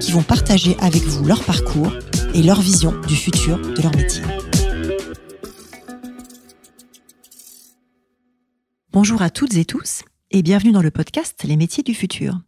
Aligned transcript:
qui 0.00 0.12
vont 0.12 0.22
partager 0.22 0.76
avec 0.78 1.02
vous 1.02 1.24
leur 1.24 1.42
parcours 1.44 1.92
et 2.34 2.42
leur 2.42 2.60
vision 2.60 2.92
du 3.02 3.16
futur 3.16 3.58
de 3.58 3.82
leur 3.82 3.94
métier. 3.94 4.22
Bonjour 8.92 9.22
à 9.22 9.30
toutes 9.30 9.56
et 9.56 9.64
tous 9.64 10.02
et 10.30 10.42
bienvenue 10.42 10.72
dans 10.72 10.82
le 10.82 10.90
podcast 10.90 11.44
Les 11.44 11.56
métiers 11.56 11.82
du 11.82 11.94
futur. 11.94 12.40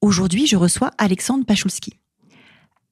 Aujourd'hui, 0.00 0.46
je 0.46 0.56
reçois 0.56 0.90
Alexandre 0.98 1.44
Pachulski. 1.44 1.94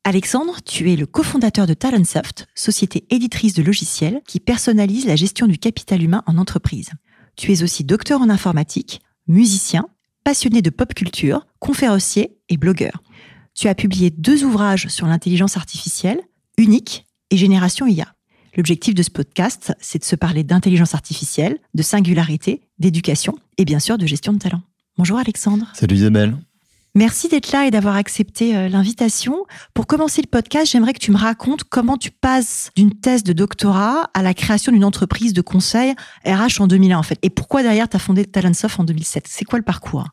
Alexandre, 0.04 0.56
tu 0.64 0.92
es 0.92 0.96
le 0.96 1.06
cofondateur 1.06 1.66
de 1.66 1.74
Talentsoft, 1.74 2.48
société 2.54 3.06
éditrice 3.10 3.54
de 3.54 3.62
logiciels 3.62 4.20
qui 4.26 4.40
personnalise 4.40 5.06
la 5.06 5.16
gestion 5.16 5.46
du 5.46 5.58
capital 5.58 6.02
humain 6.02 6.22
en 6.26 6.38
entreprise. 6.38 6.90
Tu 7.36 7.52
es 7.52 7.62
aussi 7.62 7.84
docteur 7.84 8.20
en 8.20 8.28
informatique, 8.28 9.00
musicien, 9.28 9.86
passionné 10.24 10.62
de 10.62 10.70
pop 10.70 10.92
culture, 10.94 11.46
conférencier 11.58 12.36
et 12.48 12.56
blogueur. 12.56 13.02
Tu 13.54 13.68
as 13.68 13.74
publié 13.74 14.10
deux 14.10 14.44
ouvrages 14.44 14.88
sur 14.88 15.06
l'intelligence 15.06 15.56
artificielle, 15.56 16.20
Unique 16.56 17.06
et 17.30 17.36
Génération 17.36 17.86
IA. 17.86 18.14
L'objectif 18.56 18.94
de 18.94 19.02
ce 19.02 19.10
podcast, 19.10 19.74
c'est 19.80 19.98
de 19.98 20.04
se 20.04 20.16
parler 20.16 20.42
d'intelligence 20.42 20.94
artificielle, 20.94 21.58
de 21.74 21.82
singularité, 21.82 22.62
d'éducation 22.78 23.34
et 23.58 23.64
bien 23.64 23.78
sûr 23.78 23.98
de 23.98 24.06
gestion 24.06 24.32
de 24.32 24.38
talent. 24.38 24.62
Bonjour 24.96 25.18
Alexandre. 25.18 25.66
Salut 25.74 25.96
Isabelle. 25.96 26.36
Merci 26.94 27.28
d'être 27.28 27.52
là 27.52 27.66
et 27.66 27.70
d'avoir 27.70 27.96
accepté 27.96 28.54
euh, 28.54 28.68
l'invitation. 28.68 29.46
Pour 29.72 29.86
commencer 29.86 30.20
le 30.20 30.26
podcast, 30.26 30.70
j'aimerais 30.72 30.92
que 30.92 30.98
tu 30.98 31.10
me 31.10 31.16
racontes 31.16 31.64
comment 31.64 31.96
tu 31.96 32.10
passes 32.10 32.70
d'une 32.76 32.92
thèse 32.92 33.22
de 33.22 33.32
doctorat 33.32 34.10
à 34.12 34.22
la 34.22 34.34
création 34.34 34.72
d'une 34.72 34.84
entreprise 34.84 35.32
de 35.32 35.40
conseil 35.40 35.94
RH 36.26 36.60
en 36.60 36.66
2001 36.66 36.98
en 36.98 37.02
fait. 37.02 37.18
Et 37.22 37.30
pourquoi 37.30 37.62
derrière 37.62 37.88
tu 37.88 37.96
as 37.96 38.00
fondé 38.00 38.26
Talentsoft 38.26 38.78
en 38.78 38.84
2007 38.84 39.24
C'est 39.26 39.46
quoi 39.46 39.58
le 39.58 39.64
parcours? 39.64 40.08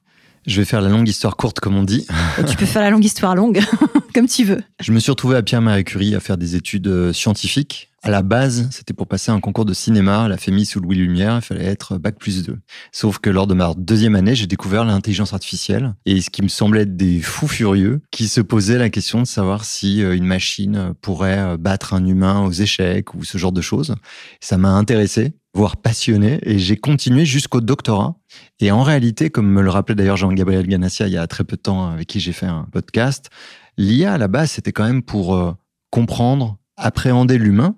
Je 0.50 0.60
vais 0.60 0.66
faire 0.66 0.82
la 0.82 0.90
longue 0.90 1.08
histoire 1.08 1.38
courte, 1.38 1.60
comme 1.60 1.78
on 1.78 1.84
dit. 1.84 2.08
Tu 2.48 2.58
peux 2.58 2.66
faire 2.66 2.82
la 2.82 2.90
longue 2.90 3.06
histoire 3.06 3.36
longue, 3.36 3.62
comme 4.14 4.28
tu 4.28 4.44
veux. 4.44 4.62
Je 4.82 4.92
me 4.92 5.00
suis 5.00 5.12
retrouvé 5.12 5.38
à 5.38 5.44
Pierre-Marie 5.44 5.84
Curie 5.84 6.16
à 6.16 6.20
faire 6.20 6.38
des 6.38 6.56
études 6.56 6.88
euh, 6.88 7.14
scientifiques 7.14 7.90
à 8.02 8.10
la 8.10 8.22
base, 8.22 8.70
c'était 8.72 8.94
pour 8.94 9.08
passer 9.08 9.32
un 9.32 9.40
concours 9.40 9.66
de 9.66 9.74
cinéma 9.74 10.24
à 10.24 10.28
la 10.30 10.38
FEMI 10.38 10.66
sous 10.66 10.80
Louis 10.80 10.96
Lumière. 10.96 11.36
Il 11.36 11.42
fallait 11.42 11.66
être 11.66 11.98
bac 11.98 12.18
plus 12.18 12.44
2. 12.44 12.58
Sauf 12.92 13.20
que 13.20 13.30
lors 13.30 13.46
de 13.46 13.54
ma 13.54 13.74
deuxième 13.76 14.16
année, 14.16 14.36
j'ai 14.36 14.48
découvert 14.48 14.86
l'intelligence 14.86 15.34
artificielle 15.34 15.96
et 16.06 16.22
ce 16.22 16.30
qui 16.30 16.42
me 16.42 16.48
semblait 16.48 16.84
être 16.84 16.96
des 16.96 17.20
fous 17.20 17.48
furieux 17.48 18.02
qui 18.12 18.28
se 18.28 18.40
posaient 18.40 18.78
la 18.78 18.90
question 18.90 19.22
de 19.22 19.28
savoir 19.28 19.66
si 19.66 20.02
euh, 20.02 20.16
une 20.16 20.26
machine 20.26 20.94
pourrait 21.02 21.40
euh, 21.40 21.58
battre 21.58 21.94
un 21.94 22.06
humain 22.06 22.42
aux 22.42 22.52
échecs 22.52 23.14
ou 23.16 23.26
ce 23.26 23.38
genre 23.38 23.52
de 23.52 23.62
choses. 23.62 23.96
Ça 24.40 24.58
m'a 24.58 24.72
intéressé 24.72 25.34
voire 25.60 25.76
passionné, 25.76 26.40
et 26.44 26.58
j'ai 26.58 26.78
continué 26.78 27.26
jusqu'au 27.26 27.60
doctorat. 27.60 28.16
Et 28.62 28.72
en 28.72 28.82
réalité, 28.82 29.30
comme 29.30 29.52
me 29.52 29.62
le 29.62 29.70
rappelait 29.70 29.94
d'ailleurs 29.94 30.16
Jean-Gabriel 30.16 30.66
Ganassia 30.66 31.08
il 31.08 31.12
y 31.12 31.18
a 31.18 31.28
très 31.28 31.44
peu 31.44 31.58
de 31.58 31.62
temps, 31.62 31.90
avec 31.90 32.08
qui 32.08 32.22
j'ai 32.22 32.32
fait 32.32 32.46
un 32.46 32.66
podcast, 32.72 33.30
l'IA 33.78 34.14
à 34.14 34.18
la 34.18 34.30
base, 34.30 34.52
c'était 34.52 34.72
quand 34.72 34.86
même 34.86 35.04
pour 35.04 35.36
euh, 35.36 35.52
comprendre, 35.92 36.58
appréhender 36.78 37.38
l'humain, 37.38 37.76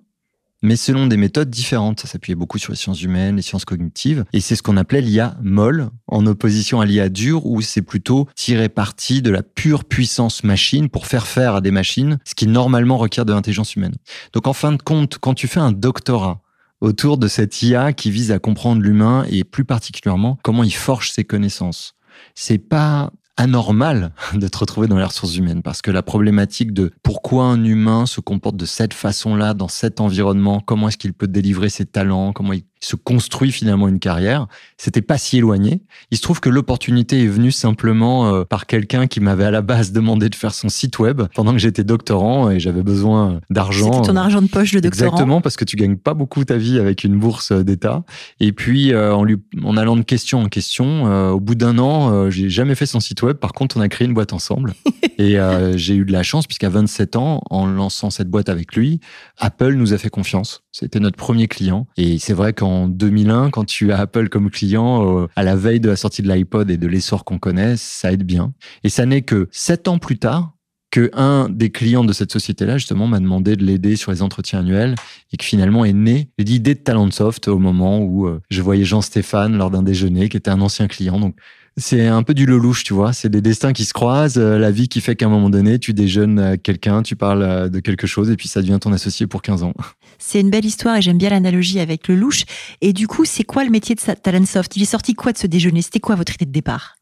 mais 0.61 0.75
selon 0.75 1.07
des 1.07 1.17
méthodes 1.17 1.49
différentes. 1.49 2.01
Ça 2.01 2.07
s'appuyait 2.07 2.35
beaucoup 2.35 2.59
sur 2.59 2.71
les 2.71 2.77
sciences 2.77 3.01
humaines, 3.01 3.37
les 3.37 3.41
sciences 3.41 3.65
cognitives, 3.65 4.25
et 4.31 4.41
c'est 4.41 4.55
ce 4.55 4.61
qu'on 4.61 4.77
appelait 4.77 5.01
l'IA 5.01 5.35
molle, 5.41 5.89
en 6.05 6.27
opposition 6.27 6.81
à 6.81 6.85
l'IA 6.85 7.09
dure, 7.09 7.47
où 7.47 7.61
c'est 7.61 7.81
plutôt 7.81 8.27
tirer 8.35 8.69
parti 8.69 9.23
de 9.23 9.31
la 9.31 9.41
pure 9.41 9.85
puissance 9.85 10.43
machine 10.43 10.87
pour 10.87 11.07
faire 11.07 11.25
faire 11.25 11.55
à 11.55 11.61
des 11.61 11.71
machines 11.71 12.19
ce 12.25 12.35
qui 12.35 12.45
normalement 12.45 12.99
requiert 12.99 13.25
de 13.25 13.33
l'intelligence 13.33 13.75
humaine. 13.75 13.95
Donc 14.33 14.45
en 14.45 14.53
fin 14.53 14.71
de 14.71 14.81
compte, 14.83 15.17
quand 15.17 15.33
tu 15.33 15.47
fais 15.47 15.59
un 15.59 15.71
doctorat 15.71 16.40
autour 16.81 17.17
de 17.17 17.27
cette 17.27 17.61
IA 17.61 17.93
qui 17.93 18.11
vise 18.11 18.31
à 18.31 18.39
comprendre 18.39 18.81
l'humain 18.81 19.25
et 19.29 19.43
plus 19.43 19.65
particulièrement 19.65 20.37
comment 20.43 20.63
il 20.63 20.73
forge 20.73 21.11
ses 21.11 21.23
connaissances, 21.23 21.93
c'est 22.35 22.57
pas 22.57 23.11
anormal 23.37 24.13
de 24.33 24.47
te 24.47 24.57
retrouver 24.57 24.87
dans 24.87 24.97
les 24.97 25.03
ressources 25.03 25.35
humaines 25.37 25.61
parce 25.61 25.81
que 25.81 25.91
la 25.91 26.03
problématique 26.03 26.73
de 26.73 26.91
pourquoi 27.03 27.45
un 27.45 27.63
humain 27.63 28.05
se 28.05 28.21
comporte 28.21 28.57
de 28.57 28.65
cette 28.65 28.93
façon-là 28.93 29.53
dans 29.53 29.67
cet 29.67 30.01
environnement, 30.01 30.59
comment 30.59 30.89
est-ce 30.89 30.97
qu'il 30.97 31.13
peut 31.13 31.27
délivrer 31.27 31.69
ses 31.69 31.85
talents, 31.85 32.33
comment 32.33 32.53
il 32.53 32.63
se 32.81 32.95
construit 32.95 33.51
finalement 33.51 33.87
une 33.87 33.99
carrière. 33.99 34.47
C'était 34.77 35.03
pas 35.03 35.17
si 35.17 35.37
éloigné. 35.37 35.81
Il 36.09 36.17
se 36.17 36.23
trouve 36.23 36.39
que 36.39 36.49
l'opportunité 36.49 37.23
est 37.23 37.27
venue 37.27 37.51
simplement 37.51 38.33
euh, 38.33 38.43
par 38.43 38.65
quelqu'un 38.65 39.05
qui 39.05 39.19
m'avait 39.19 39.45
à 39.45 39.51
la 39.51 39.61
base 39.61 39.91
demandé 39.91 40.29
de 40.29 40.35
faire 40.35 40.53
son 40.53 40.67
site 40.67 40.97
web 40.97 41.21
pendant 41.35 41.53
que 41.53 41.59
j'étais 41.59 41.83
doctorant 41.83 42.49
et 42.49 42.59
j'avais 42.59 42.81
besoin 42.81 43.39
d'argent. 43.51 43.93
C'était 43.93 44.07
ton 44.07 44.15
argent 44.15 44.41
de 44.41 44.47
poche 44.47 44.71
de 44.71 44.79
doctorant. 44.79 45.07
Exactement, 45.11 45.41
parce 45.41 45.57
que 45.57 45.65
tu 45.65 45.75
gagnes 45.75 45.95
pas 45.95 46.15
beaucoup 46.15 46.43
ta 46.43 46.57
vie 46.57 46.79
avec 46.79 47.03
une 47.03 47.19
bourse 47.19 47.51
d'État. 47.51 48.03
Et 48.39 48.51
puis 48.51 48.93
euh, 48.93 49.13
en, 49.13 49.23
lui, 49.23 49.37
en 49.63 49.77
allant 49.77 49.95
de 49.95 50.01
question 50.01 50.41
en 50.41 50.47
question, 50.47 51.07
euh, 51.07 51.29
au 51.29 51.39
bout 51.39 51.55
d'un 51.55 51.77
an, 51.77 52.31
j'ai 52.31 52.49
jamais 52.49 52.73
fait 52.73 52.87
son 52.87 52.99
site 52.99 53.21
web. 53.21 53.37
Par 53.37 53.53
contre, 53.53 53.77
on 53.77 53.81
a 53.81 53.89
créé 53.89 54.07
une 54.07 54.15
boîte 54.15 54.33
ensemble. 54.33 54.73
et 55.19 55.37
j'ai 55.75 55.95
eu 55.95 56.05
de 56.05 56.11
la 56.11 56.23
chance 56.23 56.47
puisqu'à 56.47 56.69
27 56.69 57.15
ans, 57.15 57.43
en 57.51 57.67
lançant 57.67 58.09
cette 58.09 58.29
boîte 58.29 58.49
avec 58.49 58.75
lui, 58.75 58.99
Apple 59.37 59.73
nous 59.73 59.93
a 59.93 59.99
fait 59.99 60.09
confiance. 60.09 60.63
C'était 60.71 60.99
notre 60.99 61.17
premier 61.17 61.47
client. 61.47 61.85
Et 61.97 62.17
c'est 62.17 62.33
vrai 62.33 62.53
qu'en 62.53 62.70
en 62.71 62.87
2001, 62.87 63.49
quand 63.49 63.65
tu 63.65 63.91
as 63.91 63.99
Apple 63.99 64.29
comme 64.29 64.49
client, 64.49 65.21
euh, 65.21 65.27
à 65.35 65.43
la 65.43 65.55
veille 65.55 65.79
de 65.79 65.89
la 65.89 65.95
sortie 65.95 66.21
de 66.21 66.27
l'iPod 66.27 66.69
et 66.71 66.77
de 66.77 66.87
l'essor 66.87 67.25
qu'on 67.25 67.39
connaît, 67.39 67.75
ça 67.77 68.11
aide 68.11 68.23
bien. 68.23 68.53
Et 68.83 68.89
ça 68.89 69.05
n'est 69.05 69.21
que 69.21 69.47
sept 69.51 69.87
ans 69.87 69.97
plus 69.97 70.17
tard 70.17 70.53
que 70.91 71.09
un 71.13 71.47
des 71.49 71.69
clients 71.69 72.03
de 72.03 72.11
cette 72.11 72.31
société-là, 72.31 72.77
justement, 72.77 73.07
m'a 73.07 73.19
demandé 73.19 73.55
de 73.55 73.63
l'aider 73.63 73.95
sur 73.95 74.11
les 74.11 74.21
entretiens 74.21 74.59
annuels 74.59 74.95
et 75.31 75.37
que 75.37 75.45
finalement 75.45 75.85
est 75.85 75.93
née 75.93 76.29
l'idée 76.37 76.75
de 76.75 76.79
Talentsoft 76.79 77.47
au 77.47 77.59
moment 77.59 77.99
où 77.99 78.27
euh, 78.27 78.41
je 78.49 78.61
voyais 78.61 78.83
Jean-Stéphane 78.83 79.57
lors 79.57 79.71
d'un 79.71 79.83
déjeuner, 79.83 80.27
qui 80.27 80.37
était 80.37 80.51
un 80.51 80.59
ancien 80.59 80.87
client. 80.87 81.19
Donc, 81.19 81.35
c'est 81.77 82.07
un 82.07 82.23
peu 82.23 82.33
du 82.33 82.45
lelouch, 82.45 82.83
tu 82.83 82.93
vois. 82.93 83.13
C'est 83.13 83.29
des 83.29 83.41
destins 83.41 83.73
qui 83.73 83.85
se 83.85 83.93
croisent, 83.93 84.37
euh, 84.37 84.57
la 84.57 84.71
vie 84.71 84.89
qui 84.89 85.01
fait 85.01 85.15
qu'à 85.15 85.27
un 85.27 85.29
moment 85.29 85.49
donné, 85.49 85.79
tu 85.79 85.93
déjeunes 85.93 86.57
quelqu'un, 86.57 87.01
tu 87.01 87.15
parles 87.15 87.69
de 87.69 87.79
quelque 87.79 88.07
chose 88.07 88.29
et 88.29 88.35
puis 88.35 88.47
ça 88.47 88.61
devient 88.61 88.77
ton 88.79 88.91
associé 88.93 89.27
pour 89.27 89.41
15 89.41 89.63
ans. 89.63 89.73
C'est 90.19 90.39
une 90.39 90.49
belle 90.49 90.65
histoire 90.65 90.97
et 90.97 91.01
j'aime 91.01 91.17
bien 91.17 91.29
l'analogie 91.29 91.79
avec 91.79 92.07
le 92.07 92.15
louche. 92.15 92.43
Et 92.81 92.93
du 92.93 93.07
coup, 93.07 93.25
c'est 93.25 93.43
quoi 93.43 93.63
le 93.63 93.71
métier 93.71 93.95
de 93.95 94.01
Talentsoft? 94.01 94.77
Il 94.77 94.83
est 94.83 94.85
sorti 94.85 95.15
quoi 95.15 95.31
de 95.31 95.37
ce 95.39 95.47
déjeuner? 95.47 95.81
C'était 95.81 95.99
quoi 95.99 96.15
votre 96.15 96.35
idée 96.35 96.45
de 96.45 96.51
départ? 96.51 96.95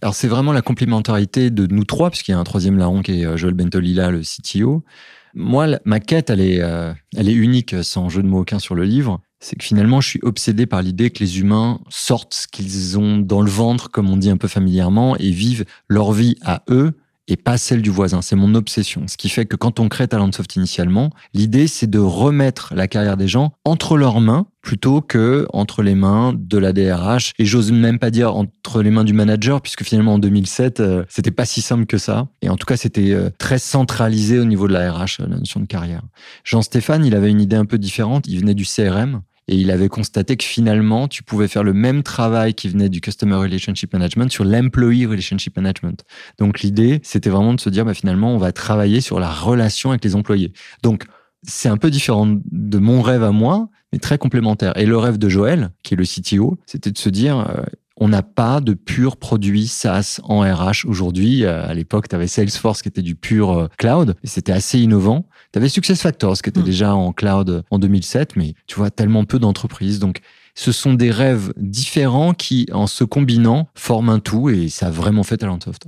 Alors 0.00 0.14
c'est 0.14 0.28
vraiment 0.28 0.52
la 0.52 0.62
complémentarité 0.62 1.50
de 1.50 1.66
nous 1.66 1.84
trois, 1.84 2.10
puisqu'il 2.10 2.32
y 2.32 2.34
a 2.34 2.38
un 2.38 2.44
troisième 2.44 2.78
larron 2.78 3.02
qui 3.02 3.20
est 3.20 3.26
euh, 3.26 3.36
Joël 3.36 3.54
Bentolila, 3.54 4.10
le 4.10 4.22
CTO. 4.22 4.82
Moi, 5.34 5.78
ma 5.84 6.00
quête, 6.00 6.30
elle 6.30 6.40
est, 6.40 6.60
euh, 6.60 6.92
elle 7.16 7.28
est 7.28 7.34
unique, 7.34 7.74
sans 7.82 8.08
jeu 8.08 8.22
de 8.22 8.28
mots 8.28 8.40
aucun 8.40 8.58
sur 8.58 8.74
le 8.74 8.84
livre. 8.84 9.20
C'est 9.40 9.56
que 9.56 9.64
finalement, 9.64 10.00
je 10.00 10.08
suis 10.08 10.20
obsédé 10.22 10.66
par 10.66 10.82
l'idée 10.82 11.10
que 11.10 11.20
les 11.20 11.40
humains 11.40 11.80
sortent 11.90 12.34
ce 12.34 12.48
qu'ils 12.48 12.98
ont 12.98 13.18
dans 13.18 13.42
le 13.42 13.50
ventre, 13.50 13.90
comme 13.90 14.08
on 14.08 14.16
dit 14.16 14.30
un 14.30 14.36
peu 14.36 14.48
familièrement, 14.48 15.16
et 15.16 15.30
vivent 15.30 15.64
leur 15.88 16.12
vie 16.12 16.36
à 16.42 16.62
eux 16.70 16.98
et 17.28 17.36
pas 17.36 17.56
celle 17.56 17.82
du 17.82 17.90
voisin. 17.90 18.22
C'est 18.22 18.36
mon 18.36 18.54
obsession. 18.54 19.04
Ce 19.06 19.16
qui 19.16 19.28
fait 19.28 19.46
que 19.46 19.56
quand 19.56 19.80
on 19.80 19.88
crée 19.88 20.08
Talentsoft 20.08 20.56
initialement, 20.56 21.10
l'idée 21.32 21.66
c'est 21.66 21.88
de 21.88 21.98
remettre 21.98 22.74
la 22.74 22.88
carrière 22.88 23.16
des 23.16 23.28
gens 23.28 23.52
entre 23.64 23.96
leurs 23.96 24.20
mains 24.20 24.46
plutôt 24.60 25.02
que 25.02 25.46
entre 25.52 25.82
les 25.82 25.94
mains 25.94 26.32
de 26.36 26.58
la 26.58 26.72
DRH 26.72 27.32
et 27.38 27.44
j'ose 27.44 27.70
même 27.70 27.98
pas 27.98 28.10
dire 28.10 28.34
entre 28.34 28.82
les 28.82 28.90
mains 28.90 29.04
du 29.04 29.12
manager 29.12 29.60
puisque 29.60 29.84
finalement 29.84 30.14
en 30.14 30.18
2007 30.18 30.80
euh, 30.80 31.04
c'était 31.08 31.30
pas 31.30 31.44
si 31.44 31.60
simple 31.60 31.84
que 31.84 31.98
ça 31.98 32.28
et 32.40 32.48
en 32.48 32.56
tout 32.56 32.64
cas 32.64 32.78
c'était 32.78 33.12
euh, 33.12 33.28
très 33.38 33.58
centralisé 33.58 34.38
au 34.38 34.46
niveau 34.46 34.66
de 34.66 34.72
la 34.72 34.90
RH 34.90 35.18
la 35.18 35.26
notion 35.26 35.60
de 35.60 35.66
carrière. 35.66 36.02
Jean 36.44 36.62
Stéphane, 36.62 37.04
il 37.04 37.14
avait 37.14 37.30
une 37.30 37.40
idée 37.40 37.56
un 37.56 37.66
peu 37.66 37.78
différente, 37.78 38.26
il 38.26 38.40
venait 38.40 38.54
du 38.54 38.64
CRM 38.64 39.20
et 39.48 39.56
il 39.56 39.70
avait 39.70 39.88
constaté 39.88 40.36
que 40.36 40.44
finalement, 40.44 41.08
tu 41.08 41.22
pouvais 41.22 41.48
faire 41.48 41.62
le 41.62 41.74
même 41.74 42.02
travail 42.02 42.54
qui 42.54 42.68
venait 42.68 42.88
du 42.88 43.00
Customer 43.00 43.34
Relationship 43.34 43.92
Management 43.92 44.30
sur 44.30 44.44
l'Employee 44.44 45.06
Relationship 45.06 45.56
Management. 45.56 46.04
Donc 46.38 46.60
l'idée, 46.60 47.00
c'était 47.02 47.30
vraiment 47.30 47.54
de 47.54 47.60
se 47.60 47.68
dire, 47.68 47.84
bah, 47.84 47.94
finalement, 47.94 48.34
on 48.34 48.38
va 48.38 48.52
travailler 48.52 49.00
sur 49.00 49.20
la 49.20 49.30
relation 49.30 49.90
avec 49.90 50.04
les 50.04 50.16
employés. 50.16 50.52
Donc, 50.82 51.04
c'est 51.46 51.68
un 51.68 51.76
peu 51.76 51.90
différent 51.90 52.26
de 52.26 52.78
mon 52.78 53.02
rêve 53.02 53.22
à 53.22 53.32
moi, 53.32 53.68
mais 53.92 53.98
très 53.98 54.16
complémentaire. 54.16 54.76
Et 54.78 54.86
le 54.86 54.96
rêve 54.96 55.18
de 55.18 55.28
Joël, 55.28 55.70
qui 55.82 55.94
est 55.94 55.96
le 55.96 56.04
CTO, 56.04 56.58
c'était 56.66 56.90
de 56.90 56.98
se 56.98 57.10
dire, 57.10 57.40
euh, 57.40 57.62
on 57.96 58.08
n'a 58.08 58.22
pas 58.22 58.60
de 58.60 58.74
pur 58.74 59.16
produit 59.16 59.66
SaaS 59.66 60.20
en 60.24 60.40
RH 60.40 60.86
aujourd'hui. 60.86 61.44
Euh, 61.44 61.66
à 61.66 61.74
l'époque, 61.74 62.08
tu 62.08 62.16
avais 62.16 62.26
Salesforce 62.26 62.82
qui 62.82 62.88
était 62.88 63.02
du 63.02 63.14
pur 63.14 63.52
euh, 63.52 63.68
cloud 63.78 64.16
et 64.22 64.26
c'était 64.26 64.52
assez 64.52 64.80
innovant. 64.80 65.26
Tu 65.54 65.58
avais 65.58 65.68
SuccessFactors 65.68 66.42
qui 66.42 66.50
était 66.50 66.62
mm. 66.62 66.64
déjà 66.64 66.96
en 66.96 67.12
cloud 67.12 67.62
en 67.70 67.78
2007, 67.78 68.34
mais 68.34 68.54
tu 68.66 68.74
vois 68.74 68.90
tellement 68.90 69.24
peu 69.24 69.38
d'entreprises. 69.38 70.00
Donc, 70.00 70.18
ce 70.56 70.72
sont 70.72 70.94
des 70.94 71.12
rêves 71.12 71.52
différents 71.56 72.34
qui, 72.34 72.66
en 72.72 72.88
se 72.88 73.04
combinant, 73.04 73.68
forment 73.76 74.08
un 74.08 74.18
tout 74.18 74.48
et 74.48 74.68
ça 74.68 74.88
a 74.88 74.90
vraiment 74.90 75.22
fait 75.22 75.36
Talentsoft. 75.36 75.86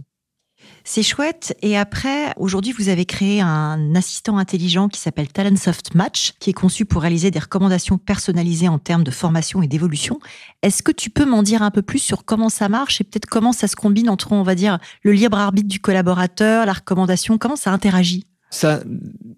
C'est 0.85 1.03
chouette. 1.03 1.57
Et 1.63 1.77
après, 1.77 2.33
aujourd'hui, 2.37 2.73
vous 2.79 2.91
avez 2.91 3.07
créé 3.07 3.41
un 3.41 3.97
assistant 3.97 4.39
intelligent 4.39 4.89
qui 4.89 5.01
s'appelle 5.01 5.33
Talentsoft 5.33 5.97
Match, 5.97 6.35
qui 6.39 6.51
est 6.51 6.53
conçu 6.53 6.85
pour 6.85 7.03
réaliser 7.03 7.33
des 7.33 7.41
recommandations 7.41 7.99
personnalisées 7.99 8.69
en 8.69 8.79
termes 8.79 9.03
de 9.03 9.11
formation 9.11 9.63
et 9.63 9.67
d'évolution. 9.67 10.21
Est-ce 10.63 10.85
que 10.85 10.93
tu 10.93 11.11
peux 11.11 11.25
m'en 11.25 11.43
dire 11.43 11.63
un 11.63 11.73
peu 11.73 11.83
plus 11.83 11.99
sur 11.99 12.25
comment 12.25 12.51
ça 12.51 12.69
marche 12.69 13.01
et 13.01 13.05
peut-être 13.05 13.27
comment 13.27 13.51
ça 13.51 13.67
se 13.67 13.75
combine 13.75 14.11
entre, 14.11 14.31
on 14.31 14.45
va 14.45 14.55
dire, 14.55 14.79
le 15.03 15.11
libre 15.11 15.39
arbitre 15.39 15.67
du 15.67 15.81
collaborateur, 15.81 16.67
la 16.67 16.73
recommandation, 16.73 17.37
comment 17.37 17.57
ça 17.57 17.73
interagit? 17.73 18.27
Ça, 18.51 18.81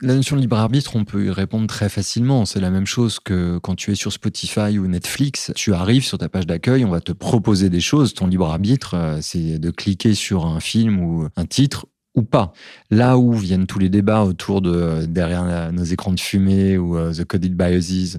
la 0.02 0.14
notion 0.14 0.36
de 0.36 0.40
libre 0.42 0.58
arbitre, 0.58 0.94
on 0.94 1.04
peut 1.04 1.26
y 1.26 1.30
répondre 1.30 1.66
très 1.66 1.88
facilement. 1.88 2.44
C'est 2.44 2.60
la 2.60 2.70
même 2.70 2.86
chose 2.86 3.20
que 3.20 3.58
quand 3.58 3.74
tu 3.74 3.90
es 3.90 3.94
sur 3.94 4.12
Spotify 4.12 4.78
ou 4.78 4.86
Netflix. 4.86 5.50
Tu 5.54 5.72
arrives 5.72 6.04
sur 6.04 6.18
ta 6.18 6.28
page 6.28 6.46
d'accueil, 6.46 6.84
on 6.84 6.90
va 6.90 7.00
te 7.00 7.12
proposer 7.12 7.70
des 7.70 7.80
choses. 7.80 8.14
Ton 8.14 8.26
libre 8.26 8.48
arbitre, 8.48 8.94
euh, 8.94 9.18
c'est 9.22 9.58
de 9.58 9.70
cliquer 9.70 10.14
sur 10.14 10.46
un 10.46 10.60
film 10.60 11.00
ou 11.00 11.26
un 11.36 11.46
titre 11.46 11.86
ou 12.14 12.22
pas. 12.22 12.52
Là 12.90 13.16
où 13.16 13.32
viennent 13.32 13.66
tous 13.66 13.78
les 13.78 13.88
débats 13.88 14.24
autour 14.24 14.60
de 14.60 15.06
derrière 15.06 15.72
nos 15.72 15.84
écrans 15.84 16.12
de 16.12 16.20
fumée 16.20 16.76
ou 16.76 16.96
euh, 16.96 17.12
The 17.12 17.24
Coded 17.24 17.56
Biases, 17.56 18.18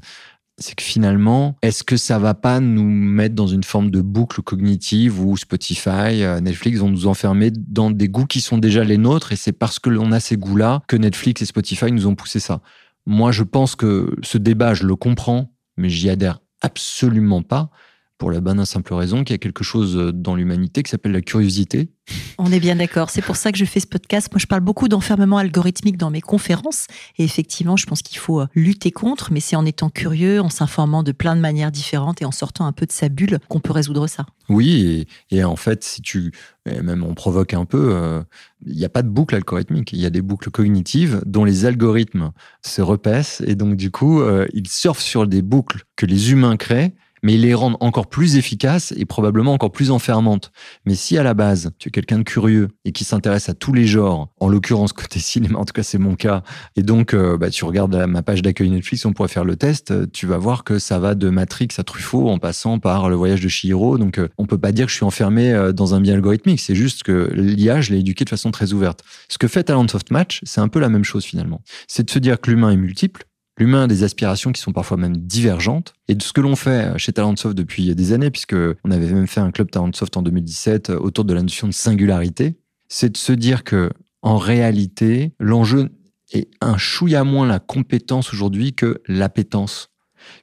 c'est 0.59 0.75
que 0.75 0.83
finalement, 0.83 1.55
est-ce 1.61 1.83
que 1.83 1.97
ça 1.97 2.19
va 2.19 2.33
pas 2.33 2.59
nous 2.59 2.83
mettre 2.83 3.35
dans 3.35 3.47
une 3.47 3.63
forme 3.63 3.89
de 3.89 4.01
boucle 4.01 4.41
cognitive 4.41 5.21
où 5.21 5.37
Spotify, 5.37 6.23
euh, 6.23 6.39
Netflix 6.39 6.79
vont 6.79 6.89
nous 6.89 7.07
enfermer 7.07 7.51
dans 7.51 7.91
des 7.91 8.09
goûts 8.09 8.25
qui 8.25 8.41
sont 8.41 8.57
déjà 8.57 8.83
les 8.83 8.97
nôtres 8.97 9.31
et 9.31 9.35
c'est 9.35 9.51
parce 9.51 9.79
que 9.79 9.89
l'on 9.89 10.11
a 10.11 10.19
ces 10.19 10.37
goûts-là 10.37 10.81
que 10.87 10.95
Netflix 10.95 11.41
et 11.41 11.45
Spotify 11.45 11.91
nous 11.91 12.07
ont 12.07 12.15
poussé 12.15 12.39
ça. 12.39 12.61
Moi, 13.05 13.31
je 13.31 13.43
pense 13.43 13.75
que 13.75 14.15
ce 14.21 14.37
débat, 14.37 14.73
je 14.73 14.85
le 14.85 14.95
comprends, 14.95 15.51
mais 15.77 15.89
j'y 15.89 16.09
adhère 16.09 16.39
absolument 16.61 17.41
pas 17.41 17.71
pour 18.19 18.31
la 18.31 18.41
bonne 18.41 18.59
et 18.59 18.65
simple 18.65 18.93
raison 18.93 19.23
qu'il 19.23 19.33
y 19.33 19.35
a 19.35 19.39
quelque 19.39 19.63
chose 19.63 20.11
dans 20.13 20.35
l'humanité 20.35 20.83
qui 20.83 20.91
s'appelle 20.91 21.13
la 21.13 21.21
curiosité. 21.21 21.89
On 22.37 22.51
est 22.51 22.59
bien 22.59 22.75
d'accord. 22.75 23.09
C'est 23.09 23.21
pour 23.21 23.35
ça 23.35 23.51
que 23.51 23.57
je 23.57 23.65
fais 23.65 23.79
ce 23.79 23.87
podcast. 23.87 24.29
Moi, 24.31 24.39
je 24.39 24.45
parle 24.45 24.61
beaucoup 24.61 24.87
d'enfermement 24.87 25.37
algorithmique 25.37 25.97
dans 25.97 26.09
mes 26.09 26.21
conférences. 26.21 26.87
Et 27.17 27.23
effectivement, 27.23 27.77
je 27.77 27.85
pense 27.85 28.01
qu'il 28.01 28.17
faut 28.17 28.41
euh, 28.41 28.47
lutter 28.55 28.91
contre, 28.91 29.31
mais 29.31 29.39
c'est 29.39 29.55
en 29.55 29.65
étant 29.65 29.89
curieux, 29.89 30.41
en 30.41 30.49
s'informant 30.49 31.01
de 31.01 31.11
plein 31.11 31.35
de 31.35 31.41
manières 31.41 31.71
différentes 31.71 32.21
et 32.21 32.25
en 32.25 32.31
sortant 32.31 32.65
un 32.65 32.71
peu 32.71 32.85
de 32.85 32.91
sa 32.91 33.09
bulle 33.09 33.39
qu'on 33.47 33.59
peut 33.59 33.71
résoudre 33.71 34.07
ça. 34.07 34.25
Oui, 34.49 35.07
et, 35.31 35.43
en 35.43 35.55
fait, 35.55 35.83
si 35.83 36.01
tu, 36.01 36.33
même 36.65 37.03
on 37.03 37.13
provoque 37.13 37.53
un 37.53 37.65
peu, 37.65 37.91
euh, 37.93 38.21
il 38.65 38.75
n'y 38.75 38.85
a 38.85 38.89
pas 38.89 39.03
de 39.03 39.09
boucle 39.09 39.35
algorithmique. 39.35 39.93
Il 39.93 39.99
y 39.99 40.05
a 40.05 40.09
des 40.09 40.21
boucles 40.21 40.49
cognitives 40.49 41.21
dont 41.25 41.45
les 41.45 41.65
algorithmes 41.65 42.31
se 42.65 42.81
repaissent 42.81 43.41
et 43.45 43.55
donc 43.55 43.75
du 43.75 43.91
coup, 43.91 44.21
euh, 44.21 44.45
ils 44.53 44.67
surfent 44.67 45.01
sur 45.01 45.27
des 45.27 45.41
boucles 45.41 45.83
que 45.95 46.05
les 46.05 46.31
humains 46.31 46.57
créent 46.57 46.95
mais 47.23 47.37
les 47.37 47.53
rendent 47.53 47.77
encore 47.79 48.07
plus 48.07 48.35
efficaces 48.35 48.93
et 48.97 49.05
probablement 49.05 49.53
encore 49.53 49.71
plus 49.71 49.91
enfermantes. 49.91 50.51
Mais 50.85 50.95
si 50.95 51.17
à 51.17 51.23
la 51.23 51.33
base, 51.33 51.71
tu 51.77 51.89
es 51.89 51.91
quelqu'un 51.91 52.19
de 52.19 52.23
curieux 52.23 52.69
et 52.85 52.91
qui 52.91 53.03
s'intéresse 53.03 53.49
à 53.49 53.53
tous 53.53 53.73
les 53.73 53.85
genres, 53.85 54.29
en 54.39 54.47
l'occurrence 54.47 54.93
côté 54.93 55.19
cinéma, 55.19 55.59
en 55.59 55.65
tout 55.65 55.73
cas 55.73 55.83
c'est 55.83 55.97
mon 55.97 56.15
cas, 56.15 56.43
et 56.75 56.83
donc 56.83 57.13
euh, 57.13 57.37
bah, 57.37 57.49
tu 57.49 57.65
regardes 57.65 57.95
ma 58.07 58.21
page 58.21 58.41
d'accueil 58.41 58.69
Netflix, 58.69 59.05
on 59.05 59.13
pourrait 59.13 59.29
faire 59.29 59.45
le 59.45 59.55
test, 59.55 59.91
euh, 59.91 60.05
tu 60.11 60.25
vas 60.25 60.37
voir 60.37 60.63
que 60.63 60.79
ça 60.79 60.99
va 60.99 61.15
de 61.15 61.29
Matrix 61.29 61.69
à 61.77 61.83
Truffaut 61.83 62.29
en 62.29 62.37
passant 62.39 62.79
par 62.79 63.09
le 63.09 63.15
voyage 63.15 63.41
de 63.41 63.47
Chihiro, 63.47 63.97
donc 63.97 64.17
euh, 64.17 64.29
on 64.37 64.45
peut 64.45 64.57
pas 64.57 64.71
dire 64.71 64.85
que 64.85 64.91
je 64.91 64.97
suis 64.97 65.05
enfermé 65.05 65.69
dans 65.73 65.95
un 65.95 66.01
bien 66.01 66.13
algorithmique, 66.13 66.59
c'est 66.59 66.75
juste 66.75 67.03
que 67.03 67.31
l'IA, 67.33 67.81
je 67.81 67.91
l'ai 67.91 67.99
éduqué 67.99 68.25
de 68.25 68.29
façon 68.29 68.51
très 68.51 68.73
ouverte. 68.73 69.03
Ce 69.29 69.37
que 69.37 69.47
fait 69.47 69.63
Talent 69.63 69.87
Soft 69.87 70.11
Match, 70.11 70.41
c'est 70.43 70.61
un 70.61 70.67
peu 70.67 70.79
la 70.79 70.89
même 70.89 71.03
chose 71.03 71.23
finalement. 71.23 71.61
C'est 71.87 72.03
de 72.03 72.09
se 72.09 72.19
dire 72.19 72.39
que 72.39 72.49
l'humain 72.49 72.71
est 72.71 72.77
multiple, 72.77 73.25
L'humain 73.59 73.83
a 73.83 73.87
des 73.87 74.03
aspirations 74.03 74.53
qui 74.53 74.61
sont 74.61 74.71
parfois 74.71 74.95
même 74.95 75.17
divergentes. 75.17 75.93
Et 76.07 76.15
de 76.15 76.23
ce 76.23 76.31
que 76.31 76.39
l'on 76.39 76.55
fait 76.55 76.97
chez 76.97 77.11
Talentsoft 77.11 77.55
depuis 77.55 77.93
des 77.93 78.13
années, 78.13 78.31
puisque 78.31 78.55
on 78.55 78.91
avait 78.91 79.11
même 79.11 79.27
fait 79.27 79.41
un 79.41 79.51
club 79.51 79.69
Talentsoft 79.69 80.15
en 80.15 80.21
2017 80.21 80.91
autour 80.91 81.25
de 81.25 81.33
la 81.33 81.41
notion 81.41 81.67
de 81.67 81.73
singularité, 81.73 82.57
c'est 82.87 83.09
de 83.09 83.17
se 83.17 83.33
dire 83.33 83.65
que, 83.65 83.91
en 84.21 84.37
réalité, 84.37 85.33
l'enjeu 85.39 85.89
est 86.31 86.49
un 86.61 86.77
chouïa 86.77 87.25
moins 87.25 87.47
la 87.47 87.59
compétence 87.59 88.33
aujourd'hui 88.33 88.73
que 88.73 89.01
l'appétence. 89.07 89.89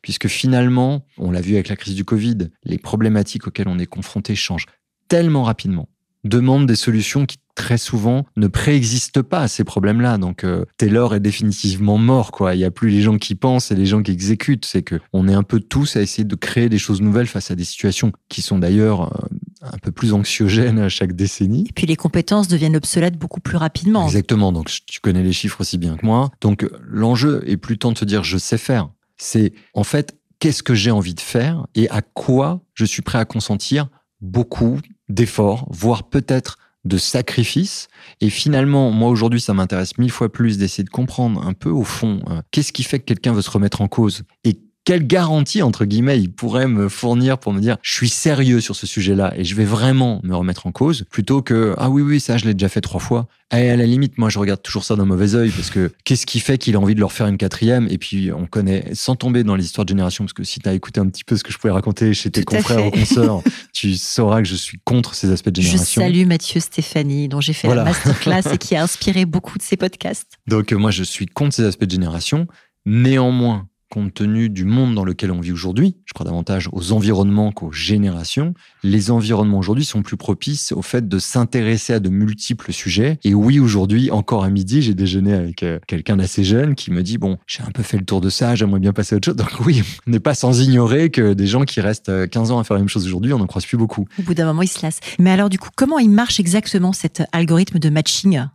Puisque 0.03 0.29
finalement, 0.29 1.07
on 1.17 1.31
l'a 1.31 1.41
vu 1.41 1.55
avec 1.55 1.69
la 1.69 1.77
crise 1.77 1.95
du 1.95 2.05
Covid, 2.05 2.51
les 2.65 2.79
problématiques 2.79 3.47
auxquelles 3.47 3.69
on 3.69 3.79
est 3.79 3.87
confronté 3.87 4.35
changent 4.35 4.67
tellement 5.09 5.45
rapidement, 5.45 5.89
demandent 6.25 6.67
des 6.67 6.77
solutions 6.77 7.25
qui 7.25 7.39
très 7.57 7.79
souvent 7.79 8.27
ne 8.37 8.47
préexiste 8.47 9.23
pas 9.23 9.41
à 9.41 9.49
ces 9.49 9.65
problèmes-là. 9.65 10.19
Donc 10.19 10.45
euh, 10.45 10.65
Taylor 10.77 11.15
est 11.17 11.21
définitivement 11.21 11.99
mort, 11.99 12.31
quoi. 12.31 12.55
Il 12.55 12.59
n'y 12.59 12.65
a 12.65 12.71
plus 12.71 12.91
les 12.91 13.03
gens 13.03 13.19
qui 13.19 13.35
pensent 13.35 13.73
et 13.73 13.75
les 13.75 13.87
gens 13.87 14.03
qui 14.03 14.13
exécutent. 14.13 14.65
C'est 14.65 14.83
que 14.83 15.01
on 15.13 15.27
est 15.27 15.35
un 15.35 15.43
peu 15.43 15.59
tous 15.59 15.97
à 15.97 16.03
essayer 16.03 16.25
de 16.25 16.35
créer 16.37 16.69
des 16.69 16.79
choses 16.79 17.01
nouvelles 17.01 17.27
face 17.27 17.51
à 17.51 17.57
des 17.57 17.65
situations 17.65 18.13
qui 18.29 18.43
sont 18.43 18.59
d'ailleurs 18.59 19.13
euh, 19.13 19.27
un 19.63 19.79
peu 19.79 19.91
plus 19.91 20.13
anxiogènes 20.13 20.79
à 20.79 20.89
chaque 20.89 21.15
décennie. 21.15 21.65
Et 21.69 21.73
puis 21.73 21.87
les 21.87 21.97
compétences 21.97 22.47
deviennent 22.47 22.77
obsolètes 22.77 23.19
beaucoup 23.19 23.41
plus 23.41 23.57
rapidement. 23.57 24.07
Exactement. 24.07 24.53
Donc 24.53 24.71
tu 24.87 25.01
connais 25.01 25.23
les 25.23 25.33
chiffres 25.33 25.61
aussi 25.61 25.79
bien 25.79 25.97
que 25.97 26.07
moi. 26.07 26.31
Donc 26.41 26.69
l'enjeu 26.87 27.43
est 27.47 27.57
plus 27.57 27.79
tant 27.79 27.91
de 27.91 27.99
se 27.99 28.05
dire 28.05 28.23
je 28.23 28.39
sais 28.39 28.59
faire. 28.59 28.91
C'est 29.17 29.55
en 29.75 29.83
fait 29.83 30.15
qu'est-ce 30.39 30.63
que 30.63 30.75
j'ai 30.75 30.91
envie 30.91 31.15
de 31.15 31.21
faire 31.21 31.67
et 31.75 31.89
à 31.89 32.03
quoi 32.03 32.61
je 32.75 32.85
suis 32.85 33.03
prêt 33.03 33.19
à 33.19 33.25
consentir 33.25 33.89
beaucoup 34.21 34.81
d'efforts, 35.09 35.67
voire 35.71 36.05
peut-être 36.05 36.59
de 36.87 36.99
sacrifice. 36.99 37.89
Et 38.21 38.31
finalement, 38.31 38.91
moi 38.91 39.11
aujourd'hui, 39.11 39.41
ça 39.41 39.55
m'intéresse 39.55 39.99
mille 39.99 40.11
fois 40.11 40.33
plus 40.33 40.59
d'essayer 40.59 40.85
de 40.85 40.91
comprendre 40.91 41.47
un 41.47 41.53
peu 41.53 41.71
au 41.71 41.85
fond 41.85 42.21
euh, 42.29 42.41
qu'est-ce 42.51 42.73
qui 42.73 42.83
fait 42.83 42.99
que 42.99 43.05
quelqu'un 43.05 43.33
veut 43.33 43.43
se 43.43 43.51
remettre 43.51 43.81
en 43.81 43.89
cause 43.89 44.23
et 44.45 44.59
quelle 44.87 45.05
garantie, 45.05 45.63
entre 45.63 45.85
guillemets, 45.85 46.19
il 46.21 46.31
pourrait 46.31 46.69
me 46.69 46.89
fournir 46.89 47.39
pour 47.39 47.53
me 47.53 47.61
dire 47.61 47.77
je 47.83 47.93
suis 47.93 48.09
sérieux 48.09 48.61
sur 48.61 48.77
ce 48.77 48.87
sujet-là 48.87 49.35
et 49.37 49.43
je 49.43 49.57
vais 49.57 49.65
vraiment 49.65 50.21
me 50.23 50.35
remettre 50.35 50.69
en 50.69 50.73
cause 50.73 51.05
plutôt 51.11 51.43
que 51.43 51.75
ah 51.77 51.91
oui, 51.91 52.03
oui, 52.03 52.21
ça, 52.21 52.39
je 52.39 52.45
l'ai 52.45 52.55
déjà 52.55 52.69
fait 52.69 52.81
trois 52.81 53.01
fois. 53.01 53.27
Et 53.53 53.69
à 53.69 53.77
la 53.77 53.85
limite, 53.85 54.17
moi, 54.17 54.29
je 54.29 54.39
regarde 54.39 54.63
toujours 54.63 54.85
ça 54.85 54.95
d'un 54.95 55.05
mauvais 55.05 55.35
oeil 55.35 55.51
parce 55.51 55.71
que 55.71 55.91
qu'est-ce 56.05 56.25
qui 56.25 56.39
fait 56.39 56.57
qu'il 56.57 56.77
a 56.77 56.81
envie 56.81 56.95
de 56.95 57.01
leur 57.01 57.11
faire 57.11 57.27
une 57.27 57.37
quatrième? 57.37 57.89
Et 57.91 57.99
puis, 57.99 58.31
on 58.33 58.47
connaît, 58.47 58.95
sans 58.95 59.17
tomber 59.17 59.43
dans 59.43 59.57
les 59.57 59.65
histoires 59.65 59.85
de 59.85 59.89
génération, 59.89 60.25
parce 60.25 60.33
que 60.33 60.45
si 60.45 60.61
tu 60.61 60.69
as 60.69 60.75
écouté 60.75 61.01
un 61.01 61.09
petit 61.09 61.25
peu 61.25 61.37
ce 61.37 61.43
que 61.43 61.53
je 61.53 61.59
pouvais 61.59 61.73
raconter 61.73 62.15
chez 62.15 62.31
tes 62.31 62.45
confrères 62.45 62.87
ou 62.87 62.91
consoeurs, 62.93 63.43
tu 63.73 63.97
sauras 63.97 64.41
que 64.41 64.49
je 64.49 64.55
suis 64.55 64.79
contre 64.85 65.15
ces 65.15 65.33
aspects 65.33 65.51
de 65.51 65.63
génération. 65.63 66.03
Je 66.03 66.07
salue 66.07 66.27
Mathieu 66.27 66.61
Stéphanie, 66.61 67.29
dont 67.29 67.41
j'ai 67.41 67.55
fait 67.55 67.73
la 67.75 67.83
masterclass 67.83 68.53
et 68.53 68.59
qui 68.59 68.77
a 68.77 68.83
inspiré 68.85 69.27
beaucoup 69.27 69.59
de 69.59 69.63
ces 69.63 69.77
podcasts. 69.77 70.39
Donc, 70.47 70.73
moi, 70.73 70.93
je 70.93 71.03
suis 71.03 71.27
contre 71.27 71.55
ces 71.57 71.65
aspects 71.65 71.85
de 71.85 71.91
génération. 71.91 72.47
Néanmoins, 72.85 73.69
compte 73.91 74.15
tenu 74.15 74.49
du 74.49 74.65
monde 74.65 74.95
dans 74.95 75.05
lequel 75.05 75.31
on 75.31 75.41
vit 75.41 75.53
aujourd'hui, 75.53 75.97
je 76.05 76.13
crois 76.13 76.25
davantage 76.25 76.69
aux 76.73 76.93
environnements 76.93 77.53
qu'aux 77.53 77.73
générations, 77.73 78.55
les 78.83 79.11
environnements 79.11 79.59
aujourd'hui 79.59 79.85
sont 79.85 80.03
plus 80.03 80.17
propices 80.17 80.73
au 80.73 80.83
fait 80.83 81.09
de 81.09 81.19
s'intéresser 81.19 81.95
à 81.95 82.01
de 82.01 82.09
multiples 82.09 82.73
sujets. 82.73 83.19
Et 83.25 83.35
oui, 83.35 83.61
aujourd'hui, 83.61 84.11
encore 84.11 84.45
à 84.45 84.51
midi, 84.51 84.83
j'ai 84.83 84.95
déjeuné 84.95 85.35
avec 85.35 85.63
euh, 85.63 85.79
quelqu'un 85.87 86.17
d'assez 86.17 86.45
jeune 86.45 86.75
qui 86.75 86.91
me 86.91 87.03
dit, 87.03 87.19
bon, 87.19 87.39
j'ai 87.47 87.63
un 87.63 87.71
peu 87.71 87.83
fait 87.83 87.99
le 87.99 88.05
tour 88.05 88.21
de 88.21 88.31
ça, 88.31 88.55
j'aimerais 88.55 88.81
bien 88.81 88.93
passer 88.93 89.15
à 89.15 89.19
autre 89.19 89.27
chose. 89.27 89.37
Donc 89.37 89.61
oui, 89.65 89.83
on 90.07 90.11
n'est 90.11 90.21
pas 90.21 90.35
sans 90.35 90.61
ignorer 90.61 91.11
que 91.11 91.35
des 91.35 91.47
gens 91.47 91.65
qui 91.65 91.81
restent 91.81 92.29
15 92.29 92.51
euh, 92.51 92.55
ans 92.55 92.59
à 92.59 92.65
faire 92.65 92.75
la 92.75 92.81
même 92.81 92.89
chose 92.89 93.07
aujourd'hui, 93.07 93.33
on 93.33 93.39
n'en 93.39 93.47
croise 93.47 93.67
plus 93.67 93.79
beaucoup. 93.79 94.07
Au 94.19 94.23
bout 94.23 94.35
d'un 94.35 94.47
moment, 94.47 94.63
ils 94.63 94.69
se 94.69 94.83
lassent. 94.83 95.01
Mais 95.19 95.31
alors 95.31 95.49
du 95.49 95.59
coup, 95.59 95.71
comment 95.75 95.99
il 95.99 96.11
marche 96.11 96.41
exactement 96.41 96.93
cet 96.93 97.23
algorithme 97.33 97.79
de 97.79 97.89
matching? 97.89 98.47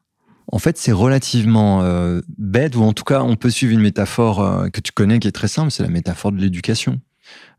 En 0.52 0.60
fait, 0.60 0.78
c'est 0.78 0.92
relativement 0.92 1.84
euh, 1.84 2.22
bête, 2.38 2.76
ou 2.76 2.84
en 2.84 2.94
tout 2.94 3.04
cas, 3.04 3.22
on 3.22 3.36
peut 3.36 3.50
suivre 3.50 3.74
une 3.74 3.82
métaphore 3.82 4.42
euh, 4.42 4.70
que 4.70 4.82
tu 4.82 4.92
connais 4.92 5.20
qui 5.20 5.28
est 5.28 5.32
très 5.32 5.48
simple, 5.48 5.72
c'est 5.72 5.84
la 5.84 5.90
métaphore 5.90 6.32
de 6.32 6.40
l'éducation 6.40 7.00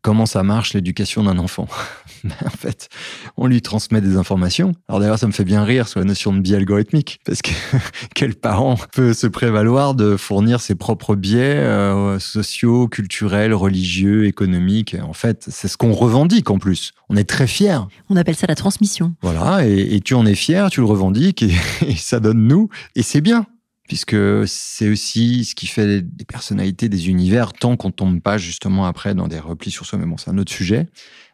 comment 0.02 0.26
ça 0.26 0.42
marche 0.42 0.75
l'éducation 0.75 1.22
d'un 1.22 1.38
enfant? 1.38 1.68
en 2.45 2.50
fait, 2.50 2.88
on 3.37 3.47
lui 3.47 3.62
transmet 3.62 4.00
des 4.00 4.17
informations. 4.17 4.73
Alors 4.88 5.00
d'ailleurs, 5.00 5.19
ça 5.19 5.26
me 5.26 5.33
fait 5.33 5.45
bien 5.45 5.64
rire 5.64 5.88
sur 5.88 6.00
la 6.00 6.07
notion 6.07 6.33
de 6.33 6.41
biais 6.41 6.57
algorithmique, 6.57 7.21
parce 7.25 7.43
que 7.43 7.50
quel 8.14 8.35
parent 8.35 8.76
peut 8.93 9.12
se 9.12 9.26
prévaloir 9.26 9.95
de 9.95 10.17
fournir 10.17 10.61
ses 10.61 10.75
propres 10.75 11.14
biais 11.14 11.57
euh, 11.57 12.19
sociaux, 12.19 12.88
culturels, 12.88 13.55
religieux, 13.55 14.26
économiques? 14.26 14.97
En 15.02 15.12
fait, 15.12 15.47
c'est 15.49 15.69
ce 15.69 15.76
qu'on 15.76 15.93
revendique 15.93 16.50
en 16.50 16.59
plus. 16.59 16.93
On 17.09 17.17
est 17.17 17.29
très 17.29 17.47
fiers. 17.47 17.81
On 18.09 18.17
appelle 18.17 18.37
ça 18.37 18.47
la 18.47 18.55
transmission. 18.55 19.14
Voilà, 19.23 19.67
et, 19.67 20.00
tu 20.00 20.14
en 20.14 20.26
es 20.26 20.35
fier, 20.35 20.71
tu 20.71 20.81
le 20.81 20.87
revendiques, 20.87 21.43
et, 21.43 21.52
et 21.87 21.97
ça 21.97 22.21
donne 22.21 22.47
nous, 22.47 22.69
et 22.95 23.02
c'est 23.02 23.21
bien 23.21 23.47
puisque 23.88 24.17
c'est 24.47 24.88
aussi 24.88 25.45
ce 25.45 25.55
qui 25.55 25.67
fait 25.67 26.00
des 26.00 26.25
personnalités, 26.25 26.88
des 26.88 27.11
univers, 27.11 27.52
tant 27.52 27.76
qu'on 27.76 27.91
tombe 27.91 28.23
pas 28.23 28.38
justement 28.38 28.87
après 28.87 29.14
dans 29.14 29.29
des 29.29 29.38
replis 29.38 29.71
sur 29.71 29.85
soi-même. 29.85 30.09
Bon, 30.09 30.17
c'est 30.17 30.31
un 30.31 30.38
autre 30.38 30.50
sujet. 30.50 30.87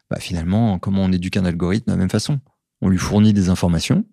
Bah, 0.09 0.19
finalement, 0.19 0.79
comment 0.79 1.03
on 1.03 1.11
éduque 1.11 1.37
un 1.37 1.45
algorithme 1.45 1.85
de 1.87 1.91
la 1.91 1.97
même 1.97 2.09
façon? 2.09 2.39
On 2.81 2.89
lui 2.89 2.97
fournit 2.97 3.33
des 3.33 3.49
informations 3.49 4.05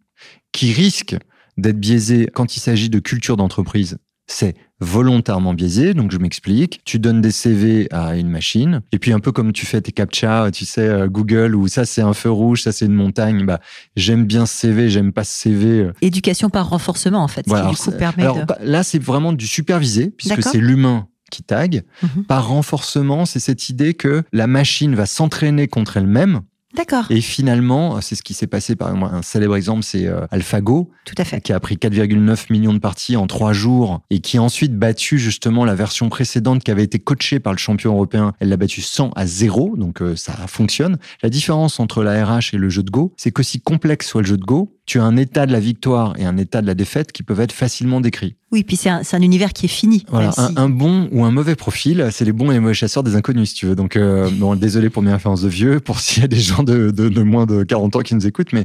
qui 0.53 0.73
risquent 0.73 1.17
d'être 1.57 1.79
biaisées 1.79 2.29
quand 2.33 2.57
il 2.57 2.61
s'agit 2.61 2.91
de 2.91 2.99
culture 2.99 3.37
d'entreprise 3.37 3.99
c'est 4.27 4.55
volontairement 4.81 5.55
biaisé. 5.55 5.95
Donc, 5.95 6.11
je 6.11 6.19
m'explique. 6.19 6.81
Tu 6.85 6.99
donnes 6.99 7.21
des 7.21 7.31
CV 7.31 7.89
à 7.93 8.17
une 8.17 8.29
machine. 8.29 8.83
Et 8.93 8.99
puis, 8.99 9.13
un 9.13 9.21
peu 9.21 9.33
comme 9.33 9.53
tu 9.53 9.65
fais 9.67 9.81
tes 9.81 9.93
captcha, 9.93 10.51
tu 10.53 10.65
sais, 10.65 10.87
euh, 10.87 11.09
Google, 11.09 11.55
où 11.55 11.69
ça, 11.69 11.85
c'est 11.85 12.03
un 12.03 12.13
feu 12.13 12.31
rouge, 12.31 12.63
ça, 12.63 12.73
c'est 12.73 12.87
une 12.87 12.95
montagne. 12.95 13.47
Bah, 13.47 13.61
j'aime 13.95 14.25
bien 14.25 14.45
ce 14.47 14.55
CV, 14.55 14.91
j'aime 14.91 15.13
pas 15.13 15.25
ce 15.25 15.41
CV. 15.41 15.67
Euh. 15.81 15.93
Éducation 16.03 16.51
par 16.51 16.69
renforcement, 16.69 17.23
en 17.23 17.29
fait. 17.29 17.47
Voilà, 17.47 17.71
alors, 18.19 18.45
bah, 18.47 18.59
là, 18.61 18.83
c'est 18.83 19.03
vraiment 19.03 19.33
du 19.33 19.47
supervisé, 19.47 20.11
puisque 20.11 20.43
c'est 20.43 20.59
l'humain 20.59 21.09
qui 21.31 21.43
tag. 21.43 21.85
Mhm. 22.03 22.25
Par 22.25 22.49
renforcement, 22.49 23.25
c'est 23.25 23.41
cette 23.41 23.69
idée 23.69 23.95
que 23.95 24.23
la 24.33 24.47
machine 24.47 24.95
va 24.95 25.07
s'entraîner 25.07 25.69
contre 25.69 25.97
elle-même 25.97 26.43
D'accord. 26.77 27.07
Et 27.09 27.23
finalement, 27.23 28.01
c'est 28.03 28.15
ce 28.15 28.23
qui 28.23 28.35
s'est 28.35 28.47
passé, 28.47 28.77
par 28.77 28.91
exemple, 28.91 29.15
un 29.15 29.23
célèbre 29.23 29.57
exemple, 29.57 29.83
c'est 29.83 30.07
euh, 30.07 30.27
AlphaGo. 30.31 30.91
Tout 31.07 31.15
à 31.17 31.25
fait. 31.25 31.41
Qui 31.41 31.55
a 31.55 31.61
pris 31.61 31.77
4,9 31.77 32.53
millions 32.53 32.75
de 32.75 32.79
parties 32.79 33.17
en 33.17 33.27
trois 33.27 33.55
jours 33.55 34.03
et 34.11 34.21
qui 34.21 34.37
a 34.37 34.43
ensuite 34.43 34.77
battu 34.77 35.19
justement 35.19 35.65
la 35.65 35.75
version 35.75 36.11
précédente 36.11 36.63
qui 36.63 36.71
avait 36.71 36.85
été 36.85 36.99
coachée 36.99 37.41
par 37.41 37.55
le 37.55 37.59
champion 37.59 37.95
européen. 37.95 38.35
Elle 38.41 38.51
l'a 38.51 38.59
battu 38.59 38.83
100 38.83 39.11
à 39.17 39.27
0, 39.27 39.77
donc 39.79 40.03
euh, 40.03 40.17
ça 40.17 40.35
fonctionne. 40.49 40.99
La 41.23 41.31
différence 41.31 41.81
entre 41.81 42.03
la 42.03 42.27
RH 42.27 42.51
et 42.53 42.59
le 42.59 42.69
jeu 42.69 42.83
de 42.83 42.91
Go, 42.91 43.15
c'est 43.17 43.31
qu'aussi 43.31 43.61
complexe 43.61 44.09
soit 44.09 44.21
le 44.21 44.27
jeu 44.29 44.37
de 44.37 44.45
Go, 44.45 44.76
tu 44.87 45.01
as 45.01 45.05
un 45.05 45.17
état 45.17 45.47
de 45.47 45.53
la 45.53 45.59
victoire 45.59 46.15
et 46.17 46.25
un 46.25 46.37
état 46.37 46.63
de 46.63 46.67
la 46.67 46.75
défaite 46.75 47.11
qui 47.11 47.25
peuvent 47.25 47.41
être 47.41 47.53
facilement 47.53 48.01
décrits. 48.01 48.37
Oui, 48.53 48.63
puis 48.63 48.77
c'est 48.77 48.89
un, 48.89 49.03
un, 49.13 49.21
univers 49.21 49.53
qui 49.53 49.67
est 49.67 49.69
fini. 49.69 50.07
Voilà, 50.09 50.31
un, 50.57 50.69
bon 50.69 51.09
ou 51.11 51.25
un 51.25 51.33
mauvais 51.33 51.57
profil, 51.57 52.09
c'est 52.13 52.25
les 52.25 52.33
bons 52.33 52.53
et 52.53 52.55
les 52.55 52.61
mauvais 52.61 52.75
chasseurs 52.75 53.03
des 53.03 53.17
inconnus, 53.17 53.51
si 53.51 53.55
tu 53.57 53.67
veux. 53.67 53.75
Donc, 53.75 53.97
euh, 53.97 54.31
bon, 54.33 54.55
désolé 54.55 54.89
pour 54.89 55.03
mes 55.03 55.13
références 55.13 55.43
de 55.43 55.49
vieux, 55.49 55.81
pour 55.81 55.99
s'il 55.99 56.23
y 56.23 56.25
a 56.25 56.29
des 56.29 56.39
gens 56.39 56.63
de, 56.63 56.93
de, 56.93 57.09
de, 57.09 57.23
moins 57.23 57.47
de 57.47 57.65
40 57.65 57.97
ans 57.97 58.01
qui 58.01 58.15
nous 58.15 58.27
écoutent, 58.27 58.53
mais 58.53 58.65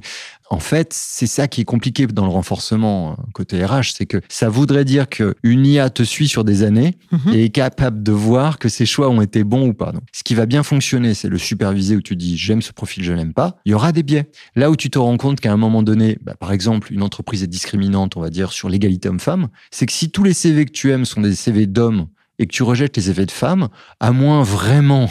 en 0.51 0.60
fait, 0.60 0.93
c'est 0.93 1.27
ça 1.27 1.48
qui 1.48 1.62
est 1.62 1.65
compliqué 1.65 2.05
dans 2.08 2.25
le 2.25 2.31
renforcement 2.31 3.12
euh, 3.12 3.15
côté 3.34 3.63
RH, 3.65 3.93
c'est 3.96 4.05
que 4.05 4.22
ça 4.29 4.50
voudrait 4.50 4.86
dire 4.86 5.08
qu'une 5.10 5.65
IA 5.65 5.89
te 5.89 6.03
suit 6.03 6.27
sur 6.27 6.43
des 6.43 6.63
années 6.63 6.98
Mhm. 7.12 7.34
et 7.34 7.46
est 7.46 7.50
capable 7.50 8.03
de 8.03 8.12
voir 8.12 8.60
que 8.60 8.70
ses 8.70 8.86
choix 8.86 9.10
ont 9.10 9.22
été 9.22 9.43
bons 9.43 9.70
ou 9.70 9.74
pas. 9.74 9.91
Donc, 9.91 10.03
ce 10.13 10.24
qui 10.24 10.36
va 10.36 10.46
bien 10.46 10.62
fonctionner, 10.63 11.13
c'est 11.13 11.29
le 11.29 11.38
supervisé 11.38 11.96
où 11.96 12.01
tu 12.01 12.15
dis 12.15 12.38
j'aime 12.38 12.62
ce 12.62 12.72
profil, 12.74 13.03
je 13.03 13.13
l'aime 13.13 13.34
pas. 13.34 13.58
Il 13.65 13.72
y 13.72 13.74
aura 13.74 13.91
des 13.91 14.03
biais. 14.03 14.29
Là 14.55 14.70
où 14.70 14.75
tu 14.75 14.89
te 14.89 15.00
rends 15.00 15.17
compte 15.17 15.39
qu'à 15.39 15.51
un 15.53 15.58
moment 15.58 15.84
donné, 15.84 16.17
bah, 16.22 16.36
par 16.39 16.51
exemple, 16.51 16.91
une 16.93 17.01
entreprise 17.01 17.43
est 17.43 17.48
discriminante, 17.48 18.17
on 18.17 18.22
va 18.22 18.29
dire, 18.29 18.51
sur 18.51 18.67
l'égalité 18.70 19.10
homme-femme, 19.10 19.48
c'est 19.72 19.86
que 19.86 19.93
si 19.93 20.12
tous 20.12 20.24
les 20.24 20.34
CV 20.34 20.65
que 20.65 20.72
tu 20.72 20.91
aimes 20.91 21.05
sont 21.05 21.22
des 21.22 21.34
CV 21.36 21.65
d'hommes 21.65 22.08
et 22.41 22.48
que 22.48 22.51
tu 22.51 22.63
rejettes 22.63 22.98
les 22.98 23.03
CV 23.03 23.25
de 23.25 23.31
femmes, 23.31 23.69
à 24.00 24.12
moins 24.12 24.43
vraiment 24.43 25.10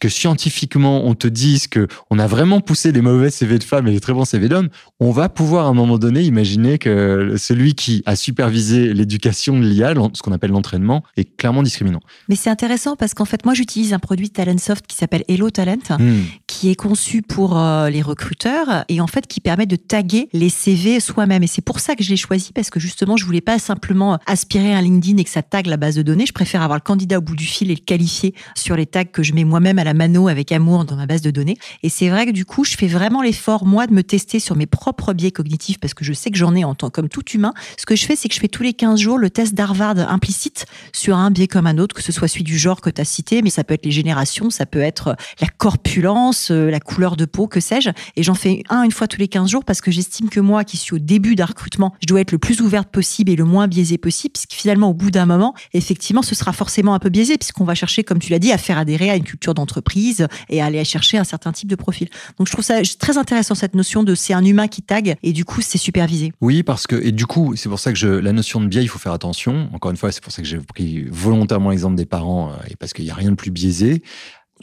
que 0.00 0.08
scientifiquement 0.08 1.04
on 1.04 1.14
te 1.14 1.28
dise 1.28 1.66
que 1.66 1.88
on 2.10 2.18
a 2.18 2.26
vraiment 2.26 2.60
poussé 2.60 2.92
les 2.92 3.02
mauvais 3.02 3.30
CV 3.30 3.58
de 3.58 3.64
femmes 3.64 3.88
et 3.88 3.90
les 3.90 4.00
très 4.00 4.12
bons 4.12 4.24
CV 4.24 4.48
d'hommes, 4.48 4.68
on 5.00 5.10
va 5.10 5.28
pouvoir 5.28 5.66
à 5.66 5.68
un 5.68 5.74
moment 5.74 5.98
donné 5.98 6.22
imaginer 6.22 6.78
que 6.78 7.34
celui 7.36 7.74
qui 7.74 8.02
a 8.06 8.16
supervisé 8.16 8.94
l'éducation 8.94 9.58
de 9.58 9.66
l'IA, 9.66 9.92
ce 10.14 10.22
qu'on 10.22 10.32
appelle 10.32 10.52
l'entraînement, 10.52 11.02
est 11.16 11.36
clairement 11.36 11.62
discriminant. 11.62 12.00
Mais 12.28 12.36
c'est 12.36 12.50
intéressant 12.50 12.96
parce 12.96 13.12
qu'en 13.12 13.24
fait, 13.24 13.44
moi 13.44 13.54
j'utilise 13.54 13.92
un 13.92 13.98
produit 13.98 14.30
Talentsoft 14.30 14.86
qui 14.86 14.96
s'appelle 14.96 15.24
Hello 15.28 15.50
Talent, 15.50 15.72
Hmm. 15.98 16.22
qui 16.46 16.70
est 16.70 16.74
conçu 16.74 17.22
pour 17.22 17.58
euh, 17.58 17.88
les 17.90 18.02
recruteurs 18.02 18.84
et 18.88 19.00
en 19.00 19.06
fait 19.06 19.26
qui 19.26 19.40
permet 19.40 19.66
de 19.66 19.76
taguer 19.76 20.28
les 20.32 20.48
CV 20.48 21.00
soi-même. 21.00 21.42
Et 21.42 21.46
c'est 21.46 21.62
pour 21.62 21.80
ça 21.80 21.96
que 21.96 22.04
je 22.04 22.10
l'ai 22.10 22.16
choisi 22.16 22.52
parce 22.52 22.70
que 22.70 22.78
justement, 22.78 23.16
je 23.16 23.24
voulais 23.24 23.40
pas 23.40 23.58
simplement 23.58 24.18
aspirer 24.26 24.74
un 24.74 24.80
LinkedIn 24.82 25.18
et 25.18 25.24
que 25.24 25.30
ça 25.30 25.42
tague 25.42 25.66
la 25.66 25.76
base 25.76 25.96
de 25.96 26.02
données. 26.02 26.26
Je 26.26 26.32
préfère 26.32 26.51
avoir 26.60 26.76
le 26.76 26.82
candidat 26.82 27.18
au 27.18 27.20
bout 27.22 27.36
du 27.36 27.46
fil 27.46 27.70
et 27.70 27.74
le 27.74 27.80
qualifier 27.80 28.34
sur 28.54 28.76
les 28.76 28.84
tags 28.86 29.04
que 29.04 29.22
je 29.22 29.32
mets 29.32 29.44
moi-même 29.44 29.78
à 29.78 29.84
la 29.84 29.94
mano 29.94 30.28
avec 30.28 30.52
amour 30.52 30.84
dans 30.84 30.96
ma 30.96 31.06
base 31.06 31.22
de 31.22 31.30
données. 31.30 31.56
Et 31.82 31.88
c'est 31.88 32.10
vrai 32.10 32.26
que 32.26 32.32
du 32.32 32.44
coup, 32.44 32.64
je 32.64 32.76
fais 32.76 32.88
vraiment 32.88 33.22
l'effort, 33.22 33.64
moi, 33.64 33.86
de 33.86 33.94
me 33.94 34.02
tester 34.02 34.40
sur 34.40 34.56
mes 34.56 34.66
propres 34.66 35.12
biais 35.14 35.30
cognitifs 35.30 35.78
parce 35.78 35.94
que 35.94 36.04
je 36.04 36.12
sais 36.12 36.30
que 36.30 36.36
j'en 36.36 36.54
ai 36.54 36.64
en 36.64 36.74
tant 36.74 36.90
comme 36.90 37.08
tout 37.08 37.24
humain. 37.30 37.54
Ce 37.78 37.86
que 37.86 37.96
je 37.96 38.04
fais, 38.04 38.16
c'est 38.16 38.28
que 38.28 38.34
je 38.34 38.40
fais 38.40 38.48
tous 38.48 38.62
les 38.62 38.74
15 38.74 39.00
jours 39.00 39.18
le 39.18 39.30
test 39.30 39.54
d'Harvard 39.54 39.98
implicite 39.98 40.66
sur 40.92 41.16
un 41.16 41.30
biais 41.30 41.46
comme 41.46 41.66
un 41.66 41.78
autre, 41.78 41.94
que 41.94 42.02
ce 42.02 42.12
soit 42.12 42.28
celui 42.28 42.44
du 42.44 42.58
genre 42.58 42.80
que 42.80 42.90
tu 42.90 43.00
as 43.00 43.04
cité, 43.04 43.42
mais 43.42 43.50
ça 43.50 43.64
peut 43.64 43.74
être 43.74 43.84
les 43.84 43.92
générations, 43.92 44.50
ça 44.50 44.66
peut 44.66 44.80
être 44.80 45.16
la 45.40 45.48
corpulence, 45.48 46.50
euh, 46.50 46.70
la 46.70 46.80
couleur 46.80 47.16
de 47.16 47.24
peau, 47.24 47.46
que 47.46 47.60
sais-je. 47.60 47.90
Et 48.16 48.22
j'en 48.22 48.34
fais 48.34 48.62
un 48.68 48.82
une 48.82 48.90
fois 48.90 49.06
tous 49.06 49.18
les 49.18 49.28
15 49.28 49.48
jours 49.48 49.64
parce 49.64 49.80
que 49.80 49.90
j'estime 49.90 50.28
que 50.28 50.40
moi, 50.40 50.64
qui 50.64 50.76
suis 50.76 50.94
au 50.94 50.98
début 50.98 51.34
d'un 51.34 51.46
recrutement, 51.46 51.94
je 52.00 52.06
dois 52.06 52.20
être 52.20 52.32
le 52.32 52.38
plus 52.38 52.60
ouverte 52.60 52.88
possible 52.88 53.30
et 53.30 53.36
le 53.36 53.44
moins 53.44 53.68
biaisé 53.68 53.98
possible, 53.98 54.32
puisque 54.32 54.52
finalement, 54.52 54.90
au 54.90 54.94
bout 54.94 55.10
d'un 55.10 55.26
moment, 55.26 55.54
effectivement, 55.72 56.22
ce 56.22 56.34
sera 56.34 56.41
forcément 56.50 56.94
un 56.94 56.98
peu 56.98 57.08
biaisé, 57.08 57.38
puisqu'on 57.38 57.64
va 57.64 57.76
chercher, 57.76 58.02
comme 58.02 58.18
tu 58.18 58.32
l'as 58.32 58.40
dit, 58.40 58.50
à 58.50 58.58
faire 58.58 58.78
adhérer 58.78 59.10
à 59.10 59.16
une 59.16 59.22
culture 59.22 59.54
d'entreprise 59.54 60.26
et 60.48 60.60
à 60.60 60.66
aller 60.66 60.84
chercher 60.84 61.18
un 61.18 61.24
certain 61.24 61.52
type 61.52 61.68
de 61.68 61.76
profil. 61.76 62.08
Donc, 62.38 62.48
je 62.48 62.52
trouve 62.52 62.64
ça 62.64 62.80
très 62.98 63.18
intéressant, 63.18 63.54
cette 63.54 63.76
notion 63.76 64.02
de 64.02 64.16
c'est 64.16 64.32
un 64.32 64.44
humain 64.44 64.66
qui 64.66 64.82
tag 64.82 65.14
et 65.22 65.32
du 65.32 65.44
coup, 65.44 65.60
c'est 65.60 65.78
supervisé. 65.78 66.32
Oui, 66.40 66.64
parce 66.64 66.88
que, 66.88 66.96
et 66.96 67.12
du 67.12 67.26
coup, 67.26 67.54
c'est 67.54 67.68
pour 67.68 67.78
ça 67.78 67.92
que 67.92 67.98
je, 67.98 68.08
la 68.08 68.32
notion 68.32 68.60
de 68.60 68.66
biais, 68.66 68.82
il 68.82 68.88
faut 68.88 68.98
faire 68.98 69.12
attention. 69.12 69.68
Encore 69.72 69.92
une 69.92 69.96
fois, 69.96 70.10
c'est 70.10 70.22
pour 70.22 70.32
ça 70.32 70.42
que 70.42 70.48
j'ai 70.48 70.58
pris 70.58 71.04
volontairement 71.08 71.70
l'exemple 71.70 71.96
des 71.96 72.06
parents, 72.06 72.50
euh, 72.50 72.56
et 72.70 72.76
parce 72.76 72.92
qu'il 72.92 73.04
n'y 73.04 73.10
a 73.10 73.14
rien 73.14 73.30
de 73.30 73.36
plus 73.36 73.50
biaisé. 73.50 74.02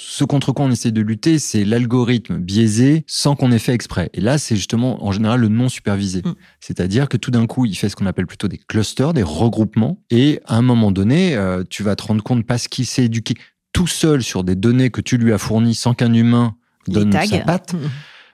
Ce 0.02 0.24
contre 0.24 0.54
quoi 0.54 0.66
on 0.66 0.72
essaie 0.72 0.92
de 0.92 1.02
lutter, 1.02 1.40
c'est 1.40 1.66
l'algorithme 1.66 2.38
biaisé 2.38 3.04
sans 3.06 3.36
qu'on 3.36 3.52
ait 3.52 3.60
fait 3.60 3.74
exprès. 3.74 4.10
Et 4.14 4.22
là, 4.22 4.38
c'est 4.38 4.56
justement 4.56 5.06
en 5.06 5.12
général 5.12 5.42
le 5.42 5.50
non 5.50 5.68
supervisé. 5.68 6.22
Mm. 6.22 6.36
C'est-à-dire 6.62 7.10
que 7.10 7.18
tout 7.18 7.32
d'un 7.32 7.46
coup, 7.48 7.66
il 7.66 7.76
fait 7.76 7.90
ce 7.90 7.98
qu'on 7.98 8.06
appelle 8.06 8.26
plutôt 8.26 8.48
des 8.48 8.58
clusters, 8.58 9.14
des 9.14 9.24
regroupements. 9.24 10.02
Et 10.10 10.40
à 10.46 10.56
un 10.56 10.62
moment 10.62 10.92
donné, 10.92 11.36
euh, 11.36 11.64
tu 11.70 11.84
vas 11.84 11.98
te 11.98 12.04
rendre 12.04 12.24
compte 12.24 12.46
parce 12.46 12.70
qu'il 12.70 12.86
s'est 12.86 13.06
éduqué 13.06 13.34
tout 13.74 13.88
seul 13.88 14.24
sur 14.24 14.46
des 14.46 14.56
données 14.56 14.90
que 14.90 15.02
tu 15.02 15.18
lui 15.18 15.34
as 15.34 15.38
fournies 15.38 15.76
sans 15.76 15.94
qu'un 15.94 16.14
humain 16.14 16.56
donne 16.88 17.12
sa 17.12 17.40
patte. 17.40 17.76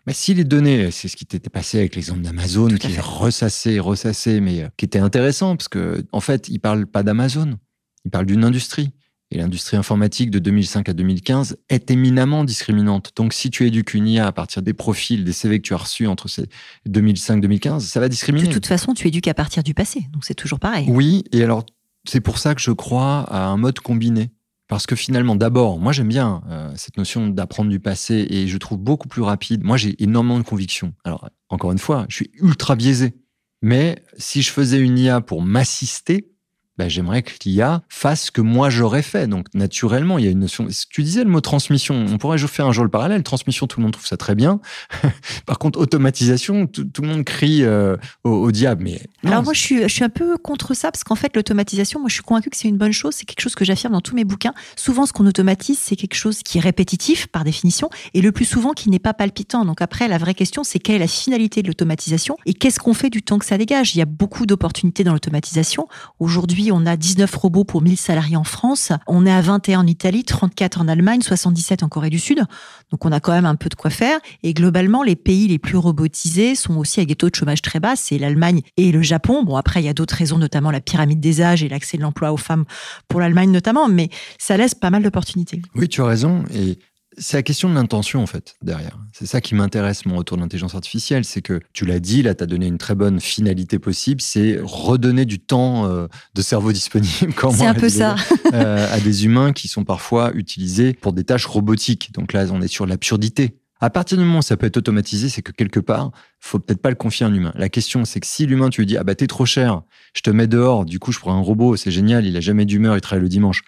Mais 0.05 0.13
si 0.13 0.35
les 0.35 0.43
données, 0.43 0.91
c'est 0.91 1.07
ce 1.07 1.15
qui 1.15 1.25
t'était 1.25 1.49
passé 1.49 1.79
avec 1.79 1.95
l'exemple 1.95 2.21
d'Amazon, 2.21 2.67
qui 2.67 2.93
est 2.93 3.01
ressassé, 3.01 3.79
ressassé, 3.79 4.39
mais 4.39 4.61
euh, 4.61 4.67
qui 4.77 4.85
était 4.85 4.99
intéressant 4.99 5.55
parce 5.55 5.67
que 5.67 6.05
en 6.11 6.19
fait, 6.19 6.47
il 6.47 6.59
parle 6.59 6.85
pas 6.85 7.01
d'Amazon, 7.01 7.57
il 8.05 8.11
parle 8.11 8.27
d'une 8.27 8.43
industrie. 8.43 8.91
Et 9.31 9.37
l'industrie 9.37 9.75
informatique 9.75 10.29
de 10.29 10.39
2005 10.39 10.87
à 10.89 10.93
2015 10.93 11.57
est 11.69 11.89
éminemment 11.89 12.43
discriminante. 12.43 13.11
Donc, 13.15 13.33
si 13.33 13.49
tu 13.49 13.65
éduques 13.65 13.93
une 13.93 14.07
IA 14.07 14.27
à 14.27 14.31
partir 14.31 14.61
des 14.61 14.73
profils, 14.73 15.23
des 15.23 15.33
CV 15.33 15.57
que 15.57 15.67
tu 15.67 15.73
as 15.73 15.77
reçus 15.77 16.05
entre 16.05 16.27
ces 16.27 16.47
2005-2015, 16.87 17.79
ça 17.79 17.99
va 17.99 18.07
discriminer. 18.07 18.47
De 18.47 18.53
toute 18.53 18.67
façon, 18.67 18.93
tu 18.93 19.07
éduques 19.07 19.27
à 19.27 19.33
partir 19.33 19.63
du 19.63 19.73
passé, 19.73 20.07
donc 20.13 20.25
c'est 20.25 20.35
toujours 20.35 20.59
pareil. 20.59 20.87
Oui, 20.89 21.23
et 21.31 21.43
alors 21.43 21.65
c'est 22.07 22.21
pour 22.21 22.37
ça 22.37 22.53
que 22.53 22.61
je 22.61 22.71
crois 22.71 23.21
à 23.21 23.45
un 23.45 23.57
mode 23.57 23.79
combiné. 23.79 24.31
Parce 24.67 24.87
que 24.87 24.95
finalement, 24.95 25.35
d'abord, 25.35 25.79
moi 25.79 25.91
j'aime 25.91 26.07
bien 26.07 26.41
euh, 26.49 26.71
cette 26.75 26.97
notion 26.97 27.27
d'apprendre 27.27 27.69
du 27.69 27.79
passé 27.79 28.25
et 28.29 28.47
je 28.47 28.57
trouve 28.57 28.79
beaucoup 28.79 29.07
plus 29.07 29.21
rapide. 29.21 29.63
Moi 29.63 29.77
j'ai 29.77 30.01
énormément 30.01 30.39
de 30.39 30.43
convictions. 30.43 30.93
Alors, 31.03 31.29
encore 31.49 31.71
une 31.71 31.77
fois, 31.77 32.05
je 32.09 32.15
suis 32.15 32.31
ultra 32.33 32.75
biaisé. 32.75 33.13
Mais 33.61 34.03
si 34.17 34.41
je 34.41 34.51
faisais 34.51 34.79
une 34.79 34.97
IA 34.97 35.21
pour 35.21 35.41
m'assister, 35.41 36.31
ben, 36.77 36.89
j'aimerais 36.89 37.21
que 37.23 37.31
l'IA 37.45 37.83
fasse 37.89 38.25
ce 38.25 38.31
que 38.31 38.41
moi 38.41 38.69
j'aurais 38.69 39.01
fait. 39.01 39.27
Donc 39.27 39.47
naturellement, 39.53 40.17
il 40.17 40.25
y 40.25 40.27
a 40.27 40.31
une 40.31 40.39
notion. 40.39 40.67
Tu 40.89 41.03
disais 41.03 41.23
le 41.23 41.29
mot 41.29 41.41
transmission. 41.41 42.05
On 42.09 42.17
pourrait 42.17 42.37
faire 42.37 42.67
un 42.67 42.71
jour 42.71 42.83
le 42.83 42.89
parallèle. 42.89 43.23
Transmission, 43.23 43.67
tout 43.67 43.79
le 43.79 43.83
monde 43.83 43.93
trouve 43.93 44.05
ça 44.05 44.17
très 44.17 44.35
bien. 44.35 44.59
Par 45.45 45.59
contre, 45.59 45.79
automatisation, 45.79 46.67
tout, 46.67 46.85
tout 46.85 47.01
le 47.01 47.07
monde 47.07 47.23
crie 47.23 47.63
euh, 47.63 47.97
au, 48.23 48.31
au 48.31 48.51
diable. 48.51 48.83
Mais 48.83 49.01
non, 49.23 49.31
Alors 49.31 49.43
moi, 49.43 49.53
je 49.53 49.59
suis, 49.59 49.81
je 49.81 49.87
suis 49.87 50.03
un 50.03 50.09
peu 50.09 50.37
contre 50.37 50.73
ça 50.73 50.91
parce 50.91 51.03
qu'en 51.03 51.15
fait, 51.15 51.35
l'automatisation, 51.35 51.99
moi, 51.99 52.09
je 52.09 52.15
suis 52.15 52.23
convaincue 52.23 52.49
que 52.49 52.57
c'est 52.57 52.67
une 52.67 52.77
bonne 52.77 52.91
chose. 52.91 53.15
C'est 53.15 53.25
quelque 53.25 53.41
chose 53.41 53.55
que 53.55 53.65
j'affirme 53.65 53.93
dans 53.93 54.01
tous 54.01 54.15
mes 54.15 54.25
bouquins. 54.25 54.53
Souvent, 54.75 55.05
ce 55.05 55.13
qu'on 55.13 55.25
automatise, 55.25 55.79
c'est 55.79 55.95
quelque 55.95 56.15
chose 56.15 56.43
qui 56.43 56.57
est 56.57 56.61
répétitif 56.61 57.27
par 57.27 57.43
définition 57.43 57.89
et 58.13 58.21
le 58.21 58.31
plus 58.31 58.45
souvent 58.45 58.73
qui 58.73 58.89
n'est 58.89 58.99
pas 58.99 59.13
palpitant. 59.13 59.65
Donc 59.65 59.81
après, 59.81 60.07
la 60.07 60.17
vraie 60.17 60.33
question, 60.33 60.63
c'est 60.63 60.79
quelle 60.79 60.95
est 60.95 60.99
la 60.99 61.07
finalité 61.07 61.61
de 61.61 61.67
l'automatisation 61.67 62.37
et 62.45 62.53
qu'est-ce 62.53 62.79
qu'on 62.79 62.93
fait 62.93 63.09
du 63.09 63.23
temps 63.23 63.39
que 63.39 63.45
ça 63.45 63.57
dégage? 63.57 63.95
Il 63.95 63.99
y 63.99 64.01
a 64.01 64.05
beaucoup 64.05 64.45
d'opportunités 64.45 65.03
dans 65.03 65.13
l'automatisation. 65.13 65.87
Aujourd'hui, 66.19 66.64
on 66.71 66.85
a 66.85 66.97
19 66.97 67.33
robots 67.35 67.63
pour 67.63 67.81
1000 67.81 67.97
salariés 67.97 68.35
en 68.35 68.43
France. 68.43 68.91
On 69.07 69.25
est 69.25 69.31
à 69.31 69.41
21 69.41 69.81
en 69.81 69.87
Italie, 69.87 70.23
34 70.23 70.81
en 70.81 70.87
Allemagne, 70.87 71.21
77 71.21 71.83
en 71.83 71.89
Corée 71.89 72.09
du 72.09 72.19
Sud. 72.19 72.43
Donc 72.91 73.05
on 73.05 73.11
a 73.11 73.19
quand 73.19 73.31
même 73.31 73.45
un 73.45 73.55
peu 73.55 73.69
de 73.69 73.75
quoi 73.75 73.89
faire. 73.89 74.19
Et 74.43 74.53
globalement, 74.53 75.03
les 75.03 75.15
pays 75.15 75.47
les 75.47 75.59
plus 75.59 75.77
robotisés 75.77 76.55
sont 76.55 76.77
aussi 76.77 76.99
avec 76.99 77.09
des 77.09 77.15
taux 77.15 77.29
de 77.29 77.35
chômage 77.35 77.61
très 77.61 77.79
bas. 77.79 77.95
C'est 77.95 78.17
l'Allemagne 78.17 78.61
et 78.77 78.91
le 78.91 79.01
Japon. 79.01 79.43
Bon, 79.43 79.55
après, 79.55 79.81
il 79.81 79.85
y 79.85 79.89
a 79.89 79.93
d'autres 79.93 80.15
raisons, 80.15 80.37
notamment 80.37 80.71
la 80.71 80.81
pyramide 80.81 81.19
des 81.19 81.41
âges 81.41 81.63
et 81.63 81.69
l'accès 81.69 81.97
de 81.97 82.01
l'emploi 82.01 82.31
aux 82.31 82.37
femmes 82.37 82.65
pour 83.07 83.19
l'Allemagne 83.19 83.51
notamment. 83.51 83.87
Mais 83.87 84.09
ça 84.37 84.57
laisse 84.57 84.75
pas 84.75 84.89
mal 84.89 85.03
d'opportunités. 85.03 85.61
Oui, 85.75 85.87
tu 85.87 86.01
as 86.01 86.05
raison. 86.05 86.43
Et 86.53 86.77
c'est 87.17 87.37
la 87.37 87.43
question 87.43 87.69
de 87.69 87.75
l'intention, 87.75 88.21
en 88.21 88.25
fait, 88.25 88.55
derrière. 88.61 88.97
C'est 89.13 89.25
ça 89.25 89.41
qui 89.41 89.55
m'intéresse, 89.55 90.05
mon 90.05 90.17
retour 90.17 90.37
de 90.37 90.41
l'intelligence 90.41 90.75
artificielle. 90.75 91.25
C'est 91.25 91.41
que, 91.41 91.61
tu 91.73 91.85
l'as 91.85 91.99
dit, 91.99 92.23
là, 92.23 92.35
tu 92.35 92.43
as 92.43 92.47
donné 92.47 92.67
une 92.67 92.77
très 92.77 92.95
bonne 92.95 93.19
finalité 93.19 93.79
possible. 93.79 94.21
C'est 94.21 94.59
redonner 94.61 95.25
du 95.25 95.39
temps 95.39 95.87
euh, 95.87 96.07
de 96.33 96.41
cerveau 96.41 96.71
disponible. 96.71 97.33
comme 97.35 97.59
un 97.61 97.73
peu 97.73 97.89
ça. 97.89 98.15
euh, 98.53 98.87
à 98.93 98.99
des 98.99 99.25
humains 99.25 99.53
qui 99.53 99.67
sont 99.67 99.83
parfois 99.83 100.31
utilisés 100.33 100.93
pour 100.93 101.13
des 101.13 101.23
tâches 101.23 101.45
robotiques. 101.45 102.11
Donc 102.13 102.33
là, 102.33 102.45
on 102.51 102.61
est 102.61 102.67
sur 102.67 102.85
l'absurdité. 102.85 103.57
À 103.81 103.89
partir 103.89 104.17
du 104.17 104.23
moment 104.23 104.39
où 104.39 104.41
ça 104.41 104.55
peut 104.55 104.65
être 104.65 104.77
automatisé, 104.77 105.27
c'est 105.27 105.41
que 105.41 105.51
quelque 105.51 105.81
part, 105.81 106.11
faut 106.39 106.59
peut-être 106.59 106.81
pas 106.81 106.89
le 106.89 106.95
confier 106.95 107.25
à 107.25 107.29
un 107.29 107.33
humain. 107.33 107.51
La 107.55 107.67
question, 107.67 108.05
c'est 108.05 108.21
que 108.21 108.27
si 108.27 108.45
l'humain, 108.45 108.69
tu 108.69 108.81
lui 108.81 108.85
dis, 108.87 108.97
ah 108.97 109.03
bah 109.03 109.15
t'es 109.15 109.27
trop 109.27 109.45
cher, 109.45 109.81
je 110.13 110.21
te 110.21 110.29
mets 110.29 110.47
dehors, 110.47 110.85
du 110.85 110.97
coup 110.97 111.11
je 111.11 111.19
prends 111.19 111.35
un 111.35 111.41
robot, 111.41 111.75
c'est 111.75 111.91
génial, 111.91 112.25
il 112.25 112.37
a 112.37 112.39
jamais 112.39 112.65
d'humeur, 112.65 112.95
il 112.95 113.01
travaille 113.01 113.23
le 113.23 113.29
dimanche. 113.29 113.63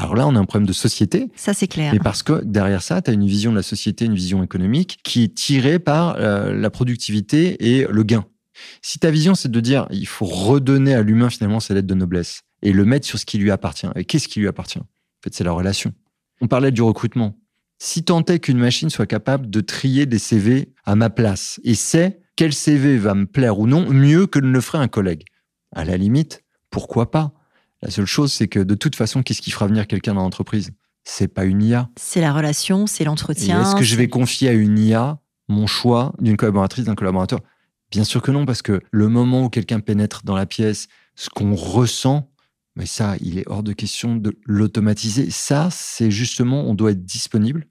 Alors 0.00 0.14
là, 0.14 0.26
on 0.26 0.34
a 0.34 0.38
un 0.38 0.46
problème 0.46 0.66
de 0.66 0.72
société, 0.72 1.28
Ça, 1.36 1.52
c'est 1.52 1.66
clair. 1.68 1.92
mais 1.92 1.98
parce 1.98 2.22
que 2.22 2.42
derrière 2.42 2.82
ça, 2.82 3.02
tu 3.02 3.10
as 3.10 3.12
une 3.12 3.26
vision 3.26 3.50
de 3.50 3.56
la 3.56 3.62
société, 3.62 4.06
une 4.06 4.14
vision 4.14 4.42
économique 4.42 4.98
qui 5.04 5.24
est 5.24 5.34
tirée 5.34 5.78
par 5.78 6.16
euh, 6.16 6.54
la 6.54 6.70
productivité 6.70 7.74
et 7.76 7.86
le 7.86 8.02
gain. 8.02 8.24
Si 8.80 8.98
ta 8.98 9.10
vision, 9.10 9.34
c'est 9.34 9.50
de 9.50 9.60
dire, 9.60 9.86
il 9.90 10.06
faut 10.06 10.24
redonner 10.24 10.94
à 10.94 11.02
l'humain 11.02 11.28
finalement 11.28 11.60
sa 11.60 11.74
lettre 11.74 11.86
de 11.86 11.94
noblesse 11.94 12.40
et 12.62 12.72
le 12.72 12.86
mettre 12.86 13.06
sur 13.06 13.18
ce 13.18 13.26
qui 13.26 13.36
lui 13.36 13.50
appartient. 13.50 13.88
Et 13.94 14.06
qu'est-ce 14.06 14.26
qui 14.28 14.40
lui 14.40 14.48
appartient? 14.48 14.78
En 14.78 14.86
fait, 15.22 15.34
c'est 15.34 15.44
la 15.44 15.52
relation. 15.52 15.92
On 16.40 16.48
parlait 16.48 16.70
du 16.70 16.80
recrutement. 16.80 17.36
Si 17.78 18.02
tant 18.02 18.24
est 18.24 18.38
qu'une 18.38 18.58
machine 18.58 18.88
soit 18.88 19.06
capable 19.06 19.50
de 19.50 19.60
trier 19.60 20.06
des 20.06 20.18
CV 20.18 20.72
à 20.86 20.96
ma 20.96 21.10
place 21.10 21.60
et 21.62 21.74
sait 21.74 22.20
quel 22.36 22.54
CV 22.54 22.96
va 22.96 23.14
me 23.14 23.26
plaire 23.26 23.58
ou 23.58 23.66
non 23.66 23.86
mieux 23.90 24.26
que 24.26 24.38
ne 24.38 24.50
le 24.50 24.60
ferait 24.62 24.78
un 24.78 24.88
collègue, 24.88 25.24
à 25.76 25.84
la 25.84 25.98
limite, 25.98 26.42
pourquoi 26.70 27.10
pas? 27.10 27.32
La 27.82 27.90
seule 27.90 28.06
chose, 28.06 28.32
c'est 28.32 28.48
que 28.48 28.60
de 28.60 28.74
toute 28.74 28.96
façon, 28.96 29.22
qu'est-ce 29.22 29.40
qui 29.40 29.50
fera 29.50 29.66
venir 29.66 29.86
quelqu'un 29.86 30.14
dans 30.14 30.22
l'entreprise? 30.22 30.72
C'est 31.04 31.28
pas 31.28 31.44
une 31.44 31.62
IA. 31.62 31.88
C'est 31.96 32.20
la 32.20 32.32
relation, 32.32 32.86
c'est 32.86 33.04
l'entretien. 33.04 33.62
Est-ce 33.62 33.74
que 33.74 33.84
je 33.84 33.96
vais 33.96 34.08
confier 34.08 34.48
à 34.48 34.52
une 34.52 34.78
IA 34.78 35.18
mon 35.48 35.66
choix 35.66 36.12
d'une 36.20 36.36
collaboratrice, 36.36 36.84
d'un 36.84 36.94
collaborateur? 36.94 37.40
Bien 37.90 38.04
sûr 38.04 38.22
que 38.22 38.30
non, 38.30 38.44
parce 38.44 38.62
que 38.62 38.80
le 38.90 39.08
moment 39.08 39.44
où 39.44 39.48
quelqu'un 39.48 39.80
pénètre 39.80 40.22
dans 40.24 40.36
la 40.36 40.46
pièce, 40.46 40.88
ce 41.16 41.30
qu'on 41.30 41.54
ressent, 41.54 42.30
mais 42.76 42.86
ça, 42.86 43.16
il 43.20 43.38
est 43.38 43.48
hors 43.48 43.62
de 43.62 43.72
question 43.72 44.14
de 44.16 44.38
l'automatiser. 44.44 45.30
Ça, 45.30 45.68
c'est 45.72 46.10
justement, 46.10 46.62
on 46.62 46.74
doit 46.74 46.92
être 46.92 47.04
disponible, 47.04 47.66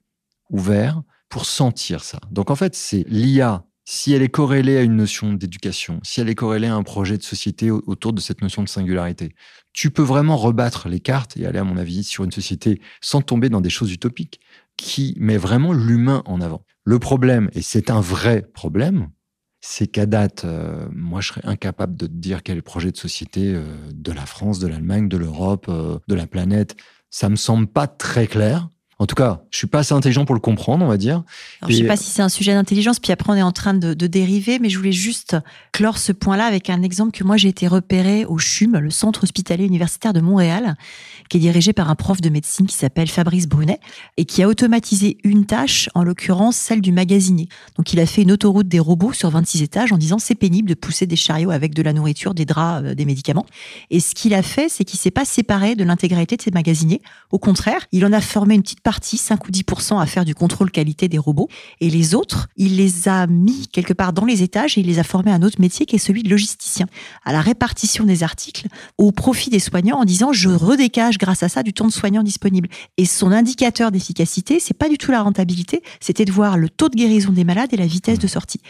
ouvert, 0.50 1.02
pour 1.28 1.46
sentir 1.46 2.02
ça. 2.04 2.18
Donc 2.30 2.50
en 2.50 2.56
fait, 2.56 2.74
c'est 2.74 3.04
l'IA 3.08 3.64
si 3.84 4.12
elle 4.12 4.22
est 4.22 4.28
corrélée 4.28 4.76
à 4.76 4.82
une 4.82 4.96
notion 4.96 5.32
d'éducation, 5.32 6.00
si 6.02 6.20
elle 6.20 6.28
est 6.28 6.34
corrélée 6.34 6.68
à 6.68 6.74
un 6.74 6.82
projet 6.82 7.18
de 7.18 7.22
société 7.22 7.70
autour 7.70 8.12
de 8.12 8.20
cette 8.20 8.42
notion 8.42 8.62
de 8.62 8.68
singularité, 8.68 9.34
tu 9.72 9.90
peux 9.90 10.02
vraiment 10.02 10.36
rebattre 10.36 10.88
les 10.88 11.00
cartes 11.00 11.36
et 11.36 11.46
aller, 11.46 11.58
à 11.58 11.64
mon 11.64 11.76
avis, 11.76 12.04
sur 12.04 12.24
une 12.24 12.32
société 12.32 12.80
sans 13.00 13.22
tomber 13.22 13.48
dans 13.48 13.60
des 13.60 13.70
choses 13.70 13.92
utopiques, 13.92 14.40
qui 14.76 15.14
met 15.18 15.36
vraiment 15.36 15.72
l'humain 15.72 16.22
en 16.24 16.40
avant. 16.40 16.64
Le 16.84 16.98
problème, 16.98 17.50
et 17.52 17.62
c'est 17.62 17.90
un 17.90 18.00
vrai 18.00 18.42
problème, 18.54 19.10
c'est 19.60 19.86
qu'à 19.86 20.06
date, 20.06 20.44
euh, 20.44 20.88
moi, 20.92 21.20
je 21.20 21.28
serais 21.28 21.44
incapable 21.44 21.96
de 21.96 22.06
te 22.06 22.12
dire 22.12 22.42
quel 22.42 22.62
projet 22.62 22.90
de 22.90 22.96
société 22.96 23.52
euh, 23.54 23.64
de 23.92 24.12
la 24.12 24.24
France, 24.24 24.58
de 24.58 24.66
l'Allemagne, 24.66 25.08
de 25.08 25.18
l'Europe, 25.18 25.66
euh, 25.68 25.98
de 26.08 26.14
la 26.14 26.26
planète. 26.26 26.76
Ça 27.10 27.28
me 27.28 27.36
semble 27.36 27.66
pas 27.66 27.86
très 27.86 28.26
clair. 28.26 28.68
En 29.00 29.06
tout 29.06 29.14
cas, 29.14 29.40
je 29.50 29.56
suis 29.56 29.66
pas 29.66 29.78
assez 29.78 29.94
intelligent 29.94 30.26
pour 30.26 30.34
le 30.34 30.42
comprendre, 30.42 30.84
on 30.84 30.88
va 30.88 30.98
dire. 30.98 31.22
Alors, 31.62 31.70
je 31.70 31.76
sais 31.76 31.84
pas 31.84 31.96
si 31.96 32.10
c'est 32.10 32.20
un 32.20 32.28
sujet 32.28 32.52
d'intelligence, 32.52 32.98
puis 32.98 33.12
après 33.12 33.32
on 33.32 33.34
est 33.34 33.42
en 33.42 33.50
train 33.50 33.72
de, 33.72 33.94
de, 33.94 34.06
dériver, 34.06 34.58
mais 34.58 34.68
je 34.68 34.76
voulais 34.76 34.92
juste 34.92 35.38
clore 35.72 35.96
ce 35.96 36.12
point-là 36.12 36.44
avec 36.44 36.68
un 36.68 36.82
exemple 36.82 37.12
que 37.12 37.24
moi 37.24 37.38
j'ai 37.38 37.48
été 37.48 37.66
repéré 37.66 38.26
au 38.26 38.36
CHUM, 38.36 38.76
le 38.76 38.90
Centre 38.90 39.22
hospitalier 39.22 39.64
universitaire 39.64 40.12
de 40.12 40.20
Montréal, 40.20 40.76
qui 41.30 41.38
est 41.38 41.40
dirigé 41.40 41.72
par 41.72 41.88
un 41.88 41.94
prof 41.94 42.20
de 42.20 42.28
médecine 42.28 42.66
qui 42.66 42.76
s'appelle 42.76 43.08
Fabrice 43.08 43.48
Brunet 43.48 43.80
et 44.18 44.26
qui 44.26 44.42
a 44.42 44.48
automatisé 44.48 45.16
une 45.24 45.46
tâche, 45.46 45.88
en 45.94 46.04
l'occurrence 46.04 46.56
celle 46.56 46.82
du 46.82 46.92
magasinier. 46.92 47.48
Donc 47.78 47.94
il 47.94 48.00
a 48.00 48.06
fait 48.06 48.20
une 48.20 48.32
autoroute 48.32 48.68
des 48.68 48.80
robots 48.80 49.14
sur 49.14 49.30
26 49.30 49.62
étages 49.62 49.92
en 49.92 49.96
disant 49.96 50.18
c'est 50.18 50.34
pénible 50.34 50.68
de 50.68 50.74
pousser 50.74 51.06
des 51.06 51.16
chariots 51.16 51.52
avec 51.52 51.72
de 51.72 51.80
la 51.80 51.94
nourriture, 51.94 52.34
des 52.34 52.44
draps, 52.44 52.84
euh, 52.84 52.94
des 52.94 53.06
médicaments. 53.06 53.46
Et 53.88 53.98
ce 53.98 54.14
qu'il 54.14 54.34
a 54.34 54.42
fait, 54.42 54.68
c'est 54.68 54.84
qu'il 54.84 55.00
s'est 55.00 55.10
pas 55.10 55.24
séparé 55.24 55.74
de 55.74 55.84
l'intégralité 55.84 56.36
de 56.36 56.42
ses 56.42 56.50
magasiniers. 56.50 57.00
Au 57.30 57.38
contraire, 57.38 57.86
il 57.92 58.04
en 58.04 58.12
a 58.12 58.20
formé 58.20 58.56
une 58.56 58.62
petite 58.62 58.82
partie, 58.90 59.18
5 59.18 59.46
ou 59.46 59.52
10% 59.52 60.02
à 60.02 60.06
faire 60.06 60.24
du 60.24 60.34
contrôle 60.34 60.72
qualité 60.72 61.06
des 61.06 61.16
robots. 61.16 61.48
Et 61.80 61.90
les 61.90 62.16
autres, 62.16 62.48
il 62.56 62.76
les 62.76 63.06
a 63.06 63.28
mis 63.28 63.68
quelque 63.68 63.92
part 63.92 64.12
dans 64.12 64.24
les 64.24 64.42
étages 64.42 64.76
et 64.76 64.80
il 64.80 64.88
les 64.88 64.98
a 64.98 65.04
formés 65.04 65.30
à 65.30 65.34
un 65.34 65.42
autre 65.42 65.60
métier 65.60 65.86
qui 65.86 65.94
est 65.94 66.00
celui 66.00 66.24
de 66.24 66.28
logisticien, 66.28 66.86
à 67.24 67.30
la 67.32 67.40
répartition 67.40 68.02
des 68.02 68.24
articles 68.24 68.66
au 68.98 69.12
profit 69.12 69.48
des 69.48 69.60
soignants 69.60 70.00
en 70.00 70.04
disant 70.04 70.32
je 70.32 70.48
redécage 70.48 71.18
grâce 71.18 71.44
à 71.44 71.48
ça 71.48 71.62
du 71.62 71.72
temps 71.72 71.86
de 71.86 71.92
soignant 71.92 72.24
disponible. 72.24 72.68
Et 72.96 73.04
son 73.04 73.30
indicateur 73.30 73.92
d'efficacité, 73.92 74.58
c'est 74.58 74.74
pas 74.74 74.88
du 74.88 74.98
tout 74.98 75.12
la 75.12 75.22
rentabilité, 75.22 75.84
c'était 76.00 76.24
de 76.24 76.32
voir 76.32 76.58
le 76.58 76.68
taux 76.68 76.88
de 76.88 76.96
guérison 76.96 77.30
des 77.30 77.44
malades 77.44 77.72
et 77.72 77.76
la 77.76 77.86
vitesse 77.86 78.18
de 78.18 78.26
sortie. 78.26 78.60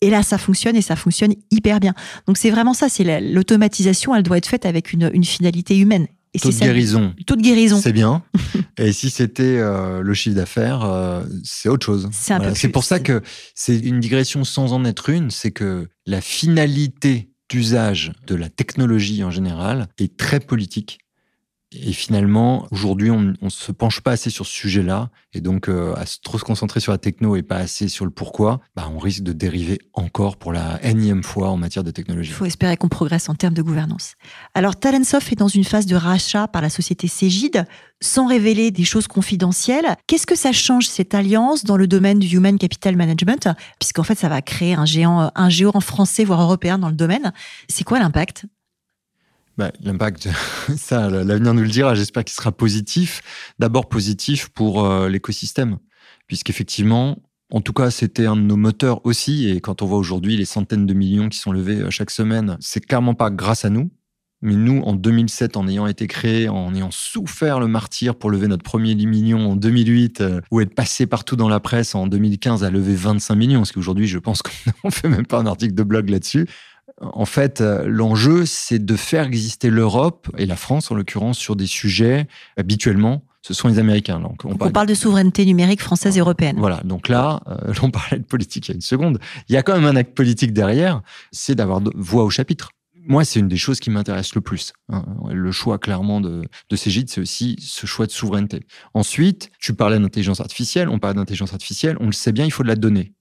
Et 0.00 0.10
là, 0.10 0.24
ça 0.24 0.38
fonctionne 0.38 0.74
et 0.74 0.82
ça 0.82 0.96
fonctionne 0.96 1.34
hyper 1.52 1.78
bien. 1.78 1.94
Donc 2.26 2.36
c'est 2.36 2.50
vraiment 2.50 2.74
ça, 2.74 2.88
c'est 2.88 3.20
l'automatisation, 3.20 4.12
elle 4.16 4.24
doit 4.24 4.38
être 4.38 4.48
faite 4.48 4.66
avec 4.66 4.92
une 4.92 5.24
finalité 5.24 5.78
humaine. 5.78 6.08
Et 6.34 6.38
taux 6.38 6.50
de 6.50 6.58
guérison. 6.58 7.14
Taux 7.26 7.36
de 7.36 7.42
guérison. 7.42 7.80
C'est 7.80 7.92
bien. 7.92 8.22
et 8.78 8.92
si 8.92 9.10
c'était 9.10 9.42
euh, 9.58 10.02
le 10.02 10.14
chiffre 10.14 10.36
d'affaires, 10.36 10.84
euh, 10.84 11.24
c'est 11.42 11.68
autre 11.68 11.86
chose. 11.86 12.08
C'est 12.12 12.36
voilà. 12.36 12.52
pour 12.72 12.84
ça 12.84 13.00
que 13.00 13.22
c'est 13.54 13.78
une 13.78 14.00
digression 14.00 14.44
sans 14.44 14.72
en 14.72 14.84
être 14.84 15.08
une, 15.08 15.30
c'est 15.30 15.52
que 15.52 15.88
la 16.06 16.20
finalité 16.20 17.30
d'usage 17.48 18.12
de 18.26 18.34
la 18.34 18.50
technologie 18.50 19.24
en 19.24 19.30
général 19.30 19.88
est 19.98 20.16
très 20.16 20.40
politique 20.40 20.98
et 21.70 21.92
finalement, 21.92 22.66
aujourd'hui, 22.70 23.10
on 23.10 23.34
ne 23.40 23.48
se 23.50 23.72
penche 23.72 24.00
pas 24.00 24.12
assez 24.12 24.30
sur 24.30 24.46
ce 24.46 24.52
sujet-là. 24.52 25.10
Et 25.34 25.42
donc, 25.42 25.68
euh, 25.68 25.94
à 25.96 26.04
trop 26.22 26.38
se 26.38 26.44
concentrer 26.44 26.80
sur 26.80 26.92
la 26.92 26.98
techno 26.98 27.36
et 27.36 27.42
pas 27.42 27.56
assez 27.56 27.88
sur 27.88 28.06
le 28.06 28.10
pourquoi, 28.10 28.60
bah, 28.74 28.90
on 28.90 28.98
risque 28.98 29.22
de 29.22 29.34
dériver 29.34 29.78
encore 29.92 30.38
pour 30.38 30.54
la 30.54 30.82
énième 30.82 31.22
fois 31.22 31.50
en 31.50 31.58
matière 31.58 31.84
de 31.84 31.90
technologie. 31.90 32.30
Il 32.30 32.34
faut 32.34 32.46
espérer 32.46 32.78
qu'on 32.78 32.88
progresse 32.88 33.28
en 33.28 33.34
termes 33.34 33.52
de 33.52 33.60
gouvernance. 33.60 34.14
Alors, 34.54 34.76
Talentsoft 34.76 35.30
est 35.30 35.36
dans 35.36 35.48
une 35.48 35.64
phase 35.64 35.84
de 35.84 35.94
rachat 35.94 36.48
par 36.48 36.62
la 36.62 36.70
société 36.70 37.06
Cégide, 37.06 37.66
sans 38.00 38.26
révéler 38.26 38.70
des 38.70 38.84
choses 38.84 39.06
confidentielles. 39.06 39.94
Qu'est-ce 40.06 40.26
que 40.26 40.36
ça 40.36 40.52
change, 40.52 40.86
cette 40.86 41.14
alliance, 41.14 41.64
dans 41.64 41.76
le 41.76 41.86
domaine 41.86 42.18
du 42.18 42.34
Human 42.34 42.56
Capital 42.56 42.96
Management? 42.96 43.46
Puisqu'en 43.78 44.04
fait, 44.04 44.18
ça 44.18 44.30
va 44.30 44.40
créer 44.40 44.72
un 44.72 44.86
géant, 44.86 45.30
un 45.34 45.48
géant 45.50 45.80
français, 45.80 46.24
voire 46.24 46.40
européen 46.40 46.78
dans 46.78 46.88
le 46.88 46.96
domaine. 46.96 47.34
C'est 47.68 47.84
quoi 47.84 47.98
l'impact? 47.98 48.46
Bah, 49.58 49.72
L'impact, 49.82 50.28
ça, 50.76 51.10
l'avenir 51.10 51.52
nous 51.52 51.62
le 51.62 51.68
dira. 51.68 51.94
J'espère 51.94 52.24
qu'il 52.24 52.34
sera 52.34 52.52
positif. 52.52 53.20
D'abord 53.58 53.88
positif 53.88 54.48
pour 54.48 54.84
euh, 54.84 55.08
l'écosystème, 55.08 55.78
puisqu'effectivement, 56.26 57.18
en 57.50 57.60
tout 57.60 57.72
cas, 57.72 57.90
c'était 57.90 58.26
un 58.26 58.36
de 58.36 58.42
nos 58.42 58.56
moteurs 58.56 59.04
aussi. 59.04 59.48
Et 59.48 59.60
quand 59.60 59.82
on 59.82 59.86
voit 59.86 59.98
aujourd'hui 59.98 60.36
les 60.36 60.44
centaines 60.44 60.86
de 60.86 60.94
millions 60.94 61.28
qui 61.28 61.38
sont 61.38 61.52
levés 61.52 61.80
euh, 61.80 61.90
chaque 61.90 62.10
semaine, 62.10 62.56
c'est 62.60 62.80
clairement 62.80 63.14
pas 63.14 63.30
grâce 63.30 63.64
à 63.64 63.70
nous. 63.70 63.90
Mais 64.40 64.54
nous, 64.54 64.82
en 64.82 64.94
2007, 64.94 65.56
en 65.56 65.66
ayant 65.66 65.88
été 65.88 66.06
créés, 66.06 66.48
en 66.48 66.72
ayant 66.72 66.92
souffert 66.92 67.58
le 67.58 67.66
martyr 67.66 68.14
pour 68.14 68.30
lever 68.30 68.46
notre 68.46 68.62
premier 68.62 68.94
million 68.94 69.50
en 69.50 69.56
2008, 69.56 70.20
euh, 70.20 70.40
ou 70.52 70.60
être 70.60 70.76
passé 70.76 71.06
partout 71.06 71.34
dans 71.34 71.48
la 71.48 71.58
presse 71.58 71.96
en 71.96 72.06
2015 72.06 72.62
à 72.62 72.70
lever 72.70 72.94
25 72.94 73.34
millions, 73.34 73.60
parce 73.60 73.72
qu'aujourd'hui, 73.72 74.06
je 74.06 74.18
pense 74.18 74.42
qu'on 74.82 74.92
fait 74.92 75.08
même 75.08 75.26
pas 75.26 75.38
un 75.38 75.46
article 75.46 75.74
de 75.74 75.82
blog 75.82 76.08
là-dessus 76.08 76.46
en 77.00 77.24
fait, 77.24 77.60
euh, 77.60 77.84
l'enjeu, 77.86 78.46
c'est 78.46 78.84
de 78.84 78.96
faire 78.96 79.26
exister 79.26 79.70
l'Europe 79.70 80.28
et 80.36 80.46
la 80.46 80.56
France, 80.56 80.90
en 80.90 80.94
l'occurrence, 80.94 81.38
sur 81.38 81.56
des 81.56 81.66
sujets 81.66 82.26
habituellement. 82.56 83.24
Ce 83.42 83.54
sont 83.54 83.68
les 83.68 83.78
Américains. 83.78 84.18
Donc, 84.18 84.44
on, 84.44 84.56
parle... 84.56 84.86
de 84.86 84.94
souveraineté 84.94 85.44
numérique 85.44 85.80
française 85.80 86.16
et 86.16 86.20
européenne. 86.20 86.56
Voilà. 86.58 86.80
Donc 86.84 87.08
là, 87.08 87.40
euh, 87.46 87.72
on 87.82 87.90
parlait 87.90 88.18
de 88.18 88.24
politique 88.24 88.68
il 88.68 88.72
y 88.72 88.74
a 88.74 88.74
une 88.74 88.80
seconde. 88.80 89.20
Il 89.48 89.54
y 89.54 89.56
a 89.56 89.62
quand 89.62 89.74
même 89.74 89.86
un 89.86 89.96
acte 89.96 90.14
politique 90.14 90.52
derrière, 90.52 91.02
c'est 91.30 91.54
d'avoir 91.54 91.80
voix 91.94 92.24
au 92.24 92.30
chapitre. 92.30 92.70
Moi, 93.06 93.24
c'est 93.24 93.40
une 93.40 93.48
des 93.48 93.56
choses 93.56 93.80
qui 93.80 93.88
m'intéresse 93.88 94.34
le 94.34 94.42
plus. 94.42 94.74
Hein. 94.90 95.04
Le 95.30 95.50
choix, 95.50 95.78
clairement, 95.78 96.20
de, 96.20 96.42
de 96.68 96.76
ces 96.76 96.90
gîtes, 96.90 97.08
c'est 97.08 97.22
aussi 97.22 97.56
ce 97.58 97.86
choix 97.86 98.04
de 98.06 98.10
souveraineté. 98.10 98.66
Ensuite, 98.92 99.50
tu 99.58 99.72
parlais 99.72 99.98
d'intelligence 99.98 100.40
artificielle, 100.40 100.90
on 100.90 100.98
parle 100.98 101.14
d'intelligence 101.14 101.54
artificielle, 101.54 101.96
on 102.00 102.06
le 102.06 102.12
sait 102.12 102.32
bien, 102.32 102.44
il 102.44 102.50
faut 102.50 102.64
de 102.64 102.68
la 102.68 102.76
donnée. 102.76 103.14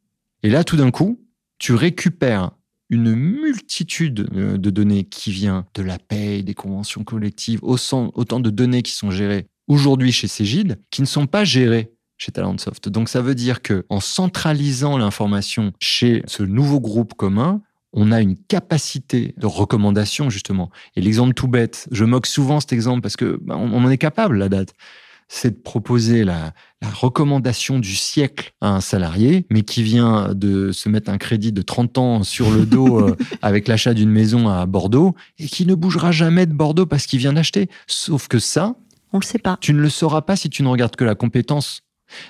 Et 0.43 0.49
là, 0.49 0.65
tout 0.65 0.75
d'un 0.75 0.91
coup, 0.91 1.21
tu 1.57 1.73
récupères 1.73 2.51
une 2.89 3.15
multitude 3.15 4.29
euh, 4.35 4.57
de 4.57 4.69
données 4.69 5.03
qui 5.03 5.31
vient 5.31 5.65
de 5.73 5.83
la 5.83 5.99
paie, 5.99 6.43
des 6.43 6.53
conventions 6.53 7.03
collectives, 7.03 7.59
autant 7.61 8.39
de 8.39 8.49
données 8.49 8.81
qui 8.81 8.93
sont 8.93 9.11
gérées 9.11 9.47
aujourd'hui 9.67 10.11
chez 10.11 10.27
Cégide, 10.27 10.79
qui 10.89 11.01
ne 11.01 11.07
sont 11.07 11.27
pas 11.27 11.43
gérées 11.43 11.91
chez 12.17 12.31
Talentsoft. 12.31 12.89
Donc 12.89 13.09
ça 13.09 13.21
veut 13.21 13.35
dire 13.35 13.61
que 13.61 13.85
en 13.89 13.99
centralisant 13.99 14.97
l'information 14.97 15.73
chez 15.79 16.23
ce 16.25 16.43
nouveau 16.43 16.79
groupe 16.79 17.13
commun, 17.13 17.61
on 17.93 18.11
a 18.11 18.21
une 18.21 18.37
capacité 18.37 19.33
de 19.37 19.45
recommandation 19.45 20.29
justement. 20.29 20.69
Et 20.95 21.01
l'exemple 21.01 21.33
tout 21.33 21.47
bête, 21.47 21.87
je 21.91 22.05
moque 22.05 22.27
souvent 22.27 22.59
cet 22.59 22.73
exemple 22.73 23.01
parce 23.01 23.15
que 23.15 23.39
bah, 23.41 23.55
on 23.57 23.83
en 23.83 23.89
est 23.89 23.97
capable 23.97 24.37
la 24.37 24.49
date 24.49 24.73
c'est 25.27 25.51
de 25.51 25.61
proposer 25.61 26.23
la, 26.23 26.53
recommandation 27.01 27.79
du 27.79 27.95
siècle 27.95 28.53
à 28.61 28.69
un 28.69 28.81
salarié, 28.81 29.45
mais 29.49 29.63
qui 29.63 29.81
vient 29.81 30.33
de 30.35 30.71
se 30.71 30.89
mettre 30.89 31.09
un 31.09 31.17
crédit 31.17 31.51
de 31.51 31.61
30 31.63 31.97
ans 31.97 32.23
sur 32.23 32.51
le 32.51 32.65
dos 32.65 32.99
euh, 32.99 33.15
avec 33.41 33.67
l'achat 33.67 33.95
d'une 33.95 34.11
maison 34.11 34.47
à 34.47 34.65
Bordeaux 34.67 35.15
et 35.39 35.47
qui 35.47 35.65
ne 35.65 35.73
bougera 35.73 36.11
jamais 36.11 36.45
de 36.45 36.53
Bordeaux 36.53 36.85
parce 36.85 37.07
qu'il 37.07 37.19
vient 37.19 37.33
d'acheter. 37.33 37.67
Sauf 37.87 38.27
que 38.27 38.37
ça, 38.37 38.75
on 39.11 39.19
le 39.19 39.25
sait 39.25 39.39
pas. 39.39 39.57
Tu 39.59 39.73
ne 39.73 39.79
le 39.79 39.89
sauras 39.89 40.21
pas 40.21 40.35
si 40.35 40.49
tu 40.49 40.61
ne 40.61 40.67
regardes 40.67 40.95
que 40.95 41.03
la 41.03 41.15
compétence. 41.15 41.81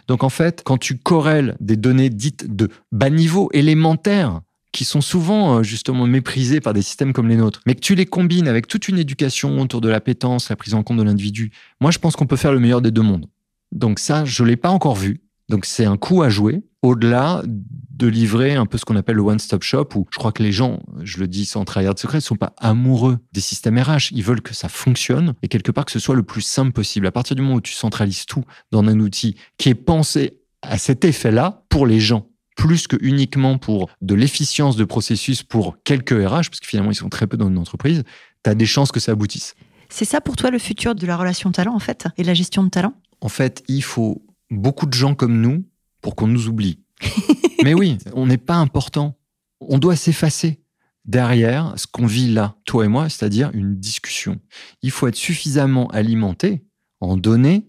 Donc 0.07 0.23
en 0.23 0.29
fait, 0.29 0.62
quand 0.63 0.77
tu 0.77 0.97
corrèles 0.97 1.55
des 1.60 1.75
données 1.75 2.10
dites 2.10 2.55
de 2.55 2.69
bas 2.91 3.10
niveau, 3.10 3.49
élémentaires, 3.53 4.41
qui 4.77 4.85
sont 4.85 5.01
souvent 5.01 5.57
euh, 5.57 5.63
justement 5.63 6.05
méprisés 6.05 6.61
par 6.61 6.71
des 6.71 6.83
systèmes 6.83 7.11
comme 7.11 7.27
les 7.27 7.35
nôtres, 7.35 7.61
mais 7.65 7.73
que 7.73 7.79
tu 7.79 7.95
les 7.95 8.05
combines 8.05 8.47
avec 8.47 8.67
toute 8.67 8.87
une 8.87 8.99
éducation 8.99 9.59
autour 9.59 9.81
de 9.81 9.89
l'appétence, 9.89 10.49
la 10.49 10.55
prise 10.55 10.75
en 10.75 10.83
compte 10.83 10.97
de 10.97 11.03
l'individu, 11.03 11.51
moi 11.81 11.89
je 11.89 11.97
pense 11.97 12.15
qu'on 12.15 12.27
peut 12.27 12.35
faire 12.35 12.51
le 12.51 12.59
meilleur 12.59 12.79
des 12.79 12.91
deux 12.91 13.01
mondes. 13.01 13.25
Donc 13.71 13.97
ça, 13.97 14.23
je 14.23 14.43
l'ai 14.43 14.55
pas 14.55 14.69
encore 14.69 14.95
vu. 14.95 15.21
Donc 15.49 15.65
c'est 15.65 15.85
un 15.85 15.97
coup 15.97 16.21
à 16.21 16.29
jouer, 16.29 16.61
au-delà 16.83 17.41
de 17.47 18.05
livrer 18.05 18.53
un 18.53 18.67
peu 18.67 18.77
ce 18.77 18.85
qu'on 18.85 18.95
appelle 18.95 19.15
le 19.15 19.23
one-stop 19.23 19.63
shop, 19.63 19.89
où 19.95 20.05
je 20.11 20.19
crois 20.19 20.31
que 20.31 20.43
les 20.43 20.51
gens, 20.51 20.79
je 21.01 21.17
le 21.17 21.27
dis 21.27 21.45
sans 21.45 21.65
trahir 21.65 21.95
de 21.95 21.99
secret, 21.99 22.19
ne 22.19 22.21
sont 22.21 22.35
pas 22.35 22.53
amoureux 22.57 23.17
des 23.33 23.41
systèmes 23.41 23.79
RH. 23.79 24.11
Ils 24.11 24.23
veulent 24.23 24.41
que 24.41 24.53
ça 24.53 24.69
fonctionne 24.69 25.33
et 25.41 25.47
quelque 25.47 25.71
part 25.71 25.85
que 25.85 25.91
ce 25.91 25.97
soit 25.97 26.13
le 26.13 26.21
plus 26.21 26.41
simple 26.41 26.71
possible. 26.71 27.07
À 27.07 27.11
partir 27.11 27.35
du 27.35 27.41
moment 27.41 27.55
où 27.55 27.61
tu 27.61 27.73
centralises 27.73 28.27
tout 28.27 28.43
dans 28.71 28.83
un 28.83 28.99
outil 28.99 29.37
qui 29.57 29.69
est 29.69 29.75
pensé 29.75 30.37
à 30.61 30.77
cet 30.77 31.03
effet-là 31.03 31.63
pour 31.69 31.87
les 31.87 31.99
gens, 31.99 32.27
plus 32.58 32.88
que 32.88 32.98
uniquement 33.00 33.58
pour 33.58 33.89
de 34.02 34.15
l'efficience 34.15 34.76
de 34.76 34.84
processus 34.84 35.43
pour 35.43 35.78
quelques 35.84 36.12
RH, 36.12 36.50
parce 36.50 36.60
que 36.60 36.67
finalement 36.67 36.91
ils 36.91 36.96
sont 36.96 37.08
très 37.08 37.28
peu 37.28 37.38
dans 37.38 37.48
une 37.48 37.60
entreprise, 37.60 38.04
tu 38.43 38.50
as 38.50 38.56
des 38.56 38.65
chances 38.65 38.91
que 38.91 39.00
ça 39.00 39.13
aboutisse. 39.13 39.56
C'est 39.89 40.06
ça 40.06 40.20
pour 40.20 40.36
toi 40.36 40.50
le 40.50 40.60
futur 40.60 40.96
de 40.96 41.06
la 41.06 41.15
relation 41.15 41.52
talent 41.52 41.74
en 41.74 41.80
fait 41.80 42.08
et 42.17 42.24
la 42.24 42.34
gestion 42.34 42.63
de 42.63 42.70
talent? 42.70 42.93
En 43.22 43.30
fait, 43.30 43.63
il 43.67 43.84
faut 43.84 44.26
beaucoup 44.50 44.88
de 44.88 44.93
gens 44.93 45.15
comme 45.15 45.39
nous 45.39 45.65
pour 46.02 46.15
qu'on 46.15 46.28
nous 46.28 46.48
oublie. 46.48 46.80
Mais 47.63 47.74
oui, 47.74 48.00
on 48.13 48.26
n'est 48.26 48.38
pas 48.38 48.56
important. 48.56 49.17
On 49.62 49.78
doit 49.78 49.96
s'effacer 49.96 50.60
derrière 51.06 51.74
ce 51.78 51.88
qu'on 51.88 52.06
vit 52.06 52.32
là, 52.32 52.56
toi 52.65 52.86
et 52.86 52.88
moi, 52.88 53.08
c'est-à-dire 53.08 53.52
une 53.54 53.76
discussion. 53.76 54.39
Il 54.82 54.91
faut 54.91 55.08
être 55.08 55.15
suffisamment 55.15 55.88
alimenté 55.88 56.65
en 57.00 57.17
données 57.17 57.67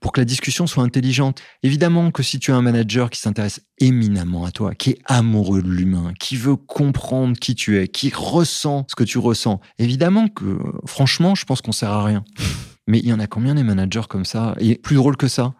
pour 0.00 0.12
que 0.12 0.20
la 0.20 0.24
discussion 0.24 0.66
soit 0.66 0.82
intelligente. 0.82 1.40
Évidemment 1.62 2.10
que 2.10 2.22
si 2.22 2.38
tu 2.38 2.52
as 2.52 2.56
un 2.56 2.62
manager 2.62 3.10
qui 3.10 3.20
s'intéresse 3.20 3.60
éminemment 3.78 4.44
à 4.44 4.50
toi, 4.50 4.74
qui 4.74 4.90
est 4.90 4.98
amoureux 5.04 5.62
de 5.62 5.68
l'humain, 5.68 6.12
qui 6.18 6.36
veut 6.36 6.56
comprendre 6.56 7.38
qui 7.38 7.54
tu 7.54 7.78
es, 7.78 7.88
qui 7.88 8.10
ressent 8.14 8.86
ce 8.88 8.94
que 8.94 9.04
tu 9.04 9.18
ressens, 9.18 9.60
évidemment 9.78 10.28
que, 10.28 10.58
franchement, 10.86 11.34
je 11.34 11.44
pense 11.44 11.60
qu'on 11.60 11.72
sert 11.72 11.90
à 11.90 12.04
rien. 12.04 12.24
Mais 12.86 12.98
il 12.98 13.06
y 13.06 13.12
en 13.12 13.20
a 13.20 13.26
combien 13.26 13.54
des 13.54 13.64
managers 13.64 14.06
comme 14.08 14.24
ça? 14.24 14.54
Et 14.58 14.76
plus 14.76 14.96
drôle 14.96 15.16
que 15.16 15.28
ça, 15.28 15.54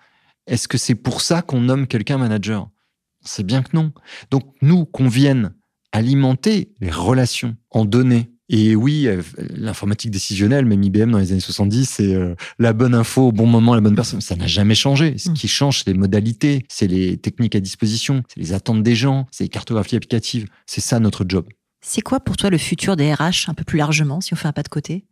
est-ce 0.46 0.68
que 0.68 0.78
c'est 0.78 0.94
pour 0.94 1.20
ça 1.20 1.42
qu'on 1.42 1.60
nomme 1.60 1.86
quelqu'un 1.86 2.18
manager? 2.18 2.68
C'est 3.22 3.44
bien 3.44 3.62
que 3.62 3.70
non. 3.74 3.92
Donc 4.30 4.44
nous, 4.62 4.84
qu'on 4.84 5.08
vienne 5.08 5.52
alimenter 5.92 6.72
les 6.80 6.90
relations 6.90 7.56
en 7.70 7.84
données, 7.84 8.30
et 8.48 8.76
oui, 8.76 9.08
euh, 9.08 9.22
l'informatique 9.56 10.12
décisionnelle, 10.12 10.66
même 10.66 10.82
IBM 10.82 11.10
dans 11.10 11.18
les 11.18 11.32
années 11.32 11.40
70, 11.40 11.88
c'est 11.88 12.14
euh, 12.14 12.34
la 12.58 12.72
bonne 12.72 12.94
info 12.94 13.28
au 13.28 13.32
bon 13.32 13.46
moment, 13.46 13.74
la 13.74 13.80
bonne 13.80 13.96
personne. 13.96 14.20
Ça 14.20 14.36
n'a 14.36 14.46
jamais 14.46 14.76
changé. 14.76 15.18
Ce 15.18 15.30
mm. 15.30 15.34
qui 15.34 15.48
change, 15.48 15.78
c'est 15.78 15.90
les 15.90 15.98
modalités, 15.98 16.64
c'est 16.68 16.86
les 16.86 17.16
techniques 17.16 17.56
à 17.56 17.60
disposition, 17.60 18.22
c'est 18.28 18.38
les 18.38 18.52
attentes 18.52 18.84
des 18.84 18.94
gens, 18.94 19.26
c'est 19.32 19.44
les 19.44 19.48
cartographies 19.48 19.96
applicatives. 19.96 20.46
C'est 20.66 20.80
ça 20.80 21.00
notre 21.00 21.24
job. 21.26 21.46
C'est 21.80 22.02
quoi 22.02 22.20
pour 22.20 22.36
toi 22.36 22.50
le 22.50 22.58
futur 22.58 22.96
des 22.96 23.12
RH 23.12 23.48
un 23.48 23.54
peu 23.54 23.64
plus 23.64 23.78
largement, 23.78 24.20
si 24.20 24.32
on 24.32 24.36
fait 24.36 24.48
un 24.48 24.52
pas 24.52 24.62
de 24.62 24.68
côté? 24.68 25.04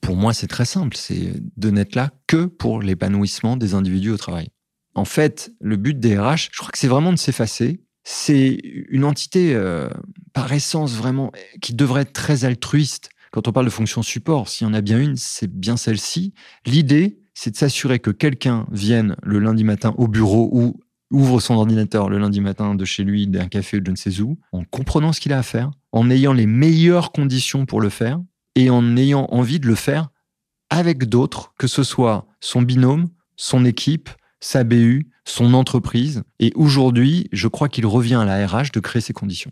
Pour 0.00 0.16
moi, 0.16 0.32
c'est 0.32 0.46
très 0.46 0.64
simple. 0.64 0.96
C'est 0.96 1.34
de 1.56 1.70
n'être 1.70 1.96
là 1.96 2.10
que 2.26 2.46
pour 2.46 2.80
l'épanouissement 2.80 3.56
des 3.56 3.74
individus 3.74 4.10
au 4.10 4.16
travail. 4.16 4.48
En 4.94 5.04
fait, 5.04 5.52
le 5.60 5.76
but 5.76 5.98
des 5.98 6.18
RH, 6.18 6.48
je 6.52 6.58
crois 6.58 6.70
que 6.70 6.78
c'est 6.78 6.88
vraiment 6.88 7.12
de 7.12 7.18
s'effacer 7.18 7.80
c'est 8.10 8.58
une 8.88 9.04
entité 9.04 9.54
euh, 9.54 9.90
par 10.32 10.50
essence 10.54 10.94
vraiment 10.94 11.30
qui 11.60 11.74
devrait 11.74 12.02
être 12.02 12.14
très 12.14 12.46
altruiste. 12.46 13.10
Quand 13.32 13.48
on 13.48 13.52
parle 13.52 13.66
de 13.66 13.70
fonction 13.70 14.02
support, 14.02 14.48
s'il 14.48 14.66
y 14.66 14.70
en 14.70 14.72
a 14.72 14.80
bien 14.80 14.98
une, 14.98 15.16
c'est 15.16 15.52
bien 15.52 15.76
celle-ci. 15.76 16.32
L'idée, 16.64 17.18
c'est 17.34 17.50
de 17.50 17.56
s'assurer 17.56 17.98
que 17.98 18.10
quelqu'un 18.10 18.66
vienne 18.72 19.14
le 19.22 19.40
lundi 19.40 19.62
matin 19.62 19.94
au 19.98 20.08
bureau 20.08 20.48
ou 20.52 20.80
ouvre 21.10 21.38
son 21.38 21.56
ordinateur 21.56 22.08
le 22.08 22.16
lundi 22.16 22.40
matin 22.40 22.74
de 22.74 22.84
chez 22.86 23.04
lui, 23.04 23.26
d'un 23.26 23.46
café 23.46 23.76
ou 23.76 23.80
de 23.80 23.86
je 23.88 23.90
ne 23.90 23.96
sais 23.96 24.22
où, 24.22 24.38
en 24.52 24.64
comprenant 24.64 25.12
ce 25.12 25.20
qu'il 25.20 25.34
a 25.34 25.38
à 25.38 25.42
faire, 25.42 25.70
en 25.92 26.08
ayant 26.08 26.32
les 26.32 26.46
meilleures 26.46 27.12
conditions 27.12 27.66
pour 27.66 27.82
le 27.82 27.90
faire 27.90 28.18
et 28.54 28.70
en 28.70 28.96
ayant 28.96 29.26
envie 29.30 29.60
de 29.60 29.66
le 29.66 29.74
faire 29.74 30.08
avec 30.70 31.10
d'autres, 31.10 31.52
que 31.58 31.66
ce 31.66 31.82
soit 31.82 32.26
son 32.40 32.62
binôme, 32.62 33.08
son 33.36 33.66
équipe, 33.66 34.08
sa 34.40 34.64
BU, 34.64 35.10
son 35.24 35.54
entreprise. 35.54 36.22
Et 36.38 36.52
aujourd'hui, 36.54 37.28
je 37.32 37.48
crois 37.48 37.68
qu'il 37.68 37.86
revient 37.86 38.16
à 38.16 38.24
la 38.24 38.46
RH 38.46 38.72
de 38.72 38.80
créer 38.80 39.02
ces 39.02 39.12
conditions. 39.12 39.50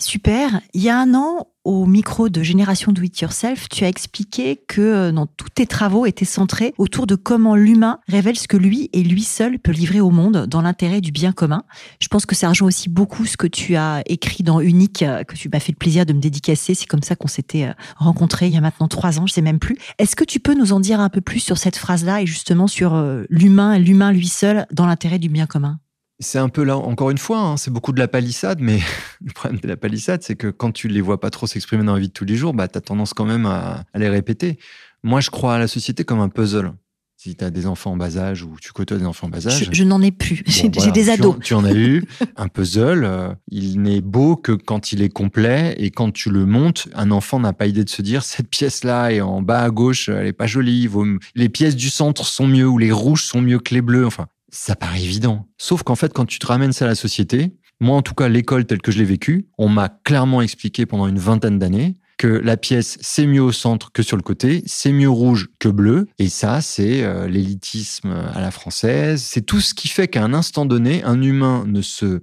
Super. 0.00 0.60
Il 0.72 0.82
y 0.82 0.88
a 0.88 0.98
un 0.98 1.14
an, 1.14 1.46
au 1.62 1.86
micro 1.86 2.28
de 2.28 2.42
Génération 2.42 2.90
Do 2.90 3.02
It 3.02 3.20
Yourself, 3.20 3.68
tu 3.68 3.84
as 3.84 3.88
expliqué 3.88 4.60
que 4.66 4.80
euh, 4.80 5.12
dans 5.12 5.26
tous 5.26 5.48
tes 5.50 5.66
travaux 5.66 6.04
étaient 6.04 6.24
centrés 6.24 6.74
autour 6.78 7.06
de 7.06 7.14
comment 7.14 7.54
l'humain 7.54 8.00
révèle 8.08 8.36
ce 8.36 8.48
que 8.48 8.56
lui 8.56 8.90
et 8.92 9.04
lui 9.04 9.22
seul 9.22 9.60
peut 9.60 9.70
livrer 9.70 10.00
au 10.00 10.10
monde 10.10 10.46
dans 10.46 10.62
l'intérêt 10.62 11.00
du 11.00 11.12
bien 11.12 11.32
commun. 11.32 11.62
Je 12.00 12.08
pense 12.08 12.26
que 12.26 12.34
ça 12.34 12.48
rejoint 12.48 12.68
aussi 12.68 12.88
beaucoup 12.88 13.24
ce 13.24 13.36
que 13.36 13.46
tu 13.46 13.76
as 13.76 14.02
écrit 14.06 14.42
dans 14.42 14.60
Unique, 14.60 15.02
euh, 15.02 15.22
que 15.22 15.36
tu 15.36 15.48
m'as 15.48 15.60
fait 15.60 15.72
le 15.72 15.78
plaisir 15.78 16.04
de 16.04 16.12
me 16.12 16.20
dédicacer. 16.20 16.74
C'est 16.74 16.86
comme 16.86 17.02
ça 17.02 17.14
qu'on 17.14 17.28
s'était 17.28 17.64
euh, 17.64 17.72
rencontrés 17.96 18.48
il 18.48 18.54
y 18.54 18.58
a 18.58 18.60
maintenant 18.60 18.88
trois 18.88 19.20
ans, 19.20 19.26
je 19.26 19.32
sais 19.32 19.42
même 19.42 19.60
plus. 19.60 19.78
Est-ce 19.98 20.16
que 20.16 20.24
tu 20.24 20.40
peux 20.40 20.54
nous 20.54 20.72
en 20.72 20.80
dire 20.80 20.98
un 20.98 21.08
peu 21.08 21.20
plus 21.20 21.40
sur 21.40 21.56
cette 21.56 21.76
phrase-là 21.76 22.20
et 22.20 22.26
justement 22.26 22.66
sur 22.66 23.00
l'humain, 23.30 23.78
l'humain 23.78 24.12
lui 24.12 24.28
seul 24.28 24.66
dans 24.72 24.86
l'intérêt 24.86 25.18
du 25.18 25.28
bien 25.28 25.46
commun? 25.46 25.78
C'est 26.20 26.38
un 26.38 26.48
peu 26.48 26.62
là, 26.62 26.76
encore 26.76 27.10
une 27.10 27.18
fois, 27.18 27.38
hein, 27.38 27.56
c'est 27.56 27.72
beaucoup 27.72 27.92
de 27.92 27.98
la 27.98 28.08
palissade, 28.08 28.58
mais 28.60 28.80
le 29.24 29.32
problème 29.32 29.60
de 29.60 29.68
la 29.68 29.76
palissade, 29.76 30.22
c'est 30.22 30.36
que 30.36 30.48
quand 30.48 30.72
tu 30.72 30.88
les 30.88 31.00
vois 31.00 31.20
pas 31.20 31.30
trop 31.30 31.46
s'exprimer 31.46 31.84
dans 31.84 31.94
la 31.94 32.00
vie 32.00 32.08
de 32.08 32.12
tous 32.12 32.24
les 32.24 32.36
jours, 32.36 32.54
bah, 32.54 32.68
tu 32.68 32.78
as 32.78 32.80
tendance 32.80 33.14
quand 33.14 33.24
même 33.24 33.46
à, 33.46 33.84
les 33.94 34.08
répéter. 34.08 34.58
Moi, 35.02 35.20
je 35.20 35.30
crois 35.30 35.56
à 35.56 35.58
la 35.58 35.68
société 35.68 36.04
comme 36.04 36.20
un 36.20 36.28
puzzle. 36.28 36.72
Si 37.16 37.36
tu 37.36 37.44
as 37.44 37.50
des 37.50 37.66
enfants 37.66 37.92
en 37.92 37.96
bas 37.96 38.18
âge 38.18 38.42
ou 38.42 38.56
tu 38.60 38.72
côtoies 38.72 38.98
des 38.98 39.06
enfants 39.06 39.28
en 39.28 39.30
bas 39.30 39.46
âge. 39.46 39.70
Je, 39.72 39.84
n'en 39.84 40.02
ai 40.02 40.10
plus. 40.10 40.42
J'ai 40.46 40.68
des 40.68 41.08
ados. 41.08 41.36
Tu 41.42 41.54
en, 41.54 41.64
as 41.64 41.72
eu. 41.72 42.04
un 42.36 42.48
puzzle, 42.48 43.04
euh, 43.04 43.32
il 43.48 43.80
n'est 43.80 44.02
beau 44.02 44.36
que 44.36 44.52
quand 44.52 44.92
il 44.92 45.00
est 45.00 45.08
complet 45.08 45.74
et 45.78 45.90
quand 45.90 46.10
tu 46.10 46.28
le 46.28 46.44
montes, 46.44 46.88
un 46.94 47.10
enfant 47.10 47.40
n'a 47.40 47.54
pas 47.54 47.66
idée 47.66 47.84
de 47.84 47.88
se 47.88 48.02
dire 48.02 48.22
cette 48.24 48.48
pièce-là 48.48 49.12
est 49.12 49.20
en 49.20 49.42
bas 49.42 49.62
à 49.62 49.70
gauche, 49.70 50.10
elle 50.10 50.26
est 50.26 50.32
pas 50.34 50.46
jolie. 50.46 50.88
Les 51.34 51.48
pièces 51.48 51.76
du 51.76 51.88
centre 51.88 52.26
sont 52.26 52.46
mieux 52.46 52.68
ou 52.68 52.78
les 52.78 52.92
rouges 52.92 53.24
sont 53.24 53.40
mieux 53.40 53.58
que 53.58 53.74
les 53.74 53.82
bleus. 53.82 54.06
Enfin, 54.06 54.26
ça 54.54 54.76
paraît 54.76 55.02
évident. 55.02 55.48
Sauf 55.58 55.82
qu'en 55.82 55.96
fait, 55.96 56.12
quand 56.12 56.26
tu 56.26 56.38
te 56.38 56.46
ramènes 56.46 56.72
ça 56.72 56.84
à 56.84 56.88
la 56.88 56.94
société, 56.94 57.52
moi 57.80 57.96
en 57.96 58.02
tout 58.02 58.14
cas, 58.14 58.28
l'école 58.28 58.66
telle 58.66 58.80
que 58.80 58.92
je 58.92 58.98
l'ai 58.98 59.04
vécue, 59.04 59.48
on 59.58 59.68
m'a 59.68 59.88
clairement 59.88 60.40
expliqué 60.42 60.86
pendant 60.86 61.08
une 61.08 61.18
vingtaine 61.18 61.58
d'années 61.58 61.96
que 62.16 62.28
la 62.28 62.56
pièce, 62.56 62.96
c'est 63.00 63.26
mieux 63.26 63.42
au 63.42 63.50
centre 63.50 63.90
que 63.90 64.04
sur 64.04 64.16
le 64.16 64.22
côté, 64.22 64.62
c'est 64.66 64.92
mieux 64.92 65.10
rouge 65.10 65.48
que 65.58 65.68
bleu. 65.68 66.06
Et 66.20 66.28
ça, 66.28 66.60
c'est 66.60 67.02
euh, 67.02 67.26
l'élitisme 67.26 68.12
à 68.32 68.40
la 68.40 68.52
française. 68.52 69.20
C'est 69.20 69.42
tout 69.42 69.60
ce 69.60 69.74
qui 69.74 69.88
fait 69.88 70.06
qu'à 70.06 70.22
un 70.22 70.32
instant 70.32 70.64
donné, 70.64 71.02
un 71.02 71.20
humain 71.20 71.64
ne 71.66 71.82
se... 71.82 72.22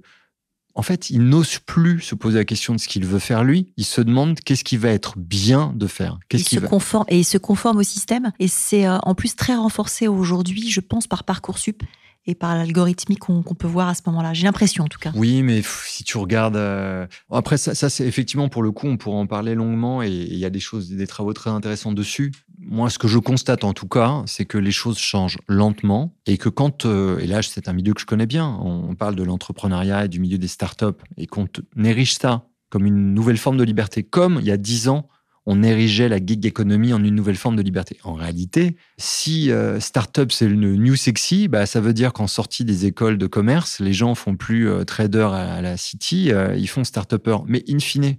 En 0.74 0.80
fait, 0.80 1.10
il 1.10 1.24
n'ose 1.24 1.58
plus 1.58 2.00
se 2.00 2.14
poser 2.14 2.38
la 2.38 2.46
question 2.46 2.74
de 2.74 2.80
ce 2.80 2.88
qu'il 2.88 3.04
veut 3.04 3.18
faire 3.18 3.44
lui. 3.44 3.74
Il 3.76 3.84
se 3.84 4.00
demande 4.00 4.40
qu'est-ce 4.40 4.64
qui 4.64 4.78
va 4.78 4.88
être 4.88 5.18
bien 5.18 5.74
de 5.76 5.86
faire. 5.86 6.18
Qu'est-ce 6.30 6.54
il 6.54 6.60
se 6.60 6.64
conforme 6.64 7.04
et 7.08 7.18
il 7.18 7.24
se 7.24 7.36
conforme 7.36 7.76
au 7.76 7.82
système. 7.82 8.32
Et 8.38 8.48
c'est 8.48 8.86
euh, 8.86 8.96
en 9.02 9.14
plus 9.14 9.36
très 9.36 9.54
renforcé 9.54 10.08
aujourd'hui, 10.08 10.70
je 10.70 10.80
pense, 10.80 11.06
par 11.06 11.24
parcoursup 11.24 11.82
et 12.26 12.34
par 12.34 12.54
l'algorithmique 12.56 13.20
qu'on 13.20 13.42
peut 13.42 13.66
voir 13.66 13.88
à 13.88 13.94
ce 13.94 14.02
moment-là. 14.06 14.32
J'ai 14.32 14.44
l'impression 14.44 14.84
en 14.84 14.88
tout 14.88 14.98
cas. 14.98 15.12
Oui, 15.14 15.42
mais 15.42 15.62
si 15.62 16.04
tu 16.04 16.18
regardes... 16.18 16.56
Euh, 16.56 17.06
après, 17.30 17.58
ça, 17.58 17.74
ça 17.74 17.90
c'est 17.90 18.06
effectivement 18.06 18.48
pour 18.48 18.62
le 18.62 18.70
coup, 18.70 18.86
on 18.86 18.96
pourra 18.96 19.16
en 19.16 19.26
parler 19.26 19.54
longuement 19.54 20.02
et 20.02 20.10
il 20.10 20.38
y 20.38 20.44
a 20.44 20.50
des 20.50 20.60
choses, 20.60 20.90
des 20.90 21.06
travaux 21.06 21.32
très 21.32 21.50
intéressants 21.50 21.92
dessus. 21.92 22.32
Moi, 22.58 22.90
ce 22.90 22.98
que 22.98 23.08
je 23.08 23.18
constate 23.18 23.64
en 23.64 23.72
tout 23.72 23.88
cas, 23.88 24.22
c'est 24.26 24.44
que 24.44 24.58
les 24.58 24.70
choses 24.70 24.98
changent 24.98 25.38
lentement 25.48 26.14
et 26.26 26.38
que 26.38 26.48
quand, 26.48 26.86
euh, 26.86 27.18
et 27.18 27.26
là 27.26 27.42
c'est 27.42 27.68
un 27.68 27.72
milieu 27.72 27.92
que 27.92 28.00
je 28.00 28.06
connais 28.06 28.26
bien, 28.26 28.58
on 28.62 28.94
parle 28.94 29.16
de 29.16 29.22
l'entrepreneuriat 29.24 30.04
et 30.04 30.08
du 30.08 30.20
milieu 30.20 30.38
des 30.38 30.48
startups 30.48 30.86
et 31.16 31.26
qu'on 31.26 31.48
érige 31.82 32.14
ça 32.14 32.46
comme 32.72 32.86
une 32.86 33.12
nouvelle 33.12 33.36
forme 33.36 33.58
de 33.58 33.64
liberté, 33.64 34.02
comme 34.02 34.38
il 34.40 34.46
y 34.46 34.50
a 34.50 34.56
dix 34.56 34.88
ans, 34.88 35.06
on 35.46 35.62
érigeait 35.62 36.08
la 36.08 36.18
gig 36.18 36.44
economy 36.46 36.92
en 36.92 37.02
une 37.02 37.14
nouvelle 37.14 37.36
forme 37.36 37.56
de 37.56 37.62
liberté. 37.62 37.98
En 38.04 38.14
réalité, 38.14 38.76
si 38.96 39.50
euh, 39.50 39.80
startup 39.80 40.30
c'est 40.30 40.48
le 40.48 40.76
new 40.76 40.94
sexy, 40.94 41.48
bah, 41.48 41.66
ça 41.66 41.80
veut 41.80 41.92
dire 41.92 42.12
qu'en 42.12 42.26
sortie 42.26 42.64
des 42.64 42.86
écoles 42.86 43.18
de 43.18 43.26
commerce, 43.26 43.80
les 43.80 43.92
gens 43.92 44.14
font 44.14 44.36
plus 44.36 44.68
euh, 44.68 44.84
trader 44.84 45.28
à, 45.32 45.60
la 45.60 45.76
city, 45.76 46.30
euh, 46.30 46.54
ils 46.56 46.68
font 46.68 46.84
start-upper. 46.84 47.38
Mais 47.46 47.64
in 47.68 47.80
fine, 47.80 48.16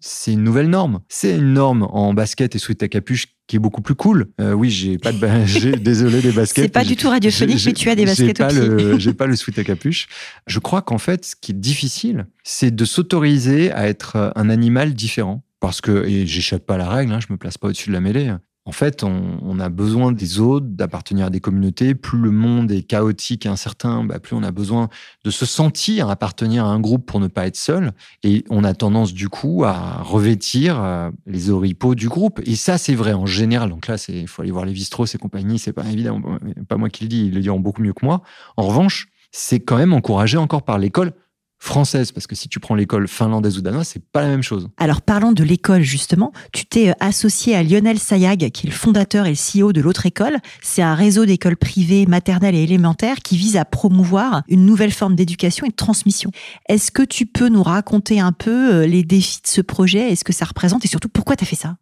c'est 0.00 0.32
une 0.32 0.42
nouvelle 0.42 0.68
norme. 0.68 1.00
C'est 1.08 1.36
une 1.36 1.52
norme 1.52 1.84
en 1.84 2.12
basket 2.12 2.56
et 2.56 2.58
sweat 2.58 2.82
à 2.82 2.88
capuche 2.88 3.26
qui 3.46 3.56
est 3.56 3.60
beaucoup 3.60 3.80
plus 3.80 3.94
cool. 3.94 4.26
oui, 4.38 4.68
j'ai 4.68 4.98
pas 4.98 5.10
de 5.10 5.76
désolé 5.76 6.20
des 6.20 6.32
baskets. 6.32 6.64
C'est 6.64 6.68
pas 6.68 6.84
du 6.84 6.96
tout 6.96 7.08
radiophonique, 7.08 7.64
mais 7.64 7.72
tu 7.72 7.88
as 7.88 7.94
des 7.94 8.04
baskets 8.04 8.36
pas 8.36 8.52
le, 8.52 8.98
J'ai 8.98 9.14
pas 9.14 9.26
le 9.26 9.34
sweat 9.36 9.58
à 9.58 9.64
capuche. 9.64 10.06
Je 10.46 10.58
crois 10.58 10.82
qu'en 10.82 10.98
fait, 10.98 11.24
ce 11.24 11.34
qui 11.34 11.52
est 11.52 11.58
difficile, 11.58 12.26
c'est 12.44 12.74
de 12.74 12.84
s'autoriser 12.84 13.72
à 13.72 13.88
être 13.88 14.32
un 14.36 14.50
animal 14.50 14.92
différent 14.92 15.42
parce 15.60 15.80
que, 15.80 16.06
et 16.06 16.26
j'échappe 16.26 16.66
pas 16.66 16.74
à 16.74 16.78
la 16.78 16.88
règle, 16.88 17.12
hein, 17.12 17.20
je 17.20 17.32
me 17.32 17.38
place 17.38 17.58
pas 17.58 17.68
au-dessus 17.68 17.88
de 17.88 17.94
la 17.94 18.00
mêlée. 18.00 18.32
En 18.68 18.72
fait, 18.72 19.02
on, 19.02 19.60
a 19.60 19.70
besoin 19.70 20.12
des 20.12 20.40
autres, 20.40 20.66
d'appartenir 20.68 21.24
à 21.24 21.30
des 21.30 21.40
communautés. 21.40 21.94
Plus 21.94 22.18
le 22.18 22.30
monde 22.30 22.70
est 22.70 22.82
chaotique 22.82 23.46
et 23.46 23.48
incertain, 23.48 24.04
bah, 24.04 24.18
plus 24.18 24.36
on 24.36 24.42
a 24.42 24.50
besoin 24.50 24.90
de 25.24 25.30
se 25.30 25.46
sentir 25.46 26.10
appartenir 26.10 26.66
à 26.66 26.68
un 26.68 26.78
groupe 26.78 27.06
pour 27.06 27.18
ne 27.18 27.28
pas 27.28 27.46
être 27.46 27.56
seul. 27.56 27.92
Et 28.24 28.44
on 28.50 28.64
a 28.64 28.74
tendance 28.74 29.14
du 29.14 29.30
coup 29.30 29.64
à 29.64 30.02
revêtir 30.02 30.78
euh, 30.82 31.10
les 31.24 31.48
oripeaux 31.48 31.94
du 31.94 32.10
groupe. 32.10 32.42
Et 32.44 32.56
ça, 32.56 32.76
c'est 32.76 32.94
vrai 32.94 33.14
en 33.14 33.24
général. 33.24 33.70
Donc 33.70 33.86
là, 33.86 33.96
il 34.10 34.28
faut 34.28 34.42
aller 34.42 34.50
voir 34.50 34.66
les 34.66 34.74
Vistros 34.74 35.06
et 35.06 35.16
compagnie. 35.16 35.58
C'est 35.58 35.72
pas 35.72 35.86
évident, 35.86 36.20
pas 36.68 36.76
moi 36.76 36.90
qui 36.90 37.04
le 37.04 37.08
dis, 37.08 37.24
ils 37.28 37.34
le 37.34 37.40
diront 37.40 37.60
beaucoup 37.60 37.80
mieux 37.80 37.94
que 37.94 38.04
moi. 38.04 38.20
En 38.58 38.66
revanche, 38.66 39.08
c'est 39.32 39.60
quand 39.60 39.78
même 39.78 39.94
encouragé 39.94 40.36
encore 40.36 40.62
par 40.62 40.76
l'école 40.76 41.14
française, 41.58 42.12
parce 42.12 42.26
que 42.26 42.34
si 42.34 42.48
tu 42.48 42.60
prends 42.60 42.74
l'école 42.74 43.08
finlandaise 43.08 43.58
ou 43.58 43.62
danoise, 43.62 43.88
c'est 43.88 44.04
pas 44.04 44.22
la 44.22 44.28
même 44.28 44.42
chose. 44.42 44.68
Alors 44.76 45.02
parlons 45.02 45.32
de 45.32 45.42
l'école 45.42 45.82
justement. 45.82 46.32
Tu 46.52 46.66
t'es 46.66 46.90
euh, 46.90 46.94
associé 47.00 47.54
à 47.54 47.62
Lionel 47.62 47.98
Sayag, 47.98 48.50
qui 48.50 48.66
est 48.66 48.70
le 48.70 48.76
fondateur 48.76 49.26
et 49.26 49.30
le 49.30 49.36
CEO 49.36 49.72
de 49.72 49.80
l'autre 49.80 50.06
école. 50.06 50.38
C'est 50.62 50.82
un 50.82 50.94
réseau 50.94 51.26
d'écoles 51.26 51.56
privées 51.56 52.06
maternelles 52.06 52.54
et 52.54 52.62
élémentaires 52.62 53.18
qui 53.18 53.36
vise 53.36 53.56
à 53.56 53.64
promouvoir 53.64 54.42
une 54.48 54.64
nouvelle 54.66 54.92
forme 54.92 55.16
d'éducation 55.16 55.66
et 55.66 55.70
de 55.70 55.74
transmission. 55.74 56.30
Est-ce 56.68 56.90
que 56.90 57.02
tu 57.02 57.26
peux 57.26 57.48
nous 57.48 57.62
raconter 57.62 58.20
un 58.20 58.32
peu 58.32 58.74
euh, 58.74 58.86
les 58.86 59.02
défis 59.02 59.40
de 59.42 59.48
ce 59.48 59.60
projet 59.60 60.12
Est-ce 60.12 60.24
que 60.24 60.32
ça 60.32 60.44
représente 60.44 60.84
et 60.84 60.88
surtout 60.88 61.08
pourquoi 61.08 61.36
tu 61.36 61.44
as 61.44 61.46
fait 61.46 61.56
ça? 61.56 61.76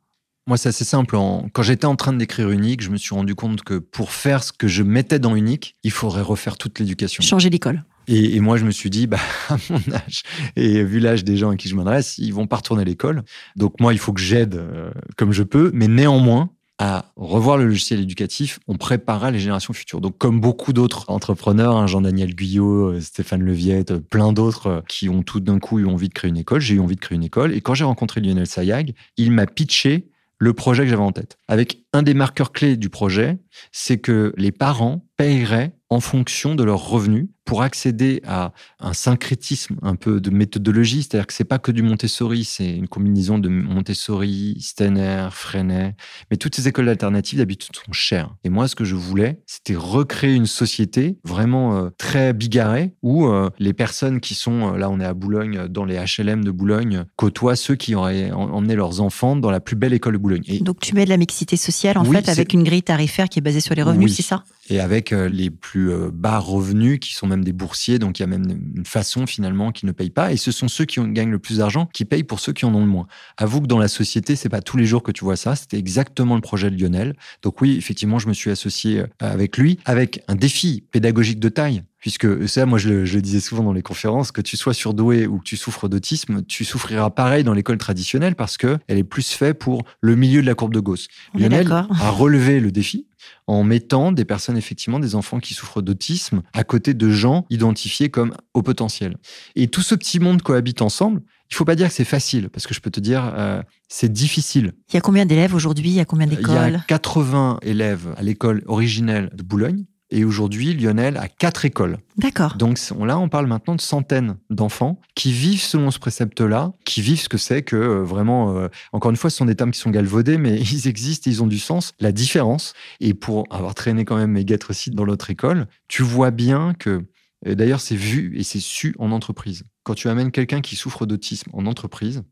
Moi, 0.49 0.57
c'est 0.57 0.69
assez 0.69 0.85
simple. 0.85 1.17
Quand 1.53 1.63
j'étais 1.63 1.87
en 1.87 1.97
train 1.97 2.13
d'écrire 2.13 2.51
Unique, 2.51 2.81
je 2.81 2.91
me 2.91 2.97
suis 2.97 3.17
rendu 3.17 3.35
compte 3.35 3.65
que 3.65 3.79
pour 3.79 4.13
faire 4.13 4.45
ce 4.45 4.53
que 4.53 4.69
je 4.69 4.85
mettais 4.85 5.19
dans 5.19 5.35
Unique, 5.35 5.75
il 5.83 5.91
faudrait 5.91 6.23
refaire 6.23 6.57
toute 6.57 6.79
l'éducation. 6.79 7.21
Changer 7.21 7.51
l'école. 7.51 7.85
Et, 8.09 8.41
moi, 8.41 8.57
je 8.57 8.65
me 8.65 8.71
suis 8.71 8.91
dit, 8.91 9.07
bah, 9.07 9.19
à 9.49 9.57
mon 9.71 9.81
âge, 9.93 10.23
et 10.57 10.83
vu 10.83 11.01
l'âge 11.01 11.25
des 11.25 11.37
gens 11.37 11.51
à 11.51 11.57
qui 11.57 11.69
je 11.69 11.75
m'adresse, 11.75 12.19
ils 12.19 12.33
vont 12.33 12.47
pas 12.47 12.57
retourner 12.57 12.83
à 12.83 12.85
l'école. 12.85 13.25
Donc 13.57 13.81
moi, 13.81 13.93
il 13.93 13.99
faut 13.99 14.13
que 14.13 14.21
j'aide 14.21 14.55
euh, 14.55 14.91
comme 15.17 15.33
je 15.33 15.43
peux, 15.43 15.71
mais 15.75 15.89
néanmoins, 15.89 16.51
à 16.79 17.07
revoir 17.17 17.57
le 17.57 17.65
logiciel 17.65 18.01
éducatif, 18.01 18.59
on 18.69 18.77
préparera 18.77 19.31
les 19.31 19.39
générations 19.39 19.73
futures. 19.73 20.03
Donc, 20.03 20.19
comme 20.19 20.41
beaucoup 20.41 20.75
d'autres 20.75 21.07
entrepreneurs, 21.09 21.75
hein, 21.75 21.87
Jean-Daniel 21.87 22.35
Guyot, 22.35 22.93
euh, 22.93 23.01
Stéphane 23.01 23.43
Leviette, 23.43 23.93
euh, 23.93 24.01
plein 24.01 24.33
d'autres 24.33 24.83
qui 24.89 25.09
ont 25.09 25.23
tout 25.23 25.41
d'un 25.41 25.59
coup 25.59 25.79
eu 25.79 25.87
envie 25.87 26.09
de 26.09 26.15
créer 26.15 26.29
une 26.29 26.37
école, 26.37 26.61
j'ai 26.61 26.75
eu 26.75 26.81
envie 26.81 26.97
de 26.97 27.01
créer 27.01 27.17
une 27.17 27.25
école. 27.25 27.55
Et 27.55 27.61
quand 27.61 27.75
j'ai 27.75 27.85
rencontré 27.85 28.21
Lionel 28.21 28.47
Sayag, 28.47 28.95
il 29.17 29.33
m'a 29.33 29.47
pitché 29.47 30.09
le 30.39 30.53
projet 30.53 30.85
que 30.85 30.91
j'avais 30.91 31.03
en 31.03 31.13
tête. 31.13 31.39
Avec 31.49 31.83
un 31.93 32.03
des 32.03 32.15
marqueurs 32.15 32.53
clés 32.53 32.77
du 32.77 32.91
projet, 32.91 33.39
c'est 33.73 33.99
que 33.99 34.35
les 34.37 34.53
parents 34.53 35.07
paieraient 35.17 35.73
en 35.89 36.01
fonction 36.01 36.55
de 36.55 36.63
leurs 36.63 36.87
revenus 36.87 37.29
pour 37.47 37.63
accéder 37.63 38.21
à 38.27 38.53
un 38.81 38.93
syncrétisme 38.93 39.77
un 39.81 39.95
peu 39.95 40.21
de 40.21 40.31
méthodologie, 40.31 41.03
c'est-à-dire 41.03 41.29
que 41.29 41.33
c'est 41.33 41.45
pas 41.45 41.59
que 41.59 41.71
du 41.71 41.83
Montessori, 41.83 42.45
c'est 42.45 42.71
une 42.71 42.89
combinaison 42.89 43.39
de 43.39 43.49
Montessori, 43.49 44.59
Steiner, 44.61 45.29
Freinet, 45.31 45.95
mais 46.31 46.37
toutes 46.37 46.57
ces 46.57 46.69
écoles 46.69 46.89
alternatives 46.89 47.39
d'habitude 47.39 47.75
sont 47.77 47.93
chères. 47.93 48.35
Et 48.45 48.51
moi, 48.51 48.67
ce 48.67 48.75
que 48.75 48.85
je 48.85 48.97
voulais, 48.97 49.41
c'était 49.47 49.77
recréer 49.77 50.35
une 50.35 50.47
société 50.47 51.19
vraiment 51.25 51.77
euh, 51.77 51.91
très 51.97 52.33
bigarrée 52.33 52.95
où 53.03 53.27
euh, 53.27 53.49
les 53.61 53.73
personnes 53.73 54.21
qui 54.21 54.35
sont, 54.35 54.75
euh, 54.75 54.77
là 54.77 54.91
on 54.91 54.99
est 54.99 55.05
à 55.05 55.15
Boulogne, 55.15 55.69
dans 55.69 55.85
les 55.85 55.97
HLM 55.97 56.45
de 56.45 56.51
Boulogne, 56.51 57.05
côtoient 57.15 57.57
ceux 57.57 57.77
qui 57.77 57.95
auraient 57.95 58.33
emmené 58.33 58.75
leurs 58.75 59.01
enfants 59.01 59.37
dans 59.37 59.53
la 59.53 59.61
plus 59.61 59.77
belle 59.77 59.93
école 59.95 60.15
de 60.15 60.19
Boulogne. 60.19 60.43
Et 60.49 60.59
Donc 60.59 60.81
tu 60.81 60.97
mets 60.97 61.05
de 61.05 61.11
la 61.11 61.17
mixité 61.17 61.57
sociale 61.57 61.97
en 61.97 62.05
fait 62.05 62.29
avec 62.29 62.53
une 62.53 62.65
grille 62.65 62.83
tarifaire 62.83 63.29
qui 63.29 63.39
est 63.39 63.43
basée 63.43 63.61
sur 63.61 63.77
les 63.77 63.85
revenus, 63.85 64.17
c'est 64.17 64.23
ça? 64.23 64.43
Et 64.69 64.81
avec 64.81 65.13
euh, 65.13 65.29
les 65.29 65.51
plus 65.51 65.91
euh, 65.91 66.11
bas 66.13 66.39
revenus 66.39 66.99
qui 67.01 67.15
sont 67.15 67.27
même 67.27 67.45
des 67.45 67.53
boursiers, 67.53 67.99
donc 67.99 68.19
il 68.19 68.23
y 68.23 68.25
a 68.25 68.27
même 68.27 68.47
une 68.75 68.85
façon 68.85 69.27
finalement 69.27 69.73
qui 69.73 69.87
ne 69.87 69.93
payent 69.93 70.11
pas. 70.11 70.33
Et 70.33 70.37
ce 70.37 70.51
sont 70.51 70.69
ceux 70.69 70.85
qui 70.85 71.01
gagnent 71.13 71.31
le 71.31 71.39
plus 71.39 71.59
d'argent 71.59 71.87
qui 71.93 72.05
payent 72.05 72.25
pour 72.25 72.41
ceux 72.41 72.53
qui 72.53 72.65
en 72.65 72.75
ont 72.75 72.81
le 72.81 72.87
moins. 72.87 73.07
Avoue 73.37 73.61
que 73.61 73.67
dans 73.67 73.79
la 73.79 73.89
société, 73.89 74.37
c'est 74.37 74.49
pas 74.49 74.61
tous 74.61 74.77
les 74.77 74.87
jours 74.87 75.03
que 75.03 75.13
tu 75.13 75.25
vois 75.25 75.37
ça. 75.37 75.57
C'était 75.57 75.79
exactement 75.79 76.35
le 76.35 76.41
projet 76.41 76.71
de 76.71 76.81
Lionel. 76.81 77.17
Donc 77.43 77.61
oui, 77.61 77.77
effectivement, 77.77 78.19
je 78.19 78.29
me 78.29 78.35
suis 78.35 78.51
associé 78.51 79.01
euh, 79.01 79.07
avec 79.21 79.57
lui, 79.57 79.79
avec 79.85 80.23
un 80.29 80.35
défi 80.35 80.85
pédagogique 80.91 81.41
de 81.41 81.49
taille 81.49 81.83
puisque 81.99 82.49
ça, 82.49 82.67
moi 82.67 82.79
je 82.79 82.89
le, 82.91 83.21
disais 83.21 83.41
souvent 83.41 83.65
dans 83.65 83.73
les 83.73 83.83
conférences, 83.83 84.31
que 84.31 84.41
tu 84.41 84.57
sois 84.57 84.75
surdoué 84.75 85.27
ou 85.27 85.39
que 85.39 85.45
tu 85.45 85.57
souffres 85.57 85.89
d'autisme, 85.89 86.45
tu 86.45 86.65
souffriras 86.65 87.11
pareil 87.11 87.43
dans 87.43 87.53
l'école 87.53 87.79
traditionnelle 87.79 88.37
parce 88.37 88.57
que 88.59 88.79
elle 88.87 88.99
est 88.99 89.03
plus 89.03 89.33
faite 89.33 89.59
pour 89.59 89.83
le 90.03 90.15
milieu 90.15 90.41
de 90.41 90.47
la 90.47 90.55
courbe 90.55 90.73
de 90.73 90.79
Gauss. 90.79 91.09
Lionel 91.35 91.73
a 91.73 92.11
relevé 92.11 92.61
le 92.61 92.71
défi 92.71 93.09
en 93.47 93.63
mettant 93.63 94.13
des 94.13 94.25
personnes, 94.25 94.57
effectivement, 94.57 94.99
des 94.99 95.15
enfants 95.15 95.41
qui 95.41 95.55
souffrent 95.55 95.83
d'autisme, 95.83 96.43
à 96.53 96.65
côté 96.65 96.95
de 96.95 97.11
gens 97.11 97.47
identifiés 97.51 98.11
comme 98.11 98.35
au 98.55 98.63
potentiel. 98.63 99.17
Et 99.55 99.69
tout 99.69 99.83
ce 99.83 99.95
petit 99.95 100.21
monde 100.21 100.43
cohabite 100.43 100.83
ensemble. 100.83 101.23
Il 101.51 101.55
faut 101.55 101.65
pas 101.65 101.77
dire 101.77 101.89
que 101.89 101.95
c'est 101.95 102.05
facile, 102.05 102.49
parce 102.51 102.67
que 102.67 102.75
je 102.75 102.81
peux 102.81 102.91
te 102.91 102.99
dire, 102.99 103.33
euh, 103.37 103.63
c'est 103.89 104.13
difficile. 104.13 104.73
Il 104.91 104.95
y 104.95 104.97
a 104.97 105.01
combien 105.01 105.27
d'élèves 105.27 105.55
aujourd'hui? 105.55 105.91
Il 105.91 105.95
y 105.95 106.01
a 106.01 106.05
combien 106.05 106.27
d'écoles 106.27 106.57
Il 106.69 106.73
y 106.73 106.75
a 106.75 106.85
80 106.89 107.61
élèves 107.63 108.13
à 108.17 108.23
l'école 108.23 108.65
originelle 108.67 109.31
de 109.33 109.45
Boulogne. 109.45 109.85
Et 110.11 110.25
aujourd'hui, 110.25 110.73
Lionel 110.75 111.17
a 111.17 111.29
quatre 111.29 111.65
écoles. 111.65 111.99
D'accord. 112.17 112.57
Donc 112.57 112.79
là, 113.05 113.19
on 113.19 113.29
parle 113.29 113.47
maintenant 113.47 113.75
de 113.75 113.81
centaines 113.81 114.37
d'enfants 114.51 115.01
qui 115.17 115.33
vivent 115.33 115.61
selon 115.61 115.91
ce 115.91 115.99
précepte-là, 115.99 116.73
qui 116.85 117.03
vivent 117.03 117.21
ce 117.21 117.29
que 117.29 117.39
c'est 117.39 117.63
que 117.63 117.75
euh, 117.75 118.03
vraiment, 118.05 118.57
euh, 118.57 118.69
encore 118.93 119.11
une 119.11 119.17
fois, 119.17 119.31
ce 119.31 119.39
sont 119.39 119.47
des 119.47 119.57
termes 119.57 119.73
qui 119.73 119.81
sont 119.81 119.91
galvaudés, 119.91 120.39
mais 120.39 120.61
ils 120.73 120.87
existent, 120.87 121.29
ils 121.29 121.43
ont 121.43 121.49
du 121.49 121.59
sens. 121.59 121.93
La 121.99 122.13
différence, 122.13 122.73
et 123.01 123.15
pour 123.15 123.45
avoir 123.51 123.75
traîné 123.75 124.05
quand 124.05 124.17
même 124.17 124.31
mes 124.31 124.45
guêtres 124.45 124.73
dans 124.93 125.07
notre 125.07 125.31
école, 125.31 125.67
tu 125.89 126.03
vois 126.03 126.31
bien 126.31 126.75
que, 126.79 127.05
d'ailleurs, 127.45 127.81
c'est 127.81 127.97
vu 127.97 128.37
et 128.37 128.45
c'est 128.45 128.61
su 128.61 128.95
en 128.99 129.11
entreprise. 129.11 129.65
Quand 129.83 129.95
tu 129.95 130.09
amènes 130.09 130.31
quelqu'un 130.31 130.61
qui 130.61 130.77
souffre 130.77 131.07
d'autisme 131.07 131.51
en 131.53 131.67
entreprise, 131.67 132.23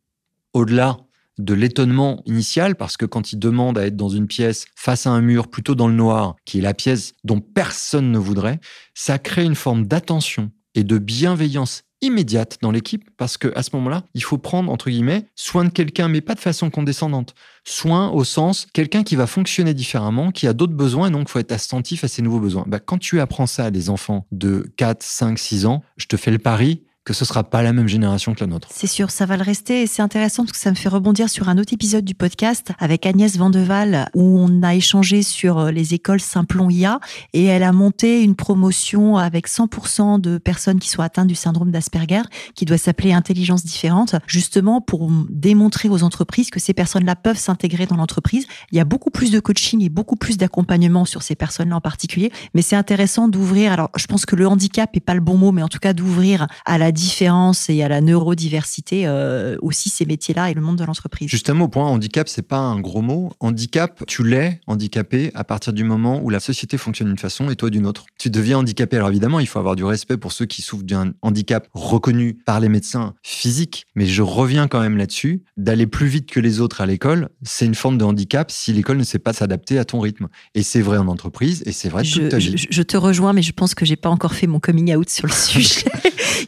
au-delà 0.53 0.99
de 1.39 1.55
l'étonnement 1.55 2.23
initial, 2.27 2.77
parce 2.77 2.97
que 2.97 3.07
quand 3.07 3.33
il 3.33 3.39
demande 3.39 3.79
à 3.79 3.87
être 3.87 3.97
dans 3.97 4.09
une 4.09 4.27
pièce 4.27 4.67
face 4.77 5.07
à 5.07 5.11
un 5.11 5.21
mur, 5.21 5.49
plutôt 5.49 5.75
dans 5.75 5.89
le 5.89 5.95
noir, 5.95 6.37
qui 6.45 6.59
est 6.59 6.63
la 6.63 6.75
pièce 6.75 7.15
dont 7.25 7.41
personne 7.41 8.11
ne 8.11 8.19
voudrait, 8.19 8.61
ça 8.95 9.19
crée 9.19 9.45
une 9.45 9.55
forme 9.55 9.87
d'attention 9.87 10.51
et 10.75 10.85
de 10.85 10.99
bienveillance 10.99 11.83
immédiate 12.05 12.59
dans 12.61 12.71
l'équipe 12.71 13.09
parce 13.17 13.39
que 13.39 13.53
à 13.57 13.63
ce 13.63 13.71
moment-là, 13.75 14.05
il 14.15 14.23
faut 14.23 14.39
prendre 14.39 14.71
entre 14.71 14.91
guillemets 14.91 15.27
soin 15.35 15.65
de 15.65 15.71
quelqu'un 15.71 16.09
mais 16.09 16.21
pas 16.21 16.35
de 16.35 16.41
façon 16.41 16.71
condescendante. 16.71 17.35
Soin 17.65 18.11
au 18.11 18.25
sens 18.25 18.67
quelqu'un 18.73 19.03
qui 19.03 19.17
va 19.17 19.27
fonctionner 19.27 19.75
différemment, 19.75 20.31
qui 20.31 20.47
a 20.47 20.53
d'autres 20.53 20.75
besoins 20.75 21.09
et 21.09 21.11
donc 21.11 21.29
faut 21.29 21.39
être 21.39 21.53
attentif 21.53 22.05
à 22.05 22.09
ses 22.09 22.23
nouveaux 22.23 22.41
besoins. 22.41 22.65
Bah, 22.67 22.79
quand 22.79 22.99
tu 22.99 23.21
apprends 23.21 23.47
ça 23.47 23.67
à 23.67 23.71
des 23.71 23.89
enfants 23.91 24.27
de 24.33 24.71
4, 24.77 25.03
5, 25.03 25.39
6 25.39 25.67
ans, 25.67 25.83
je 25.97 26.07
te 26.07 26.17
fais 26.17 26.31
le 26.31 26.39
pari 26.39 26.83
que 27.05 27.13
ce 27.13 27.25
sera 27.25 27.45
pas 27.45 27.63
la 27.63 27.73
même 27.73 27.87
génération 27.87 28.35
que 28.35 28.41
la 28.41 28.47
nôtre. 28.47 28.69
C'est 28.73 28.87
sûr, 28.87 29.11
ça 29.11 29.27
va 29.27 29.37
le 29.37 29.43
rester. 29.43 29.83
Et 29.83 29.87
c'est 29.87 30.01
intéressant 30.01 30.45
parce 30.45 30.53
que 30.53 30.59
ça 30.59 30.71
me 30.71 30.75
fait 30.75 30.89
rebondir 30.89 31.29
sur 31.29 31.49
un 31.49 31.59
autre 31.59 31.73
épisode 31.73 32.05
du 32.05 32.15
podcast 32.15 32.73
avec 32.79 33.05
Agnès 33.05 33.37
Vandeval 33.37 34.09
où 34.15 34.39
on 34.41 34.63
a 34.63 34.75
échangé 34.75 35.23
sur 35.23 35.59
euh, 35.59 35.71
les 35.71 35.93
écoles 35.93 36.21
Simplon 36.21 36.71
IA 36.71 37.01
et 37.35 37.45
elle 37.45 37.63
a 37.63 37.73
monté 37.73 38.23
une 38.23 38.35
promotion 38.35 39.19
avec 39.19 39.49
100% 39.49 40.21
de 40.21 40.39
personnes 40.39 40.79
qui 40.79 40.89
sont 40.89 41.03
atteintes 41.03 41.27
du 41.27 41.35
syndrome 41.35 41.71
d'Asperger 41.71 42.23
qui 42.55 42.65
doit 42.65 42.79
s'appeler 42.79 43.13
Intelligence 43.13 43.65
différente, 43.65 44.17
justement 44.27 44.81
pour 44.81 45.11
démontrer 45.29 45.89
aux 45.89 46.03
entreprises 46.03 46.51
que 46.51 46.59
ces 46.59 46.73
personnes-là 46.73 47.17
peuvent 47.17 47.39
s'intégrer 47.39 47.87
dans 47.87 47.97
l'entreprise. 47.97 48.47
Il 48.73 48.79
y 48.79 48.81
a 48.81 48.85
beaucoup 48.85 49.11
plus 49.11 49.31
de 49.31 49.41
coaching 49.41 49.83
et 49.83 49.89
beaucoup 49.89 50.17
plus 50.17 50.37
d'accompagnement 50.37 51.05
sur 51.05 51.23
ces 51.23 51.35
personnes-là 51.35 51.77
en 51.77 51.81
particulier, 51.81 52.33
mais 52.55 52.63
c'est 52.63 52.77
intéressant 52.77 53.29
d'ouvrir. 53.29 53.73
Alors, 53.73 53.91
je 53.97 54.07
pense 54.07 54.27
que 54.27 54.37
le 54.37 54.49
handicap 54.49 54.91
est 54.95 55.01
pas 55.01 55.15
le 55.15 55.21
bon 55.21 55.37
mot, 55.37 55.53
mais 55.53 55.63
en 55.63 55.69
tout 55.69 55.79
cas 55.79 55.93
d'ouvrir 55.93 56.47
à 56.65 56.79
la 56.79 56.93
différence 56.95 57.69
et 57.69 57.83
à 57.83 57.89
la 57.89 58.01
neurodiversité 58.01 59.07
euh, 59.07 59.57
aussi 59.61 59.91
ces 59.91 60.07
métiers-là 60.07 60.51
et 60.51 60.55
le 60.55 60.63
monde 60.63 60.77
de 60.77 60.85
l'entreprise. 60.85 61.29
Justement, 61.29 61.67
au 61.67 61.69
point 61.69 61.85
handicap, 61.85 62.29
c'est 62.29 62.47
pas 62.47 62.59
un 62.59 62.81
gros 62.81 63.03
mot. 63.03 63.33
Handicap, 63.41 64.03
tu 64.07 64.25
l'es 64.25 64.61
handicapé 64.67 65.31
à 65.35 65.45
partir 65.45 65.73
du 65.73 65.85
moment 65.85 66.21
où 66.23 66.31
la 66.31 66.41
société 66.41 66.79
fonctionne 66.79 67.09
d'une 67.09 67.19
façon 67.19 67.51
et 67.51 67.57
toi 67.57 67.69
d'une 67.69 67.87
autre. 67.87 68.07
Tu 68.19 68.31
deviens 68.31 68.59
handicapé. 68.59 68.97
Alors 68.97 69.11
évidemment, 69.11 69.41
il 69.41 69.47
faut 69.47 69.59
avoir 69.59 69.77
du 69.77 69.85
respect 69.85 70.17
pour 70.17 70.33
ceux 70.33 70.47
qui 70.47 70.63
souffrent 70.63 70.85
d'un 70.85 71.13
handicap 71.21 71.69
reconnu 71.75 72.35
par 72.47 72.61
les 72.61 72.69
médecins 72.69 73.15
physiques, 73.23 73.87
mais 73.95 74.07
je 74.07 74.23
reviens 74.23 74.69
quand 74.69 74.81
même 74.81 74.97
là-dessus. 74.97 75.43
D'aller 75.57 75.87
plus 75.87 76.07
vite 76.07 76.31
que 76.31 76.41
les 76.41 76.61
autres 76.61 76.81
à 76.81 76.87
l'école, 76.87 77.29
c'est 77.43 77.67
une 77.67 77.75
forme 77.75 77.99
de 77.99 78.05
handicap 78.05 78.51
si 78.51 78.73
l'école 78.73 78.97
ne 78.97 79.05
sait 79.05 79.19
pas 79.19 79.33
s'adapter 79.33 79.79
à 79.79 79.85
ton 79.85 80.01
rythme. 80.01 80.29
Et 80.55 80.63
c'est 80.63 80.81
vrai 80.81 80.99
en 80.99 81.09
entreprise 81.09 81.63
et 81.67 81.73
c'est 81.73 81.89
vrai 81.89 82.05
toute 82.05 82.29
ta 82.29 82.39
vie. 82.39 82.57
Je, 82.57 82.67
je, 82.71 82.83
te 82.83 82.97
rejoins, 82.97 83.33
mais 83.33 83.43
je 83.43 83.53
pense 83.53 83.75
que 83.75 83.85
j'ai 83.85 83.97
pas 83.97 84.09
encore 84.09 84.35
fait 84.35 84.47
mon 84.47 84.61
coming 84.61 84.95
out 84.95 85.09
sur 85.09 85.27
le 85.27 85.33
sujet. 85.45 85.85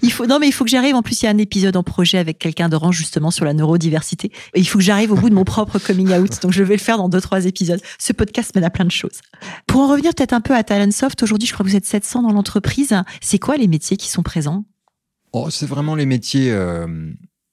il 0.02 0.12
faut 0.12 0.26
non 0.26 0.35
mais 0.38 0.48
il 0.48 0.52
faut 0.52 0.64
que 0.64 0.70
j'arrive. 0.70 0.94
En 0.94 1.02
plus, 1.02 1.22
il 1.22 1.24
y 1.24 1.28
a 1.28 1.30
un 1.30 1.38
épisode 1.38 1.76
en 1.76 1.82
projet 1.82 2.18
avec 2.18 2.38
quelqu'un 2.38 2.68
d'Orange 2.68 2.96
justement 2.96 3.30
sur 3.30 3.44
la 3.44 3.54
neurodiversité. 3.54 4.32
Et 4.54 4.60
il 4.60 4.64
faut 4.64 4.78
que 4.78 4.84
j'arrive 4.84 5.12
au 5.12 5.16
bout 5.16 5.30
de 5.30 5.34
mon 5.34 5.44
propre 5.44 5.78
coming 5.78 6.12
out. 6.12 6.42
Donc 6.42 6.52
je 6.52 6.62
vais 6.62 6.74
le 6.74 6.80
faire 6.80 6.98
dans 6.98 7.08
deux 7.08 7.20
trois 7.20 7.44
épisodes. 7.46 7.80
Ce 7.98 8.12
podcast 8.12 8.54
mène 8.54 8.64
à 8.64 8.70
plein 8.70 8.84
de 8.84 8.90
choses. 8.90 9.20
Pour 9.66 9.82
en 9.82 9.88
revenir 9.88 10.14
peut-être 10.14 10.32
un 10.32 10.40
peu 10.40 10.54
à 10.54 10.62
Talentsoft, 10.62 11.22
aujourd'hui, 11.22 11.46
je 11.48 11.52
crois 11.52 11.64
que 11.64 11.70
vous 11.70 11.76
êtes 11.76 11.86
700 11.86 12.22
dans 12.22 12.32
l'entreprise. 12.32 12.94
C'est 13.20 13.38
quoi 13.38 13.56
les 13.56 13.66
métiers 13.66 13.96
qui 13.96 14.08
sont 14.08 14.22
présents? 14.22 14.64
Oh, 15.32 15.50
c'est 15.50 15.66
vraiment 15.66 15.94
les 15.94 16.06
métiers. 16.06 16.50
Euh, 16.50 16.86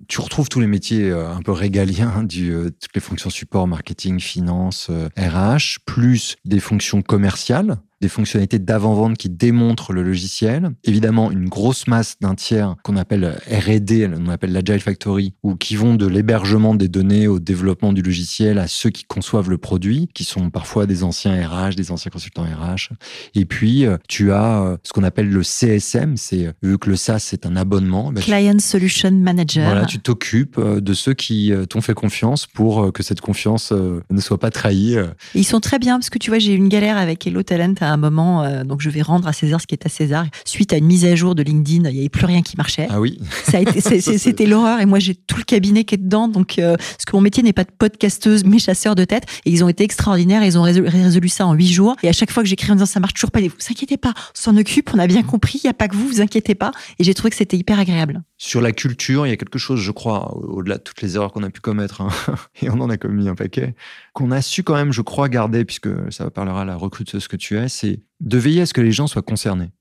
tu 0.08 0.22
retrouves 0.22 0.50
tous 0.50 0.60
les 0.60 0.68
métiers 0.68 1.10
euh, 1.10 1.30
un 1.30 1.42
peu 1.42 1.52
régaliens, 1.52 2.24
du, 2.28 2.52
euh, 2.52 2.70
toutes 2.70 2.96
les 2.96 3.02
fonctions 3.02 3.30
support, 3.30 3.68
marketing, 3.68 4.20
finance, 4.20 4.90
RH, 5.18 5.80
plus 5.86 6.38
des 6.46 6.60
fonctions 6.60 7.02
commerciales 7.02 7.78
des 8.04 8.10
fonctionnalités 8.10 8.60
d'avant-vente 8.60 9.18
qui 9.18 9.30
démontrent 9.30 9.94
le 9.94 10.04
logiciel. 10.04 10.72
Évidemment, 10.84 11.32
une 11.32 11.48
grosse 11.48 11.88
masse 11.88 12.18
d'un 12.20 12.36
tiers 12.36 12.76
qu'on 12.84 12.98
appelle 12.98 13.38
R&D, 13.50 14.10
on 14.20 14.28
appelle 14.28 14.52
l'Agile 14.52 14.82
Factory, 14.82 15.34
ou 15.42 15.56
qui 15.56 15.78
vont 15.78 15.96
de 15.96 16.06
l'hébergement 16.06 16.76
des 16.76 16.90
données 16.90 17.30
au 17.30 17.40
développement 17.40 17.94
du 17.94 18.02
logiciel 18.02 18.60
à 18.60 18.68
ceux 18.68 18.90
qui 18.90 19.06
conçoivent 19.06 19.50
le 19.50 19.58
produit, 19.58 20.10
qui 20.14 20.26
sont 20.26 20.50
parfois 20.50 20.86
des 20.86 21.06
anciens 21.06 21.48
RH, 21.48 21.76
des 21.76 21.92
anciens 21.92 22.12
consultants 22.12 22.44
RH. 22.44 22.90
Et 23.36 23.46
puis, 23.46 23.86
euh, 23.86 23.98
tu 24.10 24.34
as 24.34 24.64
euh, 24.64 24.78
ce 24.84 24.92
qu'on 24.92 25.04
appelle 25.04 25.30
le 25.30 25.42
CSM, 25.42 26.18
c'est 26.18 26.54
vu 26.62 26.78
que 26.78 26.90
le 26.90 26.98
SaaS 26.98 27.20
c'est 27.20 27.46
un 27.46 27.56
abonnement. 27.56 28.12
Bah, 28.12 28.20
Client 28.20 28.60
Solution 28.60 29.12
Manager. 29.12 29.66
Voilà, 29.66 29.86
tu 29.86 30.00
t'occupes 30.00 30.58
euh, 30.58 30.82
de 30.82 30.94
ceux 30.94 31.14
qui 31.14 31.54
t'ont 31.70 31.80
fait 31.80 31.94
confiance 31.94 32.48
pour 32.48 32.92
que 32.92 33.02
cette 33.02 33.22
confiance 33.22 33.72
ne 33.72 34.20
soit 34.20 34.40
pas 34.40 34.52
trahie. 34.52 34.98
ils 35.36 35.46
sont 35.46 35.62
très 35.62 35.80
bien 35.80 35.98
parce 35.98 36.10
que 36.10 36.18
tu 36.18 36.32
vois, 36.32 36.40
j'ai 36.40 36.52
eu 36.52 36.58
une 36.58 36.68
galère 36.68 36.98
avec 36.98 37.26
Hello 37.26 37.44
Talent 37.44 37.76
à 37.80 37.93
un 37.94 37.98
moment, 37.98 38.44
euh, 38.44 38.64
donc 38.64 38.82
je 38.82 38.90
vais 38.90 39.02
rendre 39.02 39.28
à 39.28 39.34
César 39.34 39.62
ce 39.62 39.68
qui 39.68 39.76
est 39.76 39.86
à 39.86 39.90
César. 39.90 40.26
Suite 40.46 40.74
à 40.74 40.78
une 40.78 40.86
mise 40.86 41.06
à 41.06 41.16
jour 41.16 41.36
de 41.36 41.44
LinkedIn, 41.44 41.90
il 41.90 41.94
n'y 41.94 42.00
avait 42.00 42.10
plus 42.10 42.26
rien 42.26 42.42
qui 42.42 42.58
marchait. 42.58 42.88
Ah 42.90 43.00
oui. 43.00 43.20
C'était 44.18 44.46
l'horreur. 44.46 44.80
Et 44.80 44.86
moi, 44.86 45.00
j'ai 45.00 45.16
tout 45.16 45.38
le 45.38 45.44
cabinet 45.44 45.84
qui 45.84 45.96
est 45.96 45.98
dedans. 45.98 46.28
Donc, 46.28 46.60
euh, 46.60 46.76
parce 46.78 47.06
que 47.06 47.16
mon 47.16 47.22
métier 47.22 47.44
n'est 47.44 47.54
pas 47.54 47.64
de 47.64 47.72
podcasteuse, 47.78 48.44
mais 48.46 48.60
chasseur 48.60 48.96
de 48.96 49.06
tête. 49.06 49.26
Et 49.46 49.52
ils 49.52 49.64
ont 49.64 49.70
été 49.70 49.84
extraordinaires. 49.84 50.44
Ils 50.44 50.58
ont 50.58 50.64
résolu, 50.64 51.30
ça 51.30 51.46
en 51.46 51.54
huit 51.54 51.72
jours. 51.72 51.96
Et 52.04 52.10
à 52.10 52.14
chaque 52.14 52.32
fois 52.32 52.44
que 52.44 52.50
j'écris 52.50 52.72
en 52.72 52.76
disant 52.76 52.86
ça 52.86 53.00
marche 53.00 53.14
toujours 53.14 53.32
pas, 53.32 53.40
vous 53.42 53.50
inquiétez 53.70 53.98
pas, 53.98 54.14
on 54.18 54.32
s'en 54.34 54.58
occupe, 54.58 54.92
on 54.94 55.00
a 55.00 55.08
bien 55.08 55.24
compris. 55.24 55.60
Il 55.64 55.68
n'y 55.68 55.72
a 55.72 55.74
pas 55.74 55.88
que 55.88 55.96
vous, 55.96 56.08
vous 56.08 56.22
inquiétez 56.22 56.56
pas. 56.56 56.72
Et 57.00 57.04
j'ai 57.04 57.14
trouvé 57.14 57.30
que 57.30 57.36
c'était 57.36 57.58
hyper 57.58 57.80
agréable. 57.80 58.24
Sur 58.38 58.62
la 58.62 58.72
culture, 58.72 59.26
il 59.26 59.30
y 59.30 59.34
a 59.34 59.38
quelque 59.38 59.60
chose, 59.60 59.80
je 59.80 59.92
crois, 59.92 60.36
au-delà 60.36 60.78
de 60.78 60.84
toutes 60.84 61.02
les 61.02 61.16
erreurs 61.16 61.32
qu'on 61.32 61.44
a 61.44 61.50
pu 61.50 61.62
commettre, 61.62 62.02
hein, 62.02 62.10
et 62.62 62.70
on 62.70 62.80
en 62.82 62.90
a 62.90 62.98
commis 62.98 63.30
un 63.30 63.36
paquet, 63.36 63.76
qu'on 64.14 64.32
a 64.32 64.42
su 64.42 64.64
quand 64.64 64.76
même, 64.76 64.92
je 64.92 65.02
crois, 65.02 65.28
garder, 65.28 65.66
puisque 65.66 65.90
ça 66.12 66.30
parlera 66.30 66.62
à 66.62 66.66
la 66.66 66.76
recruteuse 66.76 67.28
que 67.28 67.36
tu 67.36 67.58
es, 67.58 67.68
c'est 67.68 68.00
de 68.20 68.38
veiller 68.38 68.62
à 68.62 68.66
ce 68.66 68.74
que 68.74 68.82
les 68.82 68.92
gens 68.92 69.08
soient 69.08 69.24
concernés. 69.24 69.72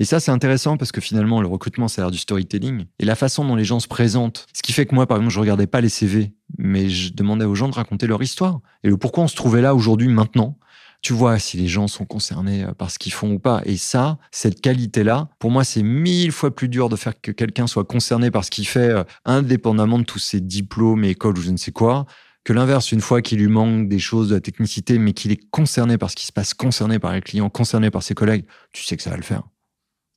Et 0.00 0.04
ça, 0.04 0.20
c'est 0.20 0.30
intéressant 0.30 0.76
parce 0.76 0.92
que 0.92 1.00
finalement, 1.00 1.40
le 1.40 1.48
recrutement, 1.48 1.88
c'est 1.88 2.00
l'air 2.00 2.10
du 2.10 2.18
storytelling. 2.18 2.84
Et 3.00 3.04
la 3.04 3.16
façon 3.16 3.44
dont 3.44 3.56
les 3.56 3.64
gens 3.64 3.80
se 3.80 3.88
présentent, 3.88 4.46
ce 4.52 4.62
qui 4.62 4.72
fait 4.72 4.86
que 4.86 4.94
moi, 4.94 5.06
par 5.06 5.16
exemple, 5.16 5.34
je 5.34 5.40
regardais 5.40 5.66
pas 5.66 5.80
les 5.80 5.88
CV, 5.88 6.34
mais 6.56 6.88
je 6.88 7.12
demandais 7.12 7.44
aux 7.44 7.56
gens 7.56 7.68
de 7.68 7.74
raconter 7.74 8.06
leur 8.06 8.22
histoire. 8.22 8.60
Et 8.84 8.88
le 8.88 8.96
pourquoi 8.96 9.24
on 9.24 9.28
se 9.28 9.34
trouvait 9.34 9.62
là 9.62 9.74
aujourd'hui, 9.74 10.08
maintenant. 10.08 10.56
Tu 11.00 11.12
vois 11.12 11.38
si 11.38 11.56
les 11.56 11.68
gens 11.68 11.86
sont 11.86 12.04
concernés 12.04 12.64
euh, 12.64 12.72
par 12.72 12.90
ce 12.90 12.98
qu'ils 12.98 13.12
font 13.12 13.32
ou 13.32 13.38
pas. 13.38 13.62
Et 13.64 13.76
ça, 13.76 14.18
cette 14.32 14.60
qualité-là, 14.60 15.28
pour 15.38 15.52
moi, 15.52 15.62
c'est 15.62 15.84
mille 15.84 16.32
fois 16.32 16.52
plus 16.54 16.68
dur 16.68 16.88
de 16.88 16.96
faire 16.96 17.20
que 17.20 17.30
quelqu'un 17.30 17.68
soit 17.68 17.84
concerné 17.84 18.32
par 18.32 18.44
ce 18.44 18.50
qu'il 18.50 18.66
fait, 18.66 18.90
euh, 18.90 19.04
indépendamment 19.24 20.00
de 20.00 20.04
tous 20.04 20.18
ses 20.18 20.40
diplômes, 20.40 21.04
écoles 21.04 21.38
ou 21.38 21.40
je 21.40 21.50
ne 21.50 21.56
sais 21.56 21.70
quoi, 21.70 22.06
que 22.48 22.54
l'inverse, 22.54 22.92
une 22.92 23.02
fois 23.02 23.20
qu'il 23.20 23.40
lui 23.40 23.48
manque 23.48 23.90
des 23.90 23.98
choses 23.98 24.30
de 24.30 24.34
la 24.34 24.40
technicité, 24.40 24.98
mais 24.98 25.12
qu'il 25.12 25.32
est 25.32 25.50
concerné 25.50 25.98
par 25.98 26.10
ce 26.10 26.16
qui 26.16 26.24
se 26.24 26.32
passe, 26.32 26.54
concerné 26.54 26.98
par 26.98 27.12
les 27.12 27.20
clients, 27.20 27.50
concerné 27.50 27.90
par 27.90 28.02
ses 28.02 28.14
collègues, 28.14 28.46
tu 28.72 28.84
sais 28.84 28.96
que 28.96 29.02
ça 29.02 29.10
va 29.10 29.18
le 29.18 29.22
faire. 29.22 29.42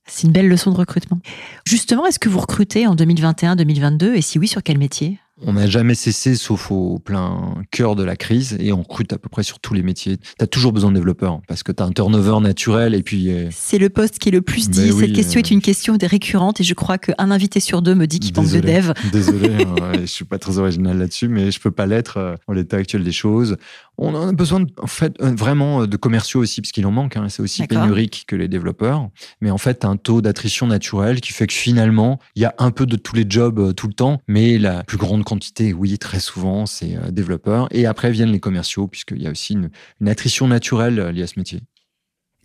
C'est 0.07 0.27
une 0.27 0.31
belle 0.31 0.47
leçon 0.47 0.71
de 0.71 0.77
recrutement. 0.77 1.19
Justement, 1.67 2.05
est-ce 2.05 2.19
que 2.19 2.29
vous 2.29 2.39
recrutez 2.39 2.87
en 2.87 2.95
2021-2022 2.95 4.13
et 4.13 4.21
si 4.21 4.39
oui, 4.39 4.47
sur 4.47 4.63
quel 4.63 4.77
métier? 4.77 5.19
On 5.45 5.53
n'a 5.53 5.67
jamais 5.67 5.95
cessé, 5.95 6.35
sauf 6.35 6.71
au 6.71 6.99
plein 6.99 7.55
cœur 7.71 7.95
de 7.95 8.03
la 8.03 8.15
crise, 8.15 8.57
et 8.59 8.71
on 8.73 8.81
recrute 8.81 9.13
à 9.13 9.17
peu 9.17 9.29
près 9.29 9.43
sur 9.43 9.59
tous 9.59 9.73
les 9.73 9.83
métiers. 9.83 10.17
Tu 10.17 10.43
as 10.43 10.47
toujours 10.47 10.71
besoin 10.71 10.91
de 10.91 10.95
développeurs, 10.95 11.41
parce 11.47 11.63
que 11.63 11.71
tu 11.71 11.81
as 11.81 11.85
un 11.85 11.91
turnover 11.91 12.39
naturel, 12.41 12.93
et 12.93 13.03
puis... 13.03 13.29
Euh, 13.29 13.49
C'est 13.51 13.77
le 13.77 13.89
poste 13.89 14.19
qui 14.19 14.29
est 14.29 14.31
le 14.31 14.41
plus 14.41 14.69
dit. 14.69 14.91
Cette 14.91 15.13
question 15.13 15.39
est 15.39 15.51
euh, 15.51 15.55
une 15.55 15.61
question 15.61 15.97
récurrente, 16.01 16.61
et 16.61 16.63
je 16.63 16.73
crois 16.73 16.97
qu'un 16.97 17.31
invité 17.31 17.59
sur 17.59 17.81
deux 17.81 17.95
me 17.95 18.07
dit 18.07 18.19
qu'il 18.19 18.35
manque 18.35 18.51
de 18.51 18.59
dev. 18.59 18.93
Désolé, 19.11 19.49
hein, 19.63 19.91
je 20.01 20.05
suis 20.05 20.25
pas 20.25 20.37
très 20.37 20.57
original 20.57 20.97
là-dessus, 20.97 21.27
mais 21.27 21.51
je 21.51 21.59
peux 21.59 21.71
pas 21.71 21.85
l'être 21.85 22.17
euh, 22.17 22.35
en 22.47 22.53
l'état 22.53 22.77
actuel 22.77 23.03
des 23.03 23.11
choses. 23.11 23.57
On 23.97 24.15
a 24.15 24.31
besoin, 24.31 24.65
en 24.81 24.87
fait, 24.87 25.13
vraiment 25.21 25.85
de 25.85 25.97
commerciaux 25.97 26.41
aussi, 26.41 26.61
parce 26.61 26.71
qu'il 26.71 26.85
en 26.87 26.91
manque. 26.91 27.17
Hein. 27.17 27.27
C'est 27.29 27.43
aussi 27.43 27.67
pénurique 27.67 28.23
que 28.27 28.35
les 28.35 28.47
développeurs. 28.47 29.09
Mais 29.41 29.51
en 29.51 29.59
fait, 29.59 29.85
un 29.85 29.95
taux 29.95 30.21
d'attrition 30.21 30.65
naturel 30.65 31.21
qui 31.21 31.33
fait 31.33 31.45
que 31.45 31.53
finalement, 31.53 32.19
il 32.35 32.41
y 32.41 32.45
a 32.45 32.55
un 32.57 32.71
peu 32.71 32.87
de 32.87 32.95
tous 32.95 33.15
les 33.15 33.25
jobs 33.27 33.75
tout 33.75 33.87
le 33.87 33.93
temps, 33.93 34.21
mais 34.27 34.57
la 34.57 34.83
plus 34.83 34.97
grande 34.97 35.23
quantité, 35.31 35.71
oui, 35.71 35.97
très 35.97 36.19
souvent, 36.19 36.65
c'est 36.65 36.97
euh, 36.97 37.09
développeurs. 37.09 37.69
Et 37.71 37.85
après 37.85 38.11
viennent 38.11 38.33
les 38.33 38.41
commerciaux, 38.41 38.87
puisqu'il 38.87 39.21
y 39.21 39.27
a 39.27 39.31
aussi 39.31 39.53
une, 39.53 39.69
attrition 40.09 40.45
naturelle 40.47 40.99
euh, 40.99 41.11
liée 41.13 41.23
à 41.23 41.27
ce 41.27 41.39
métier. 41.39 41.61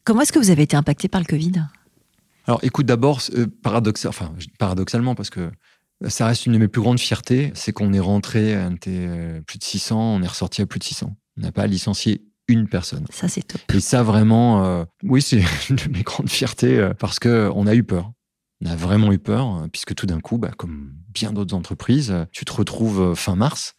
Comment 0.05 0.21
est-ce 0.21 0.33
que 0.33 0.39
vous 0.39 0.51
avez 0.51 0.63
été 0.63 0.77
impacté 0.77 1.09
par 1.09 1.21
le 1.21 1.27
Covid? 1.27 1.65
Alors, 2.47 2.61
écoute, 2.63 2.87
d'abord, 2.87 3.21
euh, 3.35 3.47
enfin, 4.07 4.33
paradoxalement, 4.61 5.17
parce 5.17 5.31
que 5.31 5.51
ça 6.07 6.27
reste 6.27 6.47
une 6.47 6.53
de 6.53 6.59
mes 6.59 6.69
plus 6.69 6.81
grandes 6.81 7.01
fiertés, 7.01 7.51
c'est 7.55 7.73
qu'on 7.73 7.93
est 7.93 8.01
rentré, 8.01 8.53
était 8.73 9.09
plus 9.47 9.59
de 9.59 9.65
600, 9.65 9.99
on 9.99 10.23
est 10.23 10.29
ressorti 10.29 10.63
à 10.63 10.67
plus 10.67 10.79
de 10.79 10.85
600. 10.85 11.17
On 11.39 11.41
n'a 11.41 11.51
pas 11.51 11.67
licencié 11.67 12.23
une 12.47 12.69
personne. 12.69 13.07
Ça, 13.11 13.27
c'est 13.27 13.43
top. 13.43 13.61
Et 13.75 13.81
ça, 13.81 14.03
vraiment, 14.03 14.85
oui, 15.03 15.23
c'est 15.23 15.43
une 15.71 15.77
de 15.77 15.89
mes 15.91 16.03
grandes 16.03 16.29
fiertés 16.29 16.91
parce 16.99 17.19
qu'on 17.19 17.67
a 17.67 17.75
eu 17.75 17.83
peur. 17.83 18.13
On 18.65 18.67
a 18.67 18.77
vraiment 18.77 19.13
eu 19.13 19.19
peur, 19.19 19.63
euh, 19.63 19.69
puisque 19.69 19.95
tout 19.95 20.07
d'un 20.07 20.21
coup, 20.21 20.39
bah, 20.39 20.51
comme 20.57 20.95
bien 21.13 21.33
d'autres 21.33 21.55
entreprises, 21.55 22.11
euh, 22.11 22.25
tu 22.33 22.45
te 22.45 22.53
retrouves 22.53 23.01
euh, 23.01 23.15
fin 23.15 23.37
mars 23.37 23.75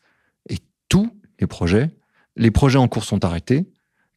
et 0.49 0.57
tous 0.89 1.11
les 1.39 1.47
projets, 1.47 1.91
les 2.35 2.51
projets 2.51 2.77
en 2.77 2.87
cours 2.87 3.03
sont 3.03 3.25
arrêtés. 3.25 3.71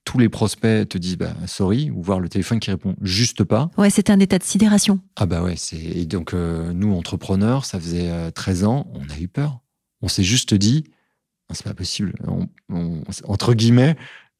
Tous 0.05 0.19
les 0.19 0.29
prospects 0.29 0.89
te 0.89 0.99
disent 0.99 1.17
bah, 1.17 1.35
sorry, 1.47 1.91
ou 1.91 2.03
voir 2.03 2.21
le 2.21 2.29
téléphone 2.29 2.61
qui 2.61 2.71
répond 2.71 2.97
juste 3.01 3.45
pas. 3.45 3.71
Ouais, 3.77 3.91
c'était 3.91 4.13
un 4.13 4.21
état 4.21 4.39
de 4.39 4.43
sidération. 4.43 5.01
Ah 5.17 5.27
bah 5.27 5.43
ouais, 5.43 5.57
c'est 5.57 5.77
et 5.77 6.07
donc 6.07 6.33
nous 6.33 6.95
entrepreneurs, 6.95 7.67
ça 7.67 7.79
faisait 7.79 8.33
13 8.33 8.65
ans, 8.65 8.91
on 8.95 9.09
a 9.11 9.19
eu 9.19 9.29
peur. 9.29 9.61
On 10.01 10.09
s'est 10.09 10.23
juste 10.23 10.55
dit, 10.55 10.85
ah, 11.51 11.55
c'est 11.55 11.65
pas 11.65 11.75
possible. 11.75 12.15
entre 13.25 13.53
guillemets, 13.53 13.95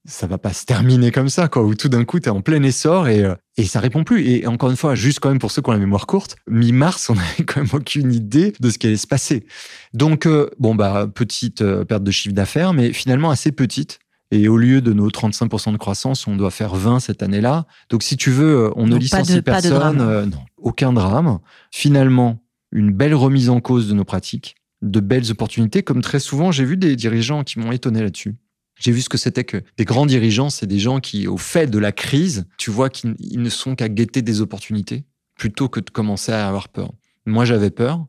ça 0.07 0.27
va 0.27 0.39
pas 0.39 0.53
se 0.53 0.65
terminer 0.65 1.11
comme 1.11 1.29
ça, 1.29 1.49
quoi, 1.49 1.63
où 1.63 1.75
tout 1.75 1.89
d'un 1.89 2.05
coup, 2.05 2.21
tu 2.21 2.27
es 2.27 2.31
en 2.31 2.41
plein 2.41 2.63
essor 2.63 3.09
et, 3.09 3.25
euh, 3.25 3.35
et 3.57 3.65
ça 3.65 3.81
répond 3.81 4.03
plus. 4.03 4.27
Et 4.27 4.47
encore 4.47 4.71
une 4.71 4.77
fois, 4.77 4.95
juste 4.95 5.21
quand 5.21 5.29
même 5.29 5.39
pour 5.39 5.51
ceux 5.51 5.61
qui 5.61 5.69
ont 5.69 5.73
la 5.73 5.79
mémoire 5.79 6.07
courte, 6.07 6.37
mi-mars, 6.49 7.11
on 7.11 7.15
n'avait 7.15 7.45
quand 7.45 7.61
même 7.61 7.71
aucune 7.73 8.13
idée 8.13 8.55
de 8.61 8.71
ce 8.71 8.79
qui 8.79 8.87
allait 8.87 8.97
se 8.97 9.07
passer. 9.07 9.45
Donc, 9.93 10.27
euh, 10.27 10.51
bon, 10.59 10.75
bah, 10.75 11.07
petite 11.13 11.63
euh, 11.63 11.85
perte 11.85 12.03
de 12.03 12.11
chiffre 12.11 12.35
d'affaires, 12.35 12.73
mais 12.73 12.93
finalement 12.93 13.31
assez 13.31 13.53
petite. 13.53 13.99
Et 14.33 14.49
au 14.49 14.57
lieu 14.57 14.81
de 14.81 14.93
nos 14.93 15.11
35% 15.11 15.73
de 15.73 15.77
croissance, 15.77 16.27
on 16.29 16.37
doit 16.37 16.53
faire 16.53 16.77
20 16.77 17.01
cette 17.01 17.23
année-là. 17.23 17.67
Donc, 17.91 18.03
si 18.03 18.17
tu 18.17 18.31
veux, 18.31 18.71
on 18.77 18.87
ne 18.87 18.97
licencie 18.97 19.43
personne. 19.43 19.99
non, 19.99 20.39
aucun 20.57 20.93
drame. 20.93 21.41
Finalement, 21.73 22.41
une 22.71 22.93
belle 22.93 23.15
remise 23.15 23.51
en 23.51 23.61
cause 23.61 23.89
de 23.89 23.95
nos 23.95 24.05
pratiques, 24.05 24.55
de 24.83 25.01
belles 25.01 25.31
opportunités, 25.33 25.83
comme 25.83 26.01
très 26.01 26.21
souvent, 26.21 26.53
j'ai 26.53 26.65
vu 26.65 26.77
des 26.77 26.95
dirigeants 26.95 27.43
qui 27.43 27.59
m'ont 27.59 27.73
étonné 27.73 28.03
là-dessus. 28.03 28.37
J'ai 28.81 28.93
vu 28.93 29.03
ce 29.03 29.09
que 29.09 29.19
c'était 29.19 29.45
que 29.45 29.63
des 29.77 29.85
grands 29.85 30.07
dirigeants, 30.07 30.51
c'est 30.51 30.67
des 30.67 30.79
gens 30.81 30.99
qui, 30.99 31.29
au 31.29 31.37
fait 31.37 31.69
de 31.69 31.79
la 31.79 31.93
crise, 31.93 32.47
tu 32.59 32.71
vois 32.71 32.89
qu'ils 32.89 33.15
ne 33.19 33.49
sont 33.49 33.77
qu'à 33.77 33.89
guetter 33.89 34.23
des 34.23 34.41
opportunités 34.41 35.05
plutôt 35.37 35.69
que 35.69 35.81
de 35.81 35.91
commencer 35.91 36.33
à 36.33 36.49
avoir 36.49 36.69
peur. 36.69 36.93
Moi, 37.27 37.45
j'avais 37.45 37.71
peur 37.71 38.07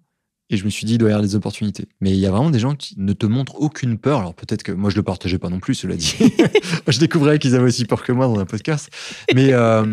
et 0.50 0.58
je 0.58 0.66
me 0.66 0.70
suis 0.70 0.86
dit, 0.86 0.94
il 0.94 0.98
doit 0.98 1.10
y 1.10 1.12
avoir 1.14 1.26
des 1.26 1.36
opportunités. 1.36 1.88
Mais 2.00 2.12
il 2.12 2.18
y 2.18 2.26
a 2.26 2.32
vraiment 2.32 2.50
des 2.50 2.60
gens 2.60 2.76
qui 2.76 2.96
ne 2.98 3.14
te 3.14 3.26
montrent 3.26 3.56
aucune 3.56 3.98
peur. 3.98 4.20
Alors 4.20 4.34
peut-être 4.34 4.64
que 4.64 4.72
moi, 4.72 4.90
je 4.90 4.96
le 4.96 5.04
partageais 5.04 5.38
pas 5.38 5.50
non 5.50 5.60
plus, 5.60 5.76
cela 5.76 5.96
dit. 5.96 6.16
je 6.88 7.00
découvrais 7.00 7.38
qu'ils 7.38 7.56
avaient 7.56 7.68
aussi 7.68 7.86
peur 7.86 8.04
que 8.04 8.12
moi 8.12 8.28
dans 8.28 8.40
un 8.40 8.46
podcast. 8.46 8.90
Mais 9.34 9.54
euh, 9.54 9.86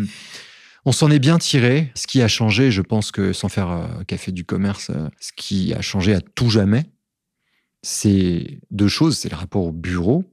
on 0.85 0.91
s'en 0.91 1.11
est 1.11 1.19
bien 1.19 1.37
tiré. 1.39 1.91
Ce 1.95 2.07
qui 2.07 2.21
a 2.21 2.27
changé, 2.27 2.71
je 2.71 2.81
pense 2.81 3.11
que 3.11 3.31
sans 3.31 3.47
faire 3.47 3.71
euh, 3.71 4.03
café 4.05 4.31
du 4.31 4.43
commerce, 4.43 4.89
euh, 4.89 5.07
ce 5.19 5.31
qui 5.35 5.73
a 5.73 5.81
changé 5.81 6.13
à 6.13 6.19
tout 6.21 6.49
jamais, 6.49 6.85
c'est 7.81 8.59
deux 8.71 8.89
choses. 8.89 9.17
C'est 9.17 9.29
le 9.29 9.37
rapport 9.37 9.63
au 9.63 9.71
bureau 9.71 10.25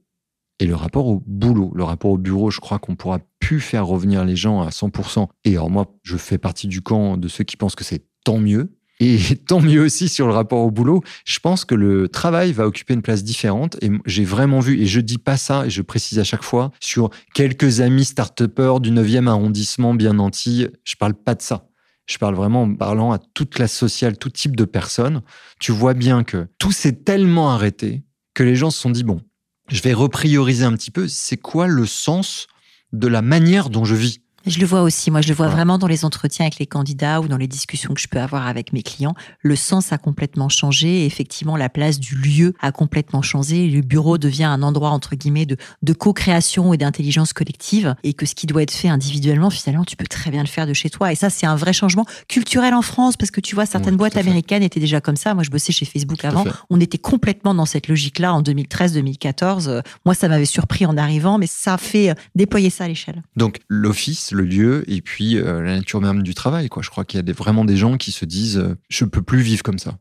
et 0.59 0.65
le 0.65 0.75
rapport 0.75 1.07
au 1.07 1.23
boulot. 1.25 1.71
Le 1.75 1.83
rapport 1.83 2.11
au 2.11 2.17
bureau, 2.17 2.49
je 2.49 2.59
crois 2.59 2.79
qu'on 2.79 2.95
pourra 2.95 3.19
plus 3.39 3.59
faire 3.59 3.85
revenir 3.85 4.25
les 4.25 4.35
gens 4.35 4.61
à 4.61 4.69
100%. 4.69 5.27
Et 5.45 5.51
alors 5.51 5.69
moi, 5.69 5.93
je 6.03 6.17
fais 6.17 6.37
partie 6.37 6.67
du 6.67 6.81
camp 6.81 7.17
de 7.17 7.27
ceux 7.27 7.43
qui 7.43 7.57
pensent 7.57 7.75
que 7.75 7.83
c'est 7.83 8.05
tant 8.23 8.39
mieux. 8.39 8.73
Et 8.99 9.19
tant 9.47 9.61
mieux 9.61 9.81
aussi 9.81 10.09
sur 10.09 10.27
le 10.27 10.33
rapport 10.33 10.59
au 10.59 10.71
boulot. 10.71 11.03
Je 11.25 11.39
pense 11.39 11.65
que 11.65 11.75
le 11.75 12.07
travail 12.07 12.51
va 12.51 12.65
occuper 12.65 12.93
une 12.93 13.01
place 13.01 13.23
différente. 13.23 13.77
Et 13.81 13.91
j'ai 14.05 14.25
vraiment 14.25 14.59
vu, 14.59 14.81
et 14.81 14.85
je 14.85 14.99
dis 14.99 15.19
pas 15.19 15.37
ça, 15.37 15.65
et 15.65 15.69
je 15.69 15.81
précise 15.81 16.19
à 16.19 16.23
chaque 16.23 16.43
fois, 16.43 16.71
sur 16.79 17.11
quelques 17.33 17.81
amis 17.81 18.05
start 18.05 18.41
du 18.41 18.91
9e 18.91 19.27
arrondissement 19.27 19.93
bien 19.93 20.13
nanti, 20.13 20.67
je 20.83 20.95
parle 20.95 21.13
pas 21.13 21.35
de 21.35 21.41
ça. 21.41 21.69
Je 22.07 22.17
parle 22.17 22.35
vraiment 22.35 22.63
en 22.63 22.73
parlant 22.73 23.11
à 23.11 23.19
toute 23.19 23.53
classe 23.53 23.73
sociale, 23.73 24.17
tout 24.17 24.29
type 24.29 24.55
de 24.55 24.63
personnes. 24.63 25.21
Tu 25.59 25.73
vois 25.73 25.93
bien 25.93 26.23
que 26.23 26.47
tout 26.57 26.71
s'est 26.71 27.03
tellement 27.03 27.51
arrêté 27.51 28.03
que 28.33 28.43
les 28.43 28.55
gens 28.55 28.69
se 28.69 28.79
sont 28.79 28.91
dit, 28.91 29.03
bon, 29.03 29.19
je 29.67 29.81
vais 29.81 29.93
reprioriser 29.93 30.63
un 30.63 30.73
petit 30.73 30.91
peu, 30.91 31.07
c'est 31.07 31.37
quoi 31.37 31.67
le 31.67 31.85
sens 31.85 32.47
de 32.93 33.07
la 33.07 33.21
manière 33.21 33.69
dont 33.69 33.85
je 33.85 33.95
vis? 33.95 34.21
Je 34.47 34.59
le 34.59 34.65
vois 34.65 34.81
aussi. 34.81 35.11
Moi, 35.11 35.21
je 35.21 35.29
le 35.29 35.33
vois 35.33 35.47
vraiment 35.47 35.77
dans 35.77 35.87
les 35.87 36.05
entretiens 36.05 36.45
avec 36.45 36.59
les 36.59 36.65
candidats 36.65 37.21
ou 37.21 37.27
dans 37.27 37.37
les 37.37 37.47
discussions 37.47 37.93
que 37.93 38.01
je 38.01 38.07
peux 38.07 38.19
avoir 38.19 38.47
avec 38.47 38.73
mes 38.73 38.81
clients. 38.81 39.15
Le 39.41 39.55
sens 39.55 39.91
a 39.91 39.97
complètement 39.97 40.49
changé. 40.49 41.01
Et 41.01 41.05
effectivement, 41.05 41.57
la 41.57 41.69
place 41.69 41.99
du 41.99 42.15
lieu 42.15 42.53
a 42.61 42.71
complètement 42.71 43.21
changé. 43.21 43.67
Le 43.67 43.81
bureau 43.81 44.17
devient 44.17 44.45
un 44.45 44.61
endroit, 44.63 44.89
entre 44.89 45.15
guillemets, 45.15 45.45
de, 45.45 45.57
de 45.81 45.93
co-création 45.93 46.73
et 46.73 46.77
d'intelligence 46.77 47.33
collective. 47.33 47.95
Et 48.03 48.13
que 48.13 48.25
ce 48.25 48.35
qui 48.35 48.47
doit 48.47 48.63
être 48.63 48.71
fait 48.71 48.89
individuellement, 48.89 49.49
finalement, 49.49 49.85
tu 49.85 49.95
peux 49.95 50.07
très 50.07 50.31
bien 50.31 50.41
le 50.41 50.47
faire 50.47 50.67
de 50.67 50.73
chez 50.73 50.89
toi. 50.89 51.11
Et 51.11 51.15
ça, 51.15 51.29
c'est 51.29 51.45
un 51.45 51.55
vrai 51.55 51.73
changement 51.73 52.05
culturel 52.27 52.73
en 52.73 52.81
France 52.81 53.17
parce 53.17 53.31
que 53.31 53.41
tu 53.41 53.55
vois, 53.55 53.65
certaines 53.65 53.97
boîtes 53.97 54.17
américaines 54.17 54.63
étaient 54.63 54.79
déjà 54.79 55.01
comme 55.01 55.17
ça. 55.17 55.33
Moi, 55.33 55.43
je 55.43 55.49
bossais 55.49 55.73
chez 55.73 55.85
Facebook 55.85 56.23
avant. 56.23 56.45
On 56.69 56.79
était 56.79 56.97
complètement 56.97 57.53
dans 57.53 57.65
cette 57.65 57.87
logique-là 57.87 58.33
en 58.33 58.41
2013-2014. 58.41 59.83
Moi, 60.05 60.15
ça 60.15 60.27
m'avait 60.27 60.45
surpris 60.45 60.85
en 60.85 60.97
arrivant, 60.97 61.37
mais 61.37 61.47
ça 61.47 61.77
fait 61.77 62.15
déployer 62.35 62.69
ça 62.69 62.85
à 62.85 62.87
l'échelle. 62.87 63.21
Donc, 63.35 63.59
l'office, 63.67 64.31
le 64.37 64.45
lieu 64.45 64.83
et 64.89 65.01
puis 65.01 65.37
euh, 65.37 65.61
la 65.61 65.75
nature 65.75 66.01
même 66.01 66.23
du 66.23 66.33
travail. 66.33 66.69
Quoi. 66.69 66.83
Je 66.83 66.89
crois 66.89 67.03
qu'il 67.03 67.25
y 67.25 67.29
a 67.29 67.33
vraiment 67.33 67.65
des 67.65 67.77
gens 67.77 67.97
qui 67.97 68.11
se 68.11 68.25
disent 68.25 68.57
euh, 68.57 68.75
je 68.89 69.05
peux 69.05 69.21
plus 69.21 69.41
vivre 69.41 69.63
comme 69.63 69.79
ça. 69.79 69.97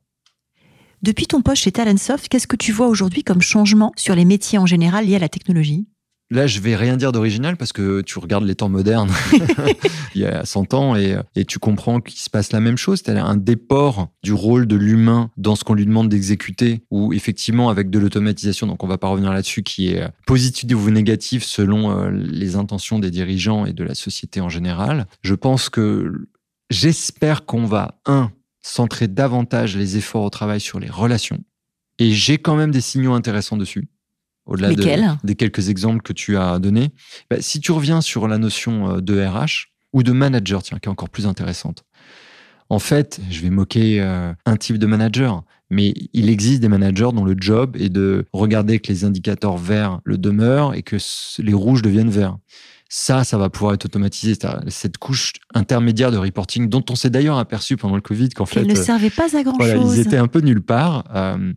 Depuis 1.02 1.26
ton 1.26 1.42
poste 1.42 1.62
chez 1.62 1.72
Talentsoft, 1.72 2.28
qu'est-ce 2.28 2.46
que 2.46 2.56
tu 2.56 2.72
vois 2.72 2.88
aujourd'hui 2.88 3.22
comme 3.22 3.42
changement 3.42 3.92
sur 3.96 4.14
les 4.14 4.24
métiers 4.24 4.58
en 4.58 4.66
général 4.66 5.06
liés 5.06 5.16
à 5.16 5.20
la 5.20 5.28
technologie? 5.28 5.86
Là, 6.30 6.48
je 6.48 6.58
vais 6.58 6.74
rien 6.74 6.96
dire 6.96 7.12
d'original 7.12 7.56
parce 7.56 7.72
que 7.72 8.00
tu 8.00 8.18
regardes 8.18 8.44
les 8.44 8.56
temps 8.56 8.68
modernes 8.68 9.12
il 10.16 10.22
y 10.22 10.24
a 10.24 10.44
100 10.44 10.74
ans 10.74 10.96
et, 10.96 11.16
tu 11.46 11.60
comprends 11.60 12.00
qu'il 12.00 12.18
se 12.18 12.28
passe 12.28 12.50
la 12.52 12.60
même 12.60 12.76
chose. 12.76 13.00
C'est 13.04 13.12
un 13.12 13.36
déport 13.36 14.08
du 14.24 14.32
rôle 14.32 14.66
de 14.66 14.74
l'humain 14.74 15.30
dans 15.36 15.54
ce 15.54 15.62
qu'on 15.62 15.74
lui 15.74 15.86
demande 15.86 16.08
d'exécuter 16.08 16.82
ou 16.90 17.12
effectivement 17.12 17.68
avec 17.68 17.90
de 17.90 17.98
l'automatisation, 18.00 18.66
donc 18.66 18.82
on 18.82 18.88
va 18.88 18.98
pas 18.98 19.06
revenir 19.06 19.32
là-dessus, 19.32 19.62
qui 19.62 19.88
est 19.90 20.08
positif 20.26 20.74
ou 20.74 20.90
négatif 20.90 21.44
selon 21.44 21.90
euh, 21.90 22.10
les 22.10 22.56
intentions 22.56 22.98
des 22.98 23.10
dirigeants 23.10 23.64
et 23.64 23.72
de 23.72 23.84
la 23.84 23.94
société 23.94 24.40
en 24.40 24.48
général. 24.48 25.06
Je 25.22 25.34
pense 25.34 25.68
que 25.68 26.12
j'espère 26.70 27.46
qu'on 27.46 27.66
va, 27.66 28.00
un, 28.06 28.32
centrer 28.62 29.06
davantage 29.06 29.76
les 29.76 29.96
efforts 29.96 30.24
au 30.24 30.30
travail 30.30 30.60
sur 30.60 30.80
les 30.80 30.90
relations. 30.90 31.44
Et 31.98 32.10
j'ai 32.12 32.38
quand 32.38 32.56
même 32.56 32.72
des 32.72 32.80
signaux 32.80 33.12
intéressants 33.12 33.56
dessus 33.56 33.88
au-delà 34.46 34.72
des 35.22 35.34
quelques 35.34 35.68
exemples 35.68 36.02
que 36.02 36.12
tu 36.12 36.36
as 36.36 36.58
donnés. 36.58 36.90
Bah, 37.30 37.36
si 37.40 37.60
tu 37.60 37.72
reviens 37.72 38.00
sur 38.00 38.28
la 38.28 38.38
notion 38.38 38.96
euh, 38.96 39.00
de 39.00 39.20
RH 39.20 39.68
ou 39.92 40.02
de 40.02 40.12
manager, 40.12 40.62
tiens, 40.62 40.78
qui 40.78 40.88
est 40.88 40.92
encore 40.92 41.10
plus 41.10 41.26
intéressante. 41.26 41.84
En 42.68 42.78
fait, 42.78 43.20
je 43.30 43.40
vais 43.42 43.50
moquer 43.50 44.00
euh, 44.00 44.32
un 44.44 44.56
type 44.56 44.78
de 44.78 44.86
manager, 44.86 45.44
mais 45.70 45.94
il 46.12 46.28
existe 46.28 46.60
des 46.60 46.68
managers 46.68 47.10
dont 47.12 47.24
le 47.24 47.36
job 47.38 47.76
est 47.78 47.88
de 47.88 48.24
regarder 48.32 48.80
que 48.80 48.88
les 48.88 49.04
indicateurs 49.04 49.56
verts 49.56 50.00
le 50.04 50.18
demeurent 50.18 50.74
et 50.74 50.82
que 50.82 50.96
les 51.38 51.54
rouges 51.54 51.82
deviennent 51.82 52.10
verts. 52.10 52.36
Ça, 52.88 53.24
ça 53.24 53.36
va 53.36 53.50
pouvoir 53.50 53.74
être 53.74 53.84
automatisé. 53.84 54.34
Cette 54.68 54.96
couche 54.98 55.32
intermédiaire 55.54 56.12
de 56.12 56.18
reporting 56.18 56.68
dont 56.68 56.84
on 56.88 56.94
s'est 56.94 57.10
d'ailleurs 57.10 57.38
aperçu 57.38 57.76
pendant 57.76 57.96
le 57.96 58.00
Covid 58.00 58.28
qu'en 58.28 58.46
fait. 58.46 58.62
Ils 58.62 58.68
ne 58.68 58.74
servaient 58.76 59.10
pas 59.10 59.36
à 59.36 59.42
grand 59.42 59.58
chose. 59.58 59.96
Ils 59.96 60.00
étaient 60.00 60.16
un 60.16 60.28
peu 60.28 60.40
nulle 60.40 60.62
part. 60.62 61.04
Euh, 61.14 61.52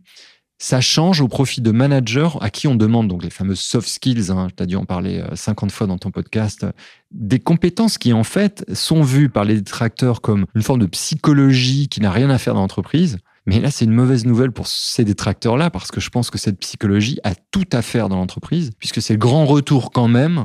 ça 0.62 0.82
change 0.82 1.22
au 1.22 1.26
profit 1.26 1.62
de 1.62 1.70
managers 1.70 2.28
à 2.42 2.50
qui 2.50 2.68
on 2.68 2.74
demande, 2.74 3.08
donc 3.08 3.24
les 3.24 3.30
fameuses 3.30 3.60
soft 3.60 3.88
skills, 3.88 4.30
hein, 4.30 4.48
tu 4.54 4.62
as 4.62 4.66
dû 4.66 4.76
en 4.76 4.84
parler 4.84 5.24
50 5.32 5.70
euh, 5.70 5.72
fois 5.72 5.86
dans 5.86 5.96
ton 5.96 6.10
podcast, 6.10 6.66
des 7.10 7.38
compétences 7.38 7.96
qui 7.96 8.12
en 8.12 8.24
fait 8.24 8.62
sont 8.74 9.00
vues 9.00 9.30
par 9.30 9.44
les 9.44 9.54
détracteurs 9.54 10.20
comme 10.20 10.44
une 10.54 10.62
forme 10.62 10.80
de 10.80 10.86
psychologie 10.86 11.88
qui 11.88 12.02
n'a 12.02 12.10
rien 12.10 12.28
à 12.28 12.36
faire 12.36 12.52
dans 12.52 12.60
l'entreprise, 12.60 13.18
Mais 13.46 13.58
là, 13.58 13.70
c'est 13.70 13.86
une 13.86 13.94
mauvaise 13.94 14.26
nouvelle 14.26 14.52
pour 14.52 14.66
ces 14.66 15.02
détracteurs-là, 15.02 15.70
parce 15.70 15.90
que 15.90 15.98
je 15.98 16.10
pense 16.10 16.30
que 16.30 16.36
cette 16.36 16.58
psychologie 16.60 17.18
a 17.24 17.34
tout 17.34 17.68
à 17.72 17.80
faire 17.80 18.10
dans 18.10 18.16
l'entreprise, 18.16 18.70
puisque 18.78 19.00
c'est 19.00 19.14
le 19.14 19.18
grand 19.18 19.46
retour 19.46 19.90
quand 19.92 20.08
même 20.08 20.44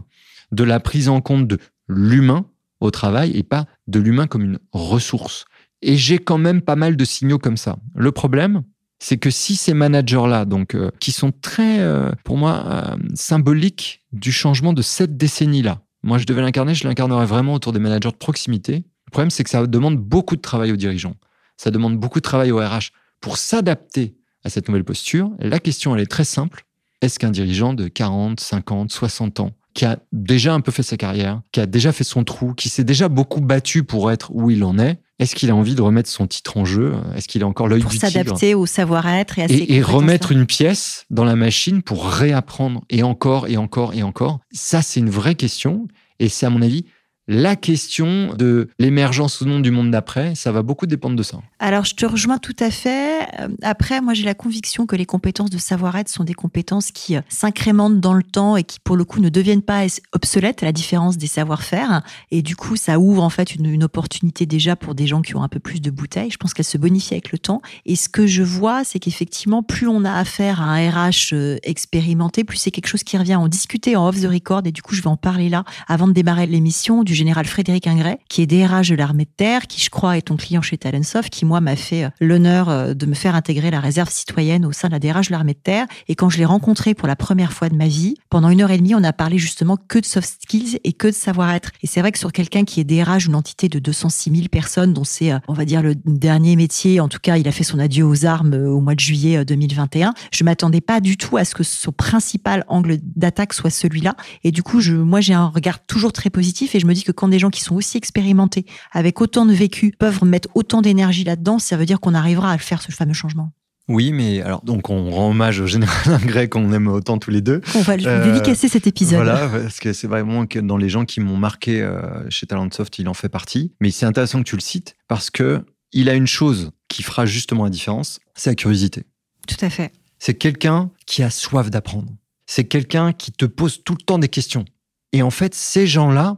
de 0.54 0.64
la 0.64 0.80
prise 0.80 1.10
en 1.10 1.20
compte 1.20 1.46
de 1.46 1.60
l'humain 1.90 2.46
au 2.80 2.90
travail 2.90 3.32
et 3.36 3.44
pas 3.44 3.66
de 3.88 4.00
l'humain 4.00 4.28
comme 4.28 4.44
une 4.44 4.60
ressource. 4.72 5.44
Et 5.82 5.98
j'ai 5.98 6.20
quand 6.20 6.38
même 6.38 6.62
pas 6.62 6.78
mal 6.78 6.96
de 6.96 7.04
signaux 7.04 7.38
comme 7.38 7.58
ça. 7.58 7.76
Le 7.96 8.14
problème, 8.14 8.64
c'est 9.08 9.18
que 9.18 9.30
si 9.30 9.56
ces 9.56 9.76
managers-là, 9.76 10.46
donc 10.46 10.74
euh, 10.74 10.90
qui 11.00 11.12
sont 11.12 11.32
très, 11.32 11.78
euh, 11.80 12.10
pour 12.24 12.38
moi, 12.38 12.64
euh, 12.66 12.96
symboliques 13.14 14.02
du 14.12 14.32
changement 14.32 14.74
de 14.74 14.82
cette 14.82 15.16
décennie-là, 15.16 15.84
moi 16.02 16.18
je 16.18 16.26
devais 16.26 16.42
l'incarner, 16.42 16.74
je 16.74 16.88
l'incarnerais 16.88 17.28
vraiment 17.28 17.54
autour 17.54 17.72
des 17.72 17.78
managers 17.78 18.10
de 18.10 18.18
proximité. 18.18 18.84
Le 19.06 19.12
problème, 19.12 19.30
c'est 19.30 19.44
que 19.44 19.52
ça 19.52 19.68
demande 19.68 19.98
beaucoup 19.98 20.36
de 20.36 20.42
travail 20.42 20.72
aux 20.72 20.76
dirigeants. 20.76 21.14
Ça 21.56 21.70
demande 21.70 22.00
beaucoup 22.00 22.18
de 22.18 22.24
travail 22.24 22.52
au 22.52 22.58
RH 22.58 22.90
pour 23.22 23.38
s'adapter 23.38 24.16
à 24.44 24.50
cette 24.50 24.68
nouvelle 24.70 24.84
posture. 24.84 25.30
la 25.38 25.60
question, 25.60 25.96
elle 25.96 26.02
est 26.02 26.08
très 26.08 26.26
simple. 26.26 26.66
Est-ce 27.04 27.20
qu'un 27.20 27.30
dirigeant 27.30 27.76
de 27.76 27.88
40, 27.88 28.40
50, 28.40 28.92
60 28.92 29.40
ans, 29.40 29.52
qui 29.76 29.86
a 29.86 30.00
déjà 30.12 30.54
un 30.56 30.62
peu 30.62 30.72
fait 30.72 30.84
sa 30.84 30.98
carrière, 30.98 31.42
qui 31.52 31.60
a 31.60 31.68
déjà 31.68 31.92
fait 31.92 32.04
son 32.04 32.24
trou, 32.24 32.54
qui 32.54 32.70
s'est 32.70 32.84
déjà 32.84 33.10
beaucoup 33.10 33.42
battu 33.42 33.84
pour 33.84 34.12
être 34.12 34.32
où 34.34 34.50
il 34.50 34.64
en 34.64 34.80
est, 34.80 35.00
est-ce 35.20 35.36
qu'il 35.36 35.52
a 35.52 35.56
envie 35.56 35.76
de 35.76 35.82
remettre 35.82 36.10
son 36.10 36.28
titre 36.28 36.58
en 36.58 36.66
jeu? 36.66 36.94
Est-ce 37.16 37.28
qu'il 37.28 37.44
a 37.44 37.48
encore 37.48 37.68
l'œil 37.68 37.82
du 37.82 37.88
tigre? 37.88 38.02
Pour 38.02 38.10
s'adapter 38.10 38.56
au 38.56 38.66
savoir-être 38.66 39.38
et 39.38 39.44
à 39.44 39.46
et, 39.50 39.76
et 39.76 39.82
remettre 39.82 40.32
une 40.32 40.46
pièce 40.46 41.06
dans 41.10 41.24
la 41.24 41.36
machine 41.36 41.84
pour 41.84 42.10
réapprendre 42.10 42.84
et 42.90 43.04
encore 43.04 43.48
et 43.48 43.58
encore 43.58 43.94
et 43.94 44.04
encore? 44.04 44.40
Ça, 44.52 44.82
c'est 44.82 45.00
une 45.00 45.10
vraie 45.10 45.36
question. 45.36 45.88
Et 46.20 46.30
c'est 46.30 46.46
à 46.46 46.50
mon 46.50 46.62
avis 46.62 46.86
la 47.28 47.56
question 47.56 48.34
de 48.36 48.70
l'émergence 48.78 49.42
ou 49.42 49.46
non 49.46 49.60
du 49.60 49.72
monde 49.72 49.90
d'après, 49.90 50.36
ça 50.36 50.52
va 50.52 50.62
beaucoup 50.62 50.86
dépendre 50.86 51.16
de 51.16 51.24
ça. 51.24 51.40
Alors, 51.60 51.86
je 51.86 51.96
te 51.96 52.06
rejoins 52.06 52.38
tout 52.38 52.56
à 52.60 52.70
fait. 52.70 53.22
Euh, 53.40 53.48
après, 53.64 54.02
moi, 54.02 54.14
j'ai 54.14 54.26
la 54.26 54.36
conviction 54.36 54.86
que 54.86 54.96
les 54.96 55.06
compétences 55.06 55.50
de 55.50 55.58
savoir-être 55.58 56.10
sont 56.10 56.24
des 56.24 56.34
compétences 56.34 56.92
qui 56.92 57.16
euh, 57.16 57.22
s'incrémentent 57.30 58.00
dans 58.00 58.14
le 58.14 58.24
temps 58.24 58.58
et 58.58 58.64
qui, 58.64 58.80
pour 58.80 58.96
le 58.96 59.06
coup, 59.06 59.20
ne 59.20 59.30
deviennent 59.30 59.64
pas 59.64 59.86
obsolètes, 60.14 60.62
à 60.62 60.68
la 60.68 60.72
différence 60.72 61.18
des 61.18 61.28
savoir-faire. 61.28 62.04
Et 62.30 62.42
du 62.42 62.56
coup, 62.56 62.76
ça 62.76 63.00
ouvre 63.00 63.24
en 63.24 63.30
fait 63.30 63.56
une, 63.56 63.84
opportunité 63.84 64.46
déjà 64.46 64.76
pour 64.76 64.96
des 64.96 65.06
gens 65.06 65.22
qui 65.22 65.36
ont 65.36 65.44
un 65.44 65.50
peu 65.50 65.60
plus 65.60 65.82
de 65.82 65.92
bouteilles. 65.92 66.32
Je 66.32 66.38
pense 66.38 66.54
qu'elle 66.54 66.66
se 66.66 66.78
bonifie 66.78 67.14
avec 67.14 67.32
le 67.32 67.38
temps. 67.38 67.62
Et 67.86 67.96
ce 67.96 68.08
que 68.08 68.26
je 68.26 68.42
vois, 68.42 68.84
c'est 68.84 69.00
qu'effectivement, 69.00 69.64
plus 69.64 69.88
on 69.88 70.06
a 70.06 70.14
affaire 70.14 70.62
à 70.62 70.66
un 70.66 70.90
RH 70.90 71.34
euh, 71.34 71.58
expérimenté, 71.64 72.44
plus 72.44 72.58
c'est 72.58 72.72
quelque 72.72 72.88
chose 72.88 73.04
qui 73.04 73.18
revient. 73.18 73.36
en 73.36 73.48
discuter 73.48 73.96
en 73.96 74.08
off 74.08 74.22
the 74.22 74.26
record 74.26 74.62
et 74.66 74.72
du 74.72 74.82
coup, 74.82 74.96
je 74.96 75.02
vais 75.02 75.08
en 75.08 75.18
parler 75.18 75.50
là 75.50 75.66
avant 75.88 76.08
de 76.08 76.14
démarrer 76.14 76.48
l'émission 76.48 77.04
du 77.04 77.15
général 77.16 77.46
Frédéric 77.46 77.88
Ingray, 77.88 78.18
qui 78.30 78.42
est 78.42 78.48
DRH 78.48 78.90
de 78.90 78.96
l'armée 78.96 79.26
de 79.26 79.30
terre, 79.36 79.68
qui 79.68 79.82
je 79.82 79.90
crois 79.90 80.18
est 80.18 80.24
ton 80.24 80.36
client 80.38 80.62
chez 80.62 80.78
Talentsoft, 80.78 81.30
qui 81.30 81.46
moi 81.46 81.62
m'a 81.62 81.76
fait 81.76 82.06
euh, 82.06 82.10
l'honneur 82.20 82.70
euh, 82.70 82.94
de 82.94 83.06
me 83.06 83.14
faire 83.14 83.36
intégrer 83.36 83.72
la 83.72 83.80
réserve 83.80 84.10
citoyenne 84.10 84.66
au 84.66 84.72
sein 84.72 84.88
de 84.88 84.94
la 84.94 85.00
DRH 85.00 85.28
de 85.28 85.32
l'armée 85.32 85.54
de 85.54 85.60
terre. 85.60 85.88
Et 86.08 86.16
quand 86.16 86.30
je 86.30 86.38
l'ai 86.38 86.46
rencontré 86.46 86.94
pour 86.94 87.08
la 87.08 87.16
première 87.16 87.54
fois 87.54 87.70
de 87.70 87.76
ma 87.76 87.88
vie, 87.88 88.16
pendant 88.30 88.50
une 88.50 88.62
heure 88.62 88.72
et 88.72 88.78
demie, 88.78 88.96
on 88.96 89.04
a 89.04 89.14
parlé 89.14 89.38
justement 89.38 89.78
que 89.78 90.00
de 90.00 90.06
soft 90.06 90.44
skills 90.44 90.80
et 90.84 90.94
que 90.94 91.08
de 91.08 91.14
savoir-être. 91.14 91.72
Et 91.82 91.88
c'est 91.88 92.02
vrai 92.02 92.12
que 92.12 92.20
sur 92.20 92.32
quelqu'un 92.32 92.64
qui 92.64 92.80
est 92.80 92.84
DRH, 92.84 93.26
une 93.26 93.36
entité 93.36 93.70
de 93.70 93.80
206 93.80 94.32
000 94.32 94.48
personnes, 94.50 94.94
dont 94.94 95.04
c'est, 95.04 95.32
euh, 95.32 95.40
on 95.48 95.54
va 95.54 95.66
dire, 95.66 95.82
le 95.82 95.96
dernier 95.96 96.56
métier, 96.56 97.00
en 97.00 97.08
tout 97.08 97.20
cas, 97.20 97.38
il 97.38 97.48
a 97.48 97.52
fait 97.52 97.64
son 97.64 97.80
adieu 97.80 98.06
aux 98.06 98.26
armes 98.26 98.54
au 98.54 98.82
mois 98.82 98.96
de 98.96 99.00
juillet 99.00 99.44
2021, 99.46 100.14
je 100.32 100.44
m'attendais 100.44 100.82
pas 100.82 101.00
du 101.00 101.18
tout 101.18 101.38
à 101.38 101.46
ce 101.46 101.56
que 101.56 101.64
son 101.64 101.92
principal 101.92 102.66
angle 102.68 102.98
d'attaque 103.16 103.54
soit 103.54 103.70
celui-là. 103.70 104.16
Et 104.44 104.52
du 104.52 104.64
coup, 104.64 104.82
je, 104.82 104.94
moi, 104.94 105.22
j'ai 105.22 105.34
un 105.34 105.48
regard 105.48 105.86
toujours 105.86 106.14
très 106.14 106.30
positif 106.30 106.76
et 106.76 106.80
je 106.80 106.86
me 106.86 106.94
dis 106.94 107.04
que 107.06 107.12
quand 107.12 107.28
des 107.28 107.40
gens 107.40 107.50
qui 107.50 107.62
sont 107.62 107.76
aussi 107.76 107.98
expérimentés, 107.98 108.66
avec 108.92 109.22
autant 109.22 109.46
de 109.46 109.54
vécu, 109.54 109.94
peuvent 109.98 110.24
mettre 110.24 110.50
autant 110.56 110.82
d'énergie 110.82 111.24
là-dedans, 111.24 111.60
ça 111.60 111.78
veut 111.78 111.86
dire 111.86 112.00
qu'on 112.00 112.14
arrivera 112.14 112.52
à 112.52 112.58
faire 112.58 112.82
ce 112.82 112.92
fameux 112.92 113.14
changement. 113.14 113.52
Oui, 113.88 114.12
mais 114.12 114.42
alors 114.42 114.64
donc 114.64 114.90
on 114.90 115.12
rend 115.12 115.30
hommage 115.30 115.60
au 115.60 115.68
général 115.68 116.14
Ingray 116.24 116.50
qu'on 116.50 116.74
aime 116.74 116.88
autant 116.88 117.20
tous 117.20 117.30
les 117.30 117.42
deux. 117.42 117.62
On 117.76 117.82
va 117.82 117.98
lui 117.98 118.08
euh, 118.08 118.24
dédicacer 118.24 118.68
cet 118.68 118.88
épisode. 118.88 119.24
Voilà, 119.24 119.48
parce 119.48 119.80
que 119.80 119.94
c'est 119.94 120.08
vraiment 120.08 120.48
que 120.48 120.60
dans 120.60 120.78
les 120.78 120.90
gens 120.90 121.06
qui 121.06 121.20
m'ont 121.20 121.38
marqué 121.38 121.82
euh, 121.82 122.28
chez 122.30 122.48
Talentsoft, 122.48 122.98
il 122.98 123.08
en 123.08 123.14
fait 123.14 123.30
partie. 123.30 123.74
Mais 123.80 123.92
c'est 123.92 124.08
intéressant 124.08 124.40
que 124.40 124.50
tu 124.50 124.56
le 124.56 124.62
cites 124.62 124.96
parce 125.08 125.30
que 125.30 125.64
il 125.92 126.10
a 126.10 126.16
une 126.16 126.28
chose 126.28 126.72
qui 126.88 127.04
fera 127.04 127.26
justement 127.26 127.64
la 127.66 127.70
différence, 127.70 128.20
c'est 128.34 128.50
la 128.50 128.56
curiosité. 128.56 129.04
Tout 129.48 129.64
à 129.64 129.70
fait. 129.70 129.92
C'est 130.18 130.34
quelqu'un 130.34 130.90
qui 131.06 131.22
a 131.22 131.30
soif 131.30 131.70
d'apprendre. 131.70 132.12
C'est 132.48 132.66
quelqu'un 132.66 133.14
qui 133.14 133.32
te 133.32 133.46
pose 133.46 133.84
tout 133.84 133.94
le 133.94 134.04
temps 134.04 134.18
des 134.18 134.28
questions. 134.28 134.66
Et 135.14 135.22
en 135.22 135.30
fait, 135.30 135.54
ces 135.54 135.88
gens-là, 135.88 136.38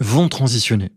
vont 0.00 0.28
transitionner. 0.28 0.92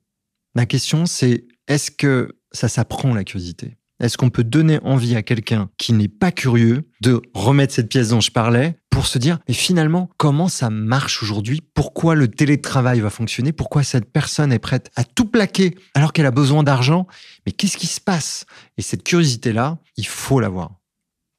La 0.56 0.66
question, 0.66 1.06
c'est 1.06 1.46
est-ce 1.68 1.92
que 1.92 2.38
ça 2.52 2.68
s'apprend 2.68 3.14
la 3.14 3.24
curiosité? 3.24 3.78
Est-ce 4.02 4.18
qu'on 4.18 4.32
peut 4.32 4.44
donner 4.44 4.80
envie 4.84 5.16
à 5.16 5.22
quelqu'un 5.22 5.70
qui 5.78 5.94
n'est 5.94 6.08
pas 6.08 6.32
curieux 6.32 6.90
de 7.02 7.22
remettre 7.36 7.74
cette 7.74 7.90
pièce 7.90 8.10
dont 8.10 8.20
je 8.20 8.32
parlais 8.32 8.76
pour 8.90 9.06
se 9.06 9.20
dire, 9.20 9.38
mais 9.48 9.54
finalement, 9.54 10.10
comment 10.18 10.48
ça 10.48 10.72
marche 10.72 11.22
aujourd'hui? 11.22 11.62
Pourquoi 11.76 12.16
le 12.16 12.28
télétravail 12.28 13.00
va 13.00 13.12
fonctionner? 13.12 13.54
Pourquoi 13.54 13.84
cette 13.84 14.12
personne 14.12 14.52
est 14.52 14.60
prête 14.60 14.92
à 14.96 15.04
tout 15.04 15.26
plaquer 15.26 15.76
alors 15.94 16.14
qu'elle 16.14 16.26
a 16.26 16.32
besoin 16.32 16.64
d'argent? 16.64 17.06
Mais 17.46 17.52
qu'est-ce 17.52 17.78
qui 17.78 17.88
se 17.88 18.02
passe? 18.02 18.46
Et 18.78 18.82
cette 18.82 19.04
curiosité-là, 19.04 19.78
il 19.98 20.08
faut 20.08 20.40
l'avoir. 20.40 20.82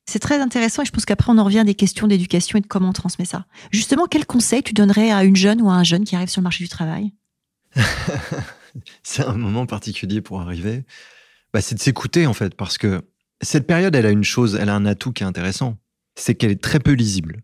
C'est 0.09 0.21
très 0.21 0.41
intéressant 0.41 0.83
et 0.83 0.87
je 0.87 0.93
pense 0.93 1.05
qu'après 1.05 1.33
on 1.33 1.39
en 1.39 1.45
revient 1.45 1.65
des 1.67 1.75
questions 1.75 2.07
d'éducation 2.07 2.59
et 2.59 2.61
de 2.61 2.67
comment 2.67 2.91
on 2.91 2.93
transmet 2.93 3.25
ça. 3.25 3.47
Justement, 3.73 4.07
quel 4.07 4.25
conseil 4.25 4.63
tu 4.63 4.73
donnerais 4.73 5.11
à 5.11 5.25
une 5.25 5.37
jeune 5.37 5.61
ou 5.63 5.69
à 5.69 5.75
un 5.75 5.85
jeune 5.85 6.05
qui 6.05 6.15
arrive 6.15 6.29
sur 6.29 6.41
le 6.41 6.45
marché 6.45 6.63
du 6.63 6.69
travail? 6.69 7.13
c'est 9.03 9.25
un 9.25 9.35
moment 9.35 9.67
particulier 9.67 10.21
pour 10.21 10.41
arriver. 10.41 10.85
Bah, 11.53 11.61
c'est 11.61 11.75
de 11.75 11.81
s'écouter 11.81 12.27
en 12.27 12.33
fait, 12.33 12.55
parce 12.55 12.79
que 12.79 13.03
cette 13.43 13.67
période, 13.67 13.95
elle 13.95 14.07
a 14.07 14.11
une 14.11 14.25
chose, 14.25 14.57
elle 14.61 14.69
a 14.69 14.75
un 14.75 14.87
atout 14.87 15.13
qui 15.13 15.23
est 15.23 15.27
intéressant, 15.27 15.79
c'est 16.15 16.35
qu'elle 16.35 16.51
est 16.51 16.63
très 16.63 16.79
peu 16.79 16.93
lisible. 16.93 17.43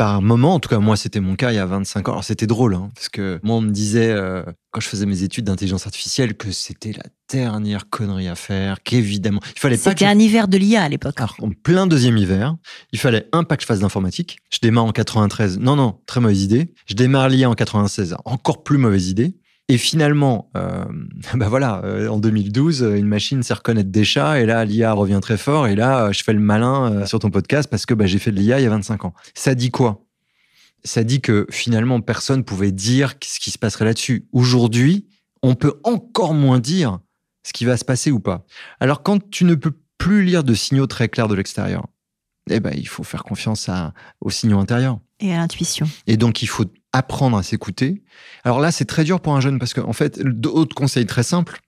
Par 0.00 0.22
moment, 0.22 0.54
en 0.54 0.60
tout 0.60 0.70
cas 0.70 0.78
moi 0.78 0.96
c'était 0.96 1.20
mon 1.20 1.36
cas 1.36 1.52
il 1.52 1.56
y 1.56 1.58
a 1.58 1.66
25 1.66 2.08
ans. 2.08 2.12
Alors 2.12 2.24
c'était 2.24 2.46
drôle, 2.46 2.74
hein, 2.74 2.88
parce 2.94 3.10
que 3.10 3.38
moi 3.42 3.56
on 3.56 3.60
me 3.60 3.70
disait 3.70 4.08
euh, 4.08 4.42
quand 4.70 4.80
je 4.80 4.88
faisais 4.88 5.04
mes 5.04 5.24
études 5.24 5.44
d'intelligence 5.44 5.84
artificielle 5.84 6.38
que 6.38 6.52
c'était 6.52 6.92
la 6.92 7.02
dernière 7.30 7.90
connerie 7.90 8.26
à 8.26 8.34
faire, 8.34 8.82
qu'évidemment 8.82 9.40
il 9.54 9.60
fallait 9.60 9.76
pas. 9.76 9.90
C'était 9.90 10.06
un 10.06 10.18
hiver 10.18 10.48
de 10.48 10.56
l'IA 10.56 10.82
à 10.82 10.88
l'époque. 10.88 11.20
En 11.20 11.50
plein 11.50 11.86
deuxième 11.86 12.16
hiver, 12.16 12.56
il 12.92 12.98
fallait 12.98 13.28
un 13.32 13.44
pas 13.44 13.58
que 13.58 13.62
je 13.62 13.66
fasse 13.66 13.80
d'informatique. 13.80 14.38
Je 14.50 14.60
démarre 14.62 14.86
en 14.86 14.92
93, 14.92 15.58
non 15.58 15.76
non, 15.76 15.98
très 16.06 16.20
mauvaise 16.22 16.44
idée. 16.44 16.72
Je 16.86 16.94
démarre 16.94 17.28
l'IA 17.28 17.50
en 17.50 17.54
96, 17.54 18.16
encore 18.24 18.62
plus 18.62 18.78
mauvaise 18.78 19.10
idée. 19.10 19.34
Et 19.70 19.78
finalement, 19.78 20.50
euh, 20.56 20.84
bah 21.34 21.48
voilà, 21.48 21.80
euh, 21.84 22.08
en 22.08 22.18
2012, 22.18 22.82
une 22.96 23.06
machine 23.06 23.40
sait 23.44 23.54
reconnaître 23.54 23.90
des 23.90 24.02
chats, 24.02 24.40
et 24.40 24.44
là, 24.44 24.64
l'IA 24.64 24.92
revient 24.92 25.20
très 25.22 25.36
fort, 25.36 25.68
et 25.68 25.76
là, 25.76 26.10
je 26.10 26.24
fais 26.24 26.32
le 26.32 26.40
malin 26.40 26.92
euh, 26.92 27.06
sur 27.06 27.20
ton 27.20 27.30
podcast 27.30 27.70
parce 27.70 27.86
que 27.86 27.94
bah, 27.94 28.06
j'ai 28.06 28.18
fait 28.18 28.32
de 28.32 28.36
l'IA 28.36 28.58
il 28.58 28.64
y 28.64 28.66
a 28.66 28.70
25 28.70 29.04
ans. 29.04 29.14
Ça 29.32 29.54
dit 29.54 29.70
quoi? 29.70 30.04
Ça 30.82 31.04
dit 31.04 31.20
que 31.20 31.46
finalement, 31.50 32.00
personne 32.00 32.42
pouvait 32.42 32.72
dire 32.72 33.14
ce 33.22 33.38
qui 33.38 33.52
se 33.52 33.58
passerait 33.58 33.84
là-dessus. 33.84 34.26
Aujourd'hui, 34.32 35.06
on 35.40 35.54
peut 35.54 35.78
encore 35.84 36.34
moins 36.34 36.58
dire 36.58 36.98
ce 37.44 37.52
qui 37.52 37.64
va 37.64 37.76
se 37.76 37.84
passer 37.84 38.10
ou 38.10 38.18
pas. 38.18 38.44
Alors, 38.80 39.04
quand 39.04 39.30
tu 39.30 39.44
ne 39.44 39.54
peux 39.54 39.72
plus 39.98 40.24
lire 40.24 40.42
de 40.42 40.54
signaux 40.54 40.88
très 40.88 41.08
clairs 41.08 41.28
de 41.28 41.36
l'extérieur, 41.36 41.86
eh 42.50 42.58
ben, 42.58 42.72
il 42.76 42.88
faut 42.88 43.04
faire 43.04 43.22
confiance 43.22 43.68
à, 43.68 43.94
aux 44.20 44.30
signaux 44.30 44.58
intérieurs. 44.58 44.98
Et 45.20 45.32
à 45.32 45.36
l'intuition. 45.36 45.88
Et 46.08 46.16
donc, 46.16 46.42
il 46.42 46.48
faut 46.48 46.64
apprendre 46.92 47.36
à 47.36 47.42
s'écouter. 47.42 48.02
Alors 48.44 48.60
là, 48.60 48.72
c'est 48.72 48.84
très 48.84 49.04
dur 49.04 49.20
pour 49.20 49.34
un 49.34 49.40
jeune 49.40 49.58
parce 49.58 49.74
qu'en 49.74 49.88
en 49.88 49.92
fait, 49.92 50.20
d'autres 50.20 50.74
conseils 50.74 51.06
très 51.06 51.22
simples, 51.22 51.60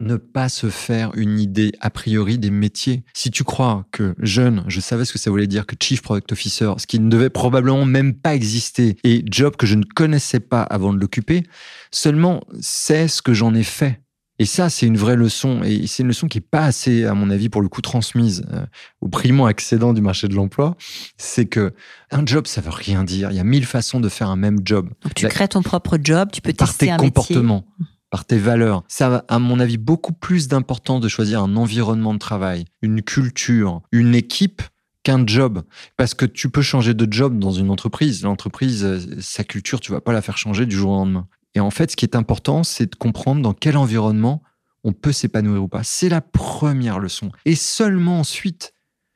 ne 0.00 0.16
pas 0.16 0.48
se 0.48 0.70
faire 0.70 1.12
une 1.14 1.38
idée 1.38 1.72
a 1.80 1.90
priori 1.90 2.38
des 2.38 2.50
métiers. 2.50 3.04
Si 3.14 3.30
tu 3.30 3.44
crois 3.44 3.86
que 3.92 4.14
jeune, 4.18 4.64
je 4.66 4.80
savais 4.80 5.04
ce 5.04 5.12
que 5.12 5.18
ça 5.18 5.30
voulait 5.30 5.46
dire 5.46 5.66
que 5.66 5.76
Chief 5.80 6.02
Product 6.02 6.32
Officer, 6.32 6.72
ce 6.78 6.86
qui 6.86 6.98
ne 6.98 7.10
devait 7.10 7.30
probablement 7.30 7.84
même 7.84 8.14
pas 8.14 8.34
exister, 8.34 8.96
et 9.04 9.22
job 9.30 9.56
que 9.56 9.66
je 9.66 9.74
ne 9.74 9.84
connaissais 9.84 10.40
pas 10.40 10.62
avant 10.62 10.92
de 10.92 10.98
l'occuper, 10.98 11.44
seulement 11.90 12.42
c'est 12.60 13.08
ce 13.08 13.22
que 13.22 13.34
j'en 13.34 13.54
ai 13.54 13.62
fait. 13.62 14.00
Et 14.40 14.46
ça, 14.46 14.70
c'est 14.70 14.86
une 14.86 14.96
vraie 14.96 15.16
leçon. 15.16 15.60
Et 15.64 15.86
c'est 15.86 16.02
une 16.02 16.08
leçon 16.08 16.26
qui 16.26 16.38
n'est 16.38 16.46
pas 16.50 16.64
assez, 16.64 17.04
à 17.04 17.12
mon 17.12 17.28
avis, 17.28 17.50
pour 17.50 17.60
le 17.60 17.68
coup, 17.68 17.82
transmise 17.82 18.46
euh, 18.50 18.64
au 19.02 19.08
primo 19.08 19.44
accédant 19.44 19.92
du 19.92 20.00
marché 20.00 20.28
de 20.28 20.34
l'emploi. 20.34 20.76
C'est 21.18 21.44
que 21.44 21.74
un 22.10 22.24
job, 22.24 22.46
ça 22.46 22.62
veut 22.62 22.70
rien 22.70 23.04
dire. 23.04 23.30
Il 23.30 23.36
y 23.36 23.38
a 23.38 23.44
mille 23.44 23.66
façons 23.66 24.00
de 24.00 24.08
faire 24.08 24.30
un 24.30 24.36
même 24.36 24.60
job. 24.64 24.88
Donc, 25.02 25.12
tu 25.14 25.28
crées 25.28 25.48
ton 25.48 25.60
propre 25.62 25.98
job, 26.02 26.30
tu 26.32 26.40
peux 26.40 26.54
tester 26.54 26.86
par 26.86 26.96
tes 26.96 27.04
comportements, 27.04 27.66
par 28.08 28.24
tes 28.24 28.38
valeurs. 28.38 28.82
Ça 28.88 29.16
a, 29.28 29.34
à 29.34 29.38
mon 29.38 29.60
avis, 29.60 29.76
beaucoup 29.76 30.14
plus 30.14 30.48
d'importance 30.48 31.02
de 31.02 31.08
choisir 31.08 31.42
un 31.42 31.54
environnement 31.56 32.14
de 32.14 32.18
travail, 32.18 32.64
une 32.80 33.02
culture, 33.02 33.82
une 33.92 34.14
équipe 34.14 34.62
qu'un 35.02 35.26
job. 35.26 35.64
Parce 35.98 36.14
que 36.14 36.24
tu 36.24 36.48
peux 36.48 36.62
changer 36.62 36.94
de 36.94 37.06
job 37.12 37.38
dans 37.38 37.52
une 37.52 37.68
entreprise. 37.68 38.22
L'entreprise, 38.22 38.84
euh, 38.86 39.00
sa 39.20 39.44
culture, 39.44 39.80
tu 39.80 39.92
vas 39.92 40.00
pas 40.00 40.14
la 40.14 40.22
faire 40.22 40.38
changer 40.38 40.64
du 40.64 40.76
jour 40.76 40.92
au 40.92 40.96
lendemain. 40.96 41.28
Et 41.54 41.60
en 41.60 41.70
fait, 41.70 41.90
ce 41.90 41.96
qui 41.96 42.04
est 42.04 42.16
important, 42.16 42.62
c'est 42.64 42.90
de 42.90 42.94
comprendre 42.94 43.42
dans 43.42 43.52
quel 43.52 43.76
environnement 43.76 44.42
on 44.84 44.92
peut 44.92 45.12
s'épanouir 45.12 45.62
ou 45.62 45.68
pas. 45.68 45.82
C'est 45.82 46.08
la 46.08 46.20
première 46.20 46.98
leçon. 46.98 47.30
Et 47.44 47.54
seulement 47.54 48.20
ensuite, 48.20 48.72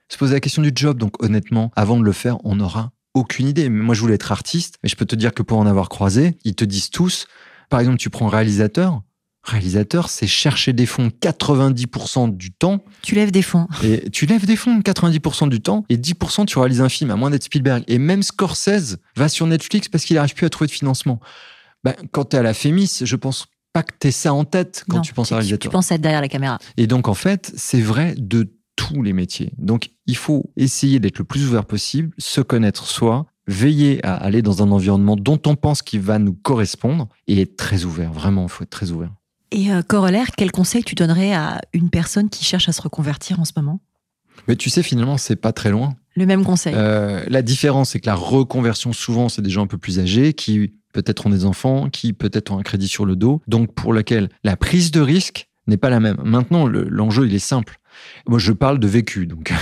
se 0.09 0.18
poser 0.18 0.35
la 0.35 0.41
question 0.41 0.62
du 0.62 0.72
job. 0.74 0.99
Donc 0.99 1.22
honnêtement, 1.22 1.70
avant 1.76 1.99
de 1.99 2.05
le 2.05 2.12
faire, 2.12 2.39
on 2.45 2.57
n'aura 2.57 2.93
aucune 3.14 3.47
idée. 3.47 3.68
Moi, 3.68 3.95
je 3.95 4.01
voulais 4.01 4.14
être 4.14 4.32
artiste, 4.32 4.76
mais 4.82 4.89
je 4.89 4.97
peux 4.97 5.07
te 5.07 5.16
dire 5.16 5.32
que 5.32 5.43
pour 5.43 5.59
en 5.59 5.66
avoir 5.66 5.89
croisé, 5.89 6.37
ils 6.45 6.55
te 6.55 6.64
disent 6.64 6.91
tous, 6.91 7.26
par 7.70 7.80
exemple, 7.80 7.99
tu 7.99 8.11
prends 8.11 8.26
réalisateur. 8.28 9.03
réalisateur, 9.43 10.09
c'est 10.09 10.26
chercher 10.26 10.72
des 10.72 10.87
fonds 10.87 11.09
90% 11.09 12.37
du 12.37 12.53
temps. 12.53 12.85
Tu 13.03 13.14
lèves 13.14 13.30
des 13.30 13.43
fonds. 13.43 13.68
Et 13.82 14.11
tu 14.11 14.26
lèves 14.26 14.47
des 14.47 14.57
fonds 14.57 14.80
90% 14.80 15.49
du 15.49 15.61
temps 15.61 15.85
et 15.89 15.97
10% 15.97 16.47
tu 16.47 16.59
réalises 16.59 16.80
un 16.80 16.89
film, 16.89 17.11
à 17.11 17.16
moins 17.16 17.30
d'être 17.30 17.45
Spielberg. 17.45 17.85
Et 17.87 17.99
même 17.99 18.22
Scorsese 18.22 18.97
va 19.16 19.28
sur 19.28 19.47
Netflix 19.47 19.89
parce 19.89 20.05
qu'il 20.05 20.16
n'arrive 20.16 20.35
plus 20.35 20.47
à 20.47 20.51
trouver 20.51 20.66
de 20.66 20.72
financement. 20.72 21.20
Ben, 21.85 21.95
quand 22.12 22.30
tu 22.30 22.37
es 22.37 22.39
à 22.39 22.43
la 22.43 22.55
Fémis, 22.55 23.01
je 23.03 23.16
pense 23.16 23.47
pas 23.72 23.82
que 23.82 23.93
tu 24.01 24.11
ça 24.11 24.32
en 24.32 24.45
tête 24.45 24.85
quand 24.89 25.01
tu 25.01 25.12
penses 25.12 25.32
à 25.32 25.37
réalisateur. 25.37 25.70
Tu 25.70 25.74
penses 25.74 25.93
être 25.93 26.01
derrière 26.01 26.20
la 26.20 26.28
caméra. 26.28 26.59
Et 26.76 26.87
donc, 26.87 27.09
en 27.09 27.14
fait, 27.14 27.53
c'est 27.57 27.80
vrai 27.80 28.14
de 28.16 28.55
tous 28.76 29.03
les 29.03 29.12
métiers. 29.12 29.53
Donc, 29.59 29.91
il 30.07 30.16
faut 30.16 30.51
essayer 30.57 30.99
d'être 30.99 31.18
le 31.18 31.24
plus 31.24 31.47
ouvert 31.47 31.64
possible, 31.64 32.12
se 32.18 32.41
connaître 32.41 32.87
soi, 32.87 33.26
veiller 33.47 34.05
à 34.05 34.14
aller 34.14 34.43
dans 34.43 34.62
un 34.62 34.70
environnement 34.70 35.16
dont 35.16 35.41
on 35.47 35.57
pense 35.57 35.82
qu'il 35.82 36.01
va 36.01 36.18
nous 36.18 36.35
correspondre 36.35 37.09
et 37.26 37.43
être 37.43 37.57
très 37.57 37.85
ouvert. 37.85 38.12
Vraiment, 38.12 38.45
il 38.45 38.49
faut 38.49 38.64
être 38.64 38.70
très 38.70 38.91
ouvert. 38.91 39.12
Et 39.51 39.70
euh, 39.70 39.82
corollaire, 39.82 40.28
quel 40.37 40.51
conseil 40.51 40.82
tu 40.82 40.95
donnerais 40.95 41.35
à 41.35 41.61
une 41.72 41.91
personne 41.91 42.30
qui 42.30 42.45
cherche 42.45 42.68
à 42.68 42.72
se 42.72 42.82
reconvertir 42.82 43.39
en 43.41 43.45
ce 43.45 43.53
moment? 43.57 43.80
Mais 44.49 44.57
tu 44.57 44.70
sais, 44.70 44.82
finalement, 44.82 45.16
c'est 45.16 45.37
pas 45.37 45.53
très 45.53 45.70
loin. 45.70 45.95
Le 46.16 46.26
même 46.26 46.45
conseil. 46.45 46.74
Euh, 46.76 47.24
la 47.28 47.43
différence, 47.43 47.91
c'est 47.91 48.01
que 48.01 48.07
la 48.07 48.14
reconversion, 48.14 48.93
souvent, 48.93 49.28
c'est 49.28 49.43
des 49.43 49.51
gens 49.51 49.62
un 49.62 49.66
peu 49.66 49.78
plus 49.78 50.01
âgés 50.01 50.32
qui 50.32 50.74
peut-être 50.95 51.26
ont 51.26 51.30
des 51.30 51.45
enfants, 51.45 51.90
qui 51.90 52.14
peut-être 52.14 52.53
ont 52.53 52.59
un 52.59 52.62
crédit 52.62 52.88
sur 52.88 53.05
le 53.05 53.16
dos, 53.16 53.42
donc 53.47 53.74
pour 53.74 53.92
lequel 53.92 54.30
la 54.45 54.57
prise 54.57 54.90
de 54.90 55.01
risque 55.01 55.49
n'est 55.66 55.76
pas 55.76 55.90
la 55.90 56.01
même. 56.01 56.16
Maintenant, 56.24 56.66
l'enjeu, 56.66 57.26
il 57.26 57.34
est 57.34 57.38
simple. 57.38 57.78
Moi, 58.26 58.38
je 58.38 58.53
parle 58.53 58.78
de 58.78 58.86
vécu, 58.86 59.26
donc 59.26 59.53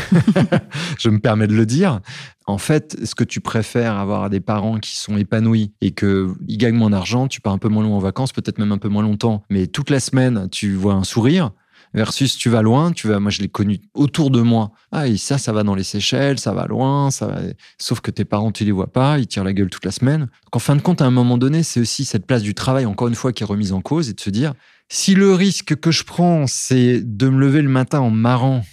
je 0.98 1.08
me 1.10 1.18
permets 1.18 1.46
de 1.46 1.54
le 1.54 1.66
dire. 1.66 2.00
En 2.46 2.58
fait, 2.58 2.96
est-ce 3.00 3.14
que 3.14 3.24
tu 3.24 3.40
préfères 3.40 3.96
avoir 3.96 4.30
des 4.30 4.40
parents 4.40 4.78
qui 4.78 4.96
sont 4.96 5.16
épanouis 5.16 5.72
et 5.80 5.92
qu'ils 5.92 6.34
gagnent 6.58 6.76
moins 6.76 6.90
d'argent, 6.90 7.28
tu 7.28 7.40
pars 7.40 7.52
un 7.52 7.58
peu 7.58 7.68
moins 7.68 7.84
loin 7.84 7.96
en 7.96 8.00
vacances, 8.00 8.32
peut-être 8.32 8.58
même 8.58 8.72
un 8.72 8.78
peu 8.78 8.88
moins 8.88 9.02
longtemps, 9.02 9.42
mais 9.50 9.66
toute 9.66 9.90
la 9.90 10.00
semaine, 10.00 10.48
tu 10.50 10.74
vois 10.74 10.94
un 10.94 11.04
sourire, 11.04 11.52
versus 11.94 12.36
tu 12.36 12.48
vas 12.48 12.62
loin, 12.62 12.92
tu 12.92 13.08
vas, 13.08 13.20
moi 13.20 13.30
je 13.30 13.40
l'ai 13.40 13.48
connu 13.48 13.80
autour 13.94 14.30
de 14.30 14.40
moi. 14.40 14.72
Ah, 14.90 15.08
et 15.08 15.16
ça, 15.16 15.38
ça 15.38 15.52
va 15.52 15.62
dans 15.62 15.74
les 15.74 15.84
Seychelles, 15.84 16.38
ça 16.38 16.52
va 16.52 16.66
loin, 16.66 17.10
ça 17.10 17.26
va... 17.26 17.40
sauf 17.78 18.00
que 18.00 18.10
tes 18.10 18.24
parents, 18.24 18.52
tu 18.52 18.64
les 18.64 18.72
vois 18.72 18.92
pas, 18.92 19.18
ils 19.18 19.26
tirent 19.26 19.44
la 19.44 19.52
gueule 19.52 19.70
toute 19.70 19.84
la 19.84 19.90
semaine. 19.90 20.28
En 20.52 20.58
fin 20.58 20.76
de 20.76 20.82
compte, 20.82 21.02
à 21.02 21.06
un 21.06 21.10
moment 21.10 21.38
donné, 21.38 21.62
c'est 21.62 21.80
aussi 21.80 22.04
cette 22.04 22.26
place 22.26 22.42
du 22.42 22.54
travail, 22.54 22.86
encore 22.86 23.08
une 23.08 23.14
fois, 23.14 23.32
qui 23.32 23.42
est 23.42 23.46
remise 23.46 23.72
en 23.72 23.80
cause 23.80 24.08
et 24.08 24.14
de 24.14 24.20
se 24.20 24.30
dire, 24.30 24.54
si 24.88 25.14
le 25.14 25.34
risque 25.34 25.76
que 25.76 25.90
je 25.90 26.04
prends, 26.04 26.46
c'est 26.46 27.00
de 27.02 27.28
me 27.28 27.40
lever 27.40 27.62
le 27.62 27.68
matin 27.68 28.00
en 28.00 28.10
marrant, 28.10 28.64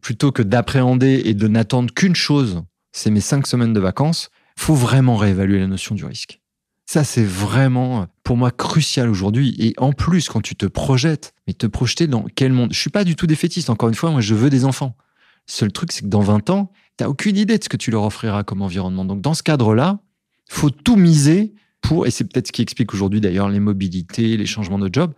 plutôt 0.00 0.32
que 0.32 0.42
d'appréhender 0.42 1.22
et 1.24 1.34
de 1.34 1.48
n'attendre 1.48 1.92
qu'une 1.94 2.16
chose, 2.16 2.62
c'est 2.92 3.10
mes 3.10 3.20
cinq 3.20 3.46
semaines 3.46 3.72
de 3.72 3.80
vacances, 3.80 4.30
faut 4.56 4.74
vraiment 4.74 5.16
réévaluer 5.16 5.60
la 5.60 5.66
notion 5.66 5.94
du 5.94 6.04
risque. 6.04 6.40
Ça, 6.86 7.04
c'est 7.04 7.24
vraiment, 7.24 8.06
pour 8.22 8.36
moi, 8.36 8.50
crucial 8.50 9.08
aujourd'hui. 9.08 9.56
Et 9.58 9.74
en 9.78 9.92
plus, 9.92 10.28
quand 10.28 10.40
tu 10.40 10.54
te 10.54 10.66
projettes, 10.66 11.34
mais 11.46 11.54
te 11.54 11.66
projeter 11.66 12.06
dans 12.06 12.24
quel 12.34 12.52
monde? 12.52 12.72
Je 12.72 12.78
suis 12.78 12.90
pas 12.90 13.04
du 13.04 13.16
tout 13.16 13.26
défaitiste, 13.26 13.70
encore 13.70 13.88
une 13.88 13.94
fois, 13.94 14.10
moi, 14.10 14.20
je 14.20 14.34
veux 14.34 14.50
des 14.50 14.64
enfants. 14.64 14.96
Seul 15.46 15.72
truc, 15.72 15.92
c'est 15.92 16.02
que 16.02 16.06
dans 16.06 16.20
20 16.20 16.50
ans, 16.50 16.70
tu 16.98 17.04
n'as 17.04 17.10
aucune 17.10 17.36
idée 17.36 17.58
de 17.58 17.64
ce 17.64 17.68
que 17.68 17.76
tu 17.76 17.90
leur 17.90 18.04
offriras 18.04 18.44
comme 18.44 18.62
environnement. 18.62 19.04
Donc, 19.04 19.20
dans 19.20 19.34
ce 19.34 19.42
cadre-là, 19.42 20.00
faut 20.48 20.70
tout 20.70 20.96
miser 20.96 21.54
pour, 21.80 22.06
et 22.06 22.10
c'est 22.10 22.24
peut-être 22.24 22.46
ce 22.46 22.52
qui 22.52 22.62
explique 22.62 22.94
aujourd'hui 22.94 23.20
d'ailleurs 23.20 23.48
les 23.48 23.58
mobilités, 23.58 24.36
les 24.36 24.46
changements 24.46 24.78
de 24.78 24.88
job, 24.92 25.12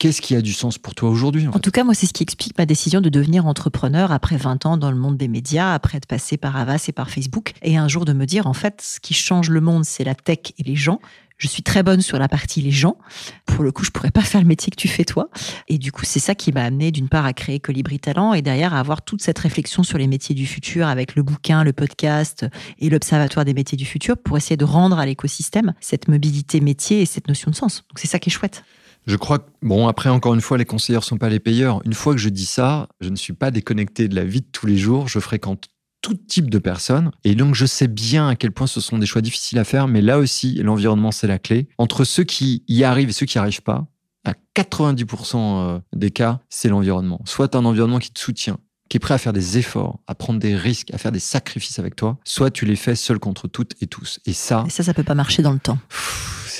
Qu'est-ce 0.00 0.22
qui 0.22 0.34
a 0.34 0.40
du 0.40 0.54
sens 0.54 0.78
pour 0.78 0.94
toi 0.94 1.10
aujourd'hui 1.10 1.46
en, 1.46 1.58
tout 1.58 1.70
cas, 1.70 1.84
moi, 1.84 1.92
c'est 1.92 2.06
ce 2.06 2.14
qui 2.14 2.22
explique 2.22 2.56
ma 2.56 2.64
décision 2.64 3.02
de 3.02 3.10
devenir 3.10 3.44
entrepreneur 3.44 4.12
après 4.12 4.38
20 4.38 4.64
ans 4.64 4.76
dans 4.78 4.90
le 4.90 4.96
monde 4.96 5.18
des 5.18 5.28
médias, 5.28 5.74
après 5.74 5.98
être 5.98 6.06
passé 6.06 6.38
par 6.38 6.56
Avas 6.56 6.86
et 6.88 6.92
par 6.92 7.10
Facebook, 7.10 7.52
et 7.60 7.76
un 7.76 7.86
jour 7.86 8.06
de 8.06 8.14
me 8.14 8.24
dire, 8.24 8.46
en 8.46 8.54
fait, 8.54 8.80
ce 8.80 8.98
qui 8.98 9.12
change 9.12 9.50
le 9.50 9.60
monde, 9.60 9.84
c'est 9.84 10.02
la 10.02 10.14
tech 10.14 10.38
et 10.56 10.62
les 10.62 10.74
gens. 10.74 11.00
Je 11.40 11.48
suis 11.48 11.62
très 11.62 11.82
bonne 11.82 12.02
sur 12.02 12.18
la 12.18 12.28
partie 12.28 12.60
les 12.60 12.70
gens. 12.70 12.98
Pour 13.46 13.64
le 13.64 13.72
coup, 13.72 13.82
je 13.82 13.90
pourrais 13.90 14.10
pas 14.10 14.20
faire 14.20 14.42
le 14.42 14.46
métier 14.46 14.70
que 14.70 14.76
tu 14.76 14.88
fais 14.88 15.04
toi. 15.04 15.30
Et 15.68 15.78
du 15.78 15.90
coup, 15.90 16.04
c'est 16.04 16.20
ça 16.20 16.34
qui 16.34 16.52
m'a 16.52 16.62
amené 16.62 16.92
d'une 16.92 17.08
part 17.08 17.24
à 17.24 17.32
créer 17.32 17.60
Colibri 17.60 17.98
Talent 17.98 18.34
et 18.34 18.42
derrière 18.42 18.74
à 18.74 18.78
avoir 18.78 19.00
toute 19.00 19.22
cette 19.22 19.38
réflexion 19.38 19.82
sur 19.82 19.96
les 19.96 20.06
métiers 20.06 20.34
du 20.34 20.46
futur 20.46 20.86
avec 20.86 21.14
le 21.14 21.22
bouquin, 21.22 21.64
le 21.64 21.72
podcast 21.72 22.44
et 22.78 22.90
l'observatoire 22.90 23.46
des 23.46 23.54
métiers 23.54 23.78
du 23.78 23.86
futur 23.86 24.18
pour 24.18 24.36
essayer 24.36 24.58
de 24.58 24.66
rendre 24.66 24.98
à 24.98 25.06
l'écosystème 25.06 25.72
cette 25.80 26.08
mobilité 26.08 26.60
métier 26.60 27.00
et 27.00 27.06
cette 27.06 27.26
notion 27.26 27.50
de 27.50 27.56
sens. 27.56 27.84
Donc 27.88 27.98
c'est 27.98 28.06
ça 28.06 28.18
qui 28.18 28.28
est 28.28 28.32
chouette. 28.32 28.62
Je 29.06 29.16
crois 29.16 29.38
que, 29.38 29.48
bon, 29.62 29.88
après, 29.88 30.10
encore 30.10 30.34
une 30.34 30.42
fois, 30.42 30.58
les 30.58 30.66
conseillers 30.66 30.98
ne 30.98 31.02
sont 31.02 31.16
pas 31.16 31.30
les 31.30 31.40
payeurs. 31.40 31.80
Une 31.86 31.94
fois 31.94 32.12
que 32.12 32.20
je 32.20 32.28
dis 32.28 32.44
ça, 32.44 32.86
je 33.00 33.08
ne 33.08 33.16
suis 33.16 33.32
pas 33.32 33.50
déconnecté 33.50 34.08
de 34.08 34.14
la 34.14 34.24
vie 34.24 34.42
de 34.42 34.46
tous 34.52 34.66
les 34.66 34.76
jours. 34.76 35.08
Je 35.08 35.18
fréquente 35.20 35.68
tout 36.00 36.14
type 36.14 36.50
de 36.50 36.58
personnes. 36.58 37.10
Et 37.24 37.34
donc, 37.34 37.54
je 37.54 37.66
sais 37.66 37.88
bien 37.88 38.28
à 38.28 38.36
quel 38.36 38.52
point 38.52 38.66
ce 38.66 38.80
sont 38.80 38.98
des 38.98 39.06
choix 39.06 39.22
difficiles 39.22 39.58
à 39.58 39.64
faire. 39.64 39.88
Mais 39.88 40.00
là 40.00 40.18
aussi, 40.18 40.54
l'environnement, 40.62 41.12
c'est 41.12 41.26
la 41.26 41.38
clé. 41.38 41.68
Entre 41.78 42.04
ceux 42.04 42.24
qui 42.24 42.64
y 42.68 42.84
arrivent 42.84 43.10
et 43.10 43.12
ceux 43.12 43.26
qui 43.26 43.38
n'y 43.38 43.42
arrivent 43.42 43.62
pas, 43.62 43.86
à 44.24 44.32
90% 44.56 45.36
euh, 45.36 45.78
des 45.94 46.10
cas, 46.10 46.40
c'est 46.48 46.68
l'environnement. 46.68 47.20
Soit 47.24 47.54
un 47.54 47.64
environnement 47.64 47.98
qui 47.98 48.10
te 48.10 48.20
soutient, 48.20 48.58
qui 48.88 48.96
est 48.96 49.00
prêt 49.00 49.14
à 49.14 49.18
faire 49.18 49.32
des 49.32 49.58
efforts, 49.58 50.00
à 50.06 50.14
prendre 50.14 50.40
des 50.40 50.56
risques, 50.56 50.92
à 50.92 50.98
faire 50.98 51.12
des 51.12 51.20
sacrifices 51.20 51.78
avec 51.78 51.96
toi, 51.96 52.18
soit 52.24 52.50
tu 52.50 52.66
les 52.66 52.76
fais 52.76 52.96
seul 52.96 53.18
contre 53.18 53.48
toutes 53.48 53.74
et 53.82 53.86
tous. 53.86 54.20
Et 54.26 54.32
ça... 54.32 54.64
Et 54.66 54.70
ça, 54.70 54.82
ça 54.82 54.94
peut 54.94 55.04
pas 55.04 55.14
marcher 55.14 55.42
dans 55.42 55.52
le 55.52 55.58
temps 55.58 55.78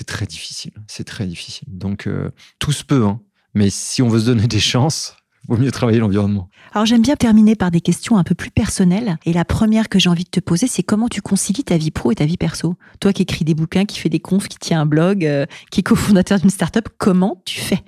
c'est 0.01 0.05
très 0.05 0.24
difficile. 0.24 0.72
C'est 0.86 1.05
très 1.05 1.26
difficile. 1.26 1.68
Donc, 1.70 2.07
euh, 2.07 2.30
tout 2.59 2.72
se 2.72 2.84
peut, 2.84 3.05
hein. 3.05 3.20
mais 3.53 3.68
si 3.68 4.01
on 4.01 4.09
veut 4.09 4.20
se 4.20 4.26
donner 4.26 4.47
des 4.47 4.61
chances, 4.72 5.14
vaut 5.51 5.61
mieux 5.61 5.70
travailler 5.70 5.98
l'environnement. 5.98 6.48
Alors 6.72 6.86
j'aime 6.86 7.03
bien 7.03 7.16
terminer 7.16 7.57
par 7.57 7.70
des 7.70 7.80
questions 7.80 8.16
un 8.16 8.24
peu 8.24 8.34
plus 8.34 8.51
personnelles. 8.51 9.16
Et 9.26 9.32
la 9.32 9.44
première 9.44 9.88
que 9.88 9.98
j'ai 9.98 10.09
envie 10.09 10.24
de 10.24 10.30
te 10.30 10.40
poser, 10.40 10.66
c'est 10.66 10.82
comment 10.82 11.09
tu 11.09 11.20
concilies 11.20 11.64
ta 11.64 11.76
vie 11.76 11.90
pro 11.90 12.12
et 12.12 12.14
ta 12.14 12.24
vie 12.24 12.36
perso? 12.36 12.76
Toi 13.01 13.12
qui 13.12 13.22
écris 13.22 13.44
des 13.44 13.55
bouquins, 13.55 13.84
qui 13.84 13.98
fais 13.98 14.09
des 14.09 14.20
confs, 14.20 14.48
qui 14.48 14.59
tient 14.59 14.80
un 14.80 14.86
blog, 14.86 15.24
euh, 15.24 15.46
qui 15.70 15.80
est 15.80 15.82
cofondateur 15.82 16.38
d'une 16.38 16.51
startup, 16.51 16.88
comment 16.98 17.42
tu 17.44 17.61
fais? 17.61 17.82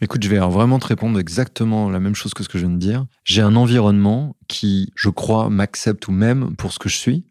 Écoute, 0.00 0.22
je 0.22 0.28
vais 0.28 0.38
vraiment 0.38 0.78
te 0.78 0.86
répondre 0.86 1.18
exactement 1.18 1.90
la 1.90 1.98
même 1.98 2.14
chose 2.14 2.32
que 2.32 2.44
ce 2.44 2.48
que 2.48 2.56
je 2.56 2.66
viens 2.66 2.74
de 2.74 2.78
dire. 2.78 3.06
J'ai 3.24 3.42
un 3.42 3.56
environnement 3.56 4.36
qui, 4.46 4.92
je 4.94 5.08
crois, 5.08 5.50
m'accepte 5.50 6.06
ou 6.06 6.12
même 6.12 6.54
pour 6.56 6.72
ce 6.72 6.78
que 6.78 6.88
je 6.88 6.96
suis. 6.96 7.26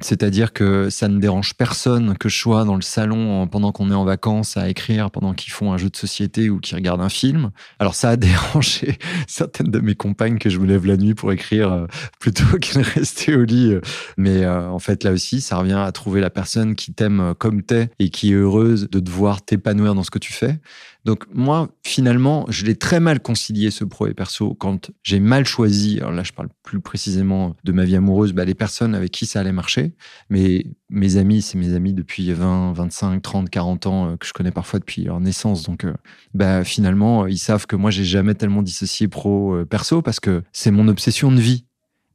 C'est-à-dire 0.00 0.52
que 0.52 0.90
ça 0.90 1.08
ne 1.08 1.18
dérange 1.18 1.54
personne 1.54 2.16
que 2.16 2.28
je 2.28 2.38
sois 2.38 2.64
dans 2.64 2.76
le 2.76 2.82
salon 2.82 3.46
pendant 3.48 3.72
qu'on 3.72 3.90
est 3.90 3.94
en 3.94 4.04
vacances 4.04 4.56
à 4.56 4.68
écrire, 4.68 5.10
pendant 5.10 5.34
qu'ils 5.34 5.52
font 5.52 5.72
un 5.72 5.76
jeu 5.76 5.90
de 5.90 5.96
société 5.96 6.50
ou 6.50 6.60
qu'ils 6.60 6.76
regardent 6.76 7.00
un 7.00 7.08
film. 7.08 7.50
Alors 7.78 7.94
ça 7.94 8.10
a 8.10 8.16
dérangé 8.28 8.98
certaines 9.26 9.70
de 9.70 9.80
mes 9.80 9.96
compagnes 9.96 10.38
que 10.38 10.50
je 10.50 10.58
me 10.58 10.66
lève 10.66 10.86
la 10.86 10.96
nuit 10.96 11.14
pour 11.14 11.32
écrire 11.32 11.72
euh, 11.72 11.86
plutôt 12.20 12.44
que 12.60 12.78
de 12.78 12.84
rester 12.84 13.34
au 13.34 13.44
lit. 13.44 13.74
Mais 14.16 14.44
euh, 14.44 14.68
en 14.68 14.78
fait 14.78 15.02
là 15.02 15.10
aussi, 15.10 15.40
ça 15.40 15.56
revient 15.56 15.82
à 15.84 15.90
trouver 15.90 16.20
la 16.20 16.30
personne 16.30 16.76
qui 16.76 16.92
t'aime 16.92 17.34
comme 17.38 17.62
t'es 17.62 17.90
et 17.98 18.10
qui 18.10 18.32
est 18.32 18.36
heureuse 18.36 18.88
de 18.90 19.00
te 19.00 19.10
voir 19.10 19.42
t'épanouir 19.42 19.94
dans 19.94 20.04
ce 20.04 20.10
que 20.10 20.18
tu 20.18 20.32
fais. 20.32 20.60
Donc 21.04 21.24
moi, 21.32 21.68
finalement, 21.82 22.44
je 22.48 22.66
l'ai 22.66 22.74
très 22.74 23.00
mal 23.00 23.20
concilié 23.20 23.70
ce 23.70 23.84
pro 23.84 24.06
et 24.08 24.14
perso 24.14 24.54
quand 24.54 24.90
j'ai 25.02 25.20
mal 25.20 25.46
choisi. 25.46 25.98
Alors 26.00 26.12
là, 26.12 26.22
je 26.22 26.32
parle 26.32 26.48
plus 26.62 26.80
précisément 26.80 27.56
de 27.64 27.72
ma 27.72 27.84
vie 27.84 27.96
amoureuse, 27.96 28.32
bah, 28.32 28.44
les 28.44 28.54
personnes 28.54 28.94
avec 28.94 29.12
qui 29.12 29.26
ça 29.26 29.40
allait 29.40 29.52
marcher. 29.52 29.94
Mais 30.28 30.66
mes 30.90 31.16
amis, 31.16 31.40
c'est 31.42 31.56
mes 31.56 31.74
amis 31.74 31.92
depuis 31.92 32.32
20, 32.32 32.72
25, 32.72 33.22
30, 33.22 33.48
40 33.48 33.86
ans 33.86 34.10
euh, 34.10 34.16
que 34.16 34.26
je 34.26 34.32
connais 34.32 34.50
parfois 34.50 34.80
depuis 34.80 35.04
leur 35.04 35.20
naissance. 35.20 35.62
Donc 35.62 35.84
euh, 35.84 35.94
bah, 36.34 36.64
finalement, 36.64 37.26
ils 37.26 37.38
savent 37.38 37.66
que 37.66 37.76
moi, 37.76 37.90
j'ai 37.90 38.04
jamais 38.04 38.34
tellement 38.34 38.62
dissocié 38.62 39.08
pro 39.08 39.54
euh, 39.54 39.64
perso 39.64 40.02
parce 40.02 40.20
que 40.20 40.42
c'est 40.52 40.70
mon 40.70 40.88
obsession 40.88 41.32
de 41.32 41.40
vie. 41.40 41.64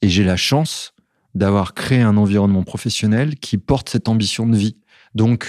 Et 0.01 0.09
j'ai 0.09 0.25
la 0.25 0.35
chance 0.35 0.93
d'avoir 1.33 1.73
créé 1.73 2.01
un 2.01 2.17
environnement 2.17 2.63
professionnel 2.63 3.35
qui 3.37 3.57
porte 3.57 3.89
cette 3.89 4.07
ambition 4.07 4.45
de 4.45 4.55
vie. 4.55 4.77
Donc, 5.15 5.47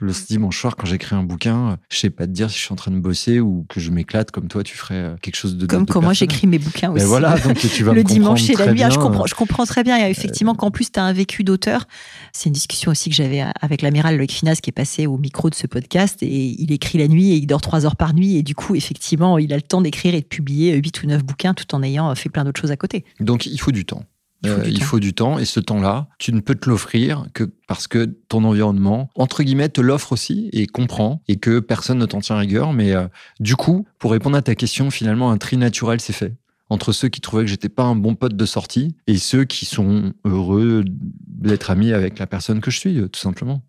le 0.00 0.12
dimanche 0.28 0.58
soir, 0.60 0.76
quand 0.76 0.86
j'écris 0.86 1.14
un 1.14 1.22
bouquin, 1.22 1.78
je 1.90 1.98
sais 1.98 2.10
pas 2.10 2.26
te 2.26 2.32
dire 2.32 2.50
si 2.50 2.58
je 2.58 2.64
suis 2.64 2.72
en 2.72 2.76
train 2.76 2.90
de 2.90 2.98
bosser 2.98 3.40
ou 3.40 3.66
que 3.68 3.80
je 3.80 3.90
m'éclate 3.90 4.30
comme 4.30 4.48
toi, 4.48 4.62
tu 4.62 4.76
ferais 4.76 4.94
euh, 4.94 5.16
quelque 5.20 5.36
chose 5.36 5.56
de 5.56 5.66
Comme 5.66 5.86
quand 5.86 6.00
moi 6.02 6.12
j'écris 6.12 6.46
mes 6.46 6.58
bouquins 6.58 6.90
aussi. 6.90 7.04
voilà, 7.04 7.38
donc 7.38 7.58
tu 7.58 7.84
vas 7.84 7.92
le 7.92 8.02
dimanche 8.02 8.48
et 8.48 8.54
la 8.54 8.72
nuit. 8.72 8.82
Ah, 8.82 8.90
je 8.90 8.98
comprends, 8.98 9.26
je 9.26 9.34
comprends 9.34 9.66
très 9.66 9.84
bien. 9.84 9.98
Et 9.98 10.10
effectivement, 10.10 10.54
qu'en 10.54 10.70
plus 10.70 10.90
tu 10.90 10.98
as 10.98 11.04
un 11.04 11.12
vécu 11.12 11.44
d'auteur. 11.44 11.86
C'est 12.32 12.48
une 12.48 12.54
discussion 12.54 12.90
aussi 12.90 13.10
que 13.10 13.16
j'avais 13.16 13.44
avec 13.60 13.82
l'amiral 13.82 14.16
Loïc 14.16 14.32
Finas 14.32 14.56
qui 14.62 14.70
est 14.70 14.72
passé 14.72 15.06
au 15.06 15.18
micro 15.18 15.50
de 15.50 15.54
ce 15.54 15.66
podcast 15.66 16.22
et 16.22 16.56
il 16.58 16.72
écrit 16.72 16.98
la 16.98 17.08
nuit 17.08 17.32
et 17.32 17.36
il 17.36 17.46
dort 17.46 17.60
trois 17.60 17.84
heures 17.86 17.96
par 17.96 18.14
nuit 18.14 18.36
et 18.36 18.42
du 18.42 18.54
coup, 18.54 18.74
effectivement, 18.74 19.38
il 19.38 19.52
a 19.52 19.56
le 19.56 19.62
temps 19.62 19.80
d'écrire 19.80 20.14
et 20.14 20.20
de 20.20 20.26
publier 20.26 20.74
huit 20.76 21.02
ou 21.02 21.06
neuf 21.06 21.22
bouquins 21.22 21.54
tout 21.54 21.74
en 21.74 21.82
ayant 21.82 22.14
fait 22.14 22.28
plein 22.28 22.44
d'autres 22.44 22.60
choses 22.60 22.70
à 22.72 22.76
côté. 22.76 23.04
Donc 23.20 23.46
il 23.46 23.60
faut 23.60 23.72
du 23.72 23.84
temps. 23.84 24.04
Euh, 24.46 24.62
il, 24.66 24.82
faut, 24.82 25.00
du 25.00 25.12
temps 25.12 25.38
et 25.38 25.44
ce 25.44 25.60
temps-là, 25.60 26.08
tu 26.18 26.32
ne 26.32 26.40
peux 26.40 26.54
te 26.54 26.68
l'offrir 26.68 27.26
que 27.34 27.44
parce 27.66 27.86
que 27.86 28.06
ton 28.28 28.44
environnement, 28.44 29.10
entre 29.14 29.42
guillemets, 29.42 29.68
te 29.68 29.82
l'offre 29.82 30.12
aussi 30.12 30.48
et 30.52 30.66
comprend 30.66 31.22
et 31.28 31.36
que 31.36 31.60
personne 31.60 31.98
ne 31.98 32.06
t'en 32.06 32.20
tient 32.20 32.38
rigueur. 32.38 32.72
Mais 32.72 32.92
euh, 32.92 33.06
du 33.38 33.56
coup, 33.56 33.86
pour 33.98 34.12
répondre 34.12 34.36
à 34.36 34.42
ta 34.42 34.54
question, 34.54 34.90
finalement, 34.90 35.30
un 35.30 35.36
tri 35.36 35.58
naturel 35.58 36.00
s'est 36.00 36.14
fait 36.14 36.34
entre 36.70 36.92
ceux 36.92 37.08
qui 37.08 37.20
trouvaient 37.20 37.44
que 37.44 37.50
j'étais 37.50 37.68
pas 37.68 37.82
un 37.82 37.96
bon 37.96 38.14
pote 38.14 38.36
de 38.36 38.46
sortie 38.46 38.94
et 39.06 39.18
ceux 39.18 39.44
qui 39.44 39.66
sont 39.66 40.14
heureux 40.24 40.84
d'être 40.86 41.70
amis 41.70 41.92
avec 41.92 42.18
la 42.18 42.26
personne 42.26 42.60
que 42.60 42.70
je 42.70 42.78
suis, 42.78 42.98
euh, 42.98 43.08
tout 43.08 43.20
simplement. 43.20 43.62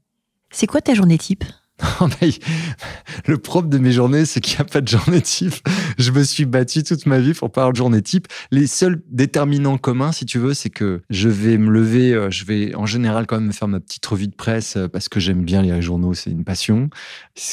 C'est 0.52 0.68
quoi 0.68 0.82
ta 0.82 0.94
journée 0.94 1.18
type? 1.18 1.44
Le 3.26 3.38
propre 3.38 3.68
de 3.70 3.78
mes 3.80 3.92
journées, 3.92 4.26
c'est 4.26 4.40
qu'il 4.40 4.56
n'y 4.56 4.62
a 4.62 4.66
pas 4.66 4.82
de 4.82 4.88
journée 4.88 5.22
type. 5.22 5.56
Je 6.02 6.12
me 6.12 6.24
suis 6.24 6.46
battu 6.46 6.82
toute 6.82 7.06
ma 7.06 7.20
vie 7.20 7.36
pour 7.36 7.52
pas 7.52 7.62
avoir 7.62 7.74
de 7.74 7.78
journée 7.78 8.02
type. 8.02 8.28
Les 8.50 8.66
seuls 8.66 9.04
déterminants 9.12 9.78
communs, 9.78 10.12
si 10.12 10.26
tu 10.26 10.40
veux, 10.40 10.56
c'est 10.56 10.72
que 10.72 11.02
je 11.12 11.30
vais 11.30 11.60
me 11.60 11.70
lever, 11.70 12.14
euh, 12.14 12.32
je 12.32 12.44
vais 12.44 12.74
en 12.74 12.88
général 12.88 13.28
quand 13.28 13.36
même 13.36 13.48
me 13.48 13.52
faire 13.52 13.68
ma 13.68 13.80
petite 13.80 14.04
revue 14.08 14.28
de 14.28 14.34
presse 14.34 14.78
euh, 14.78 14.88
parce 14.88 15.10
que 15.10 15.20
j'aime 15.20 15.44
bien 15.44 15.62
lire 15.62 15.76
les 15.76 15.82
journaux, 15.84 16.16
c'est 16.16 16.32
une 16.32 16.44
passion. 16.44 16.90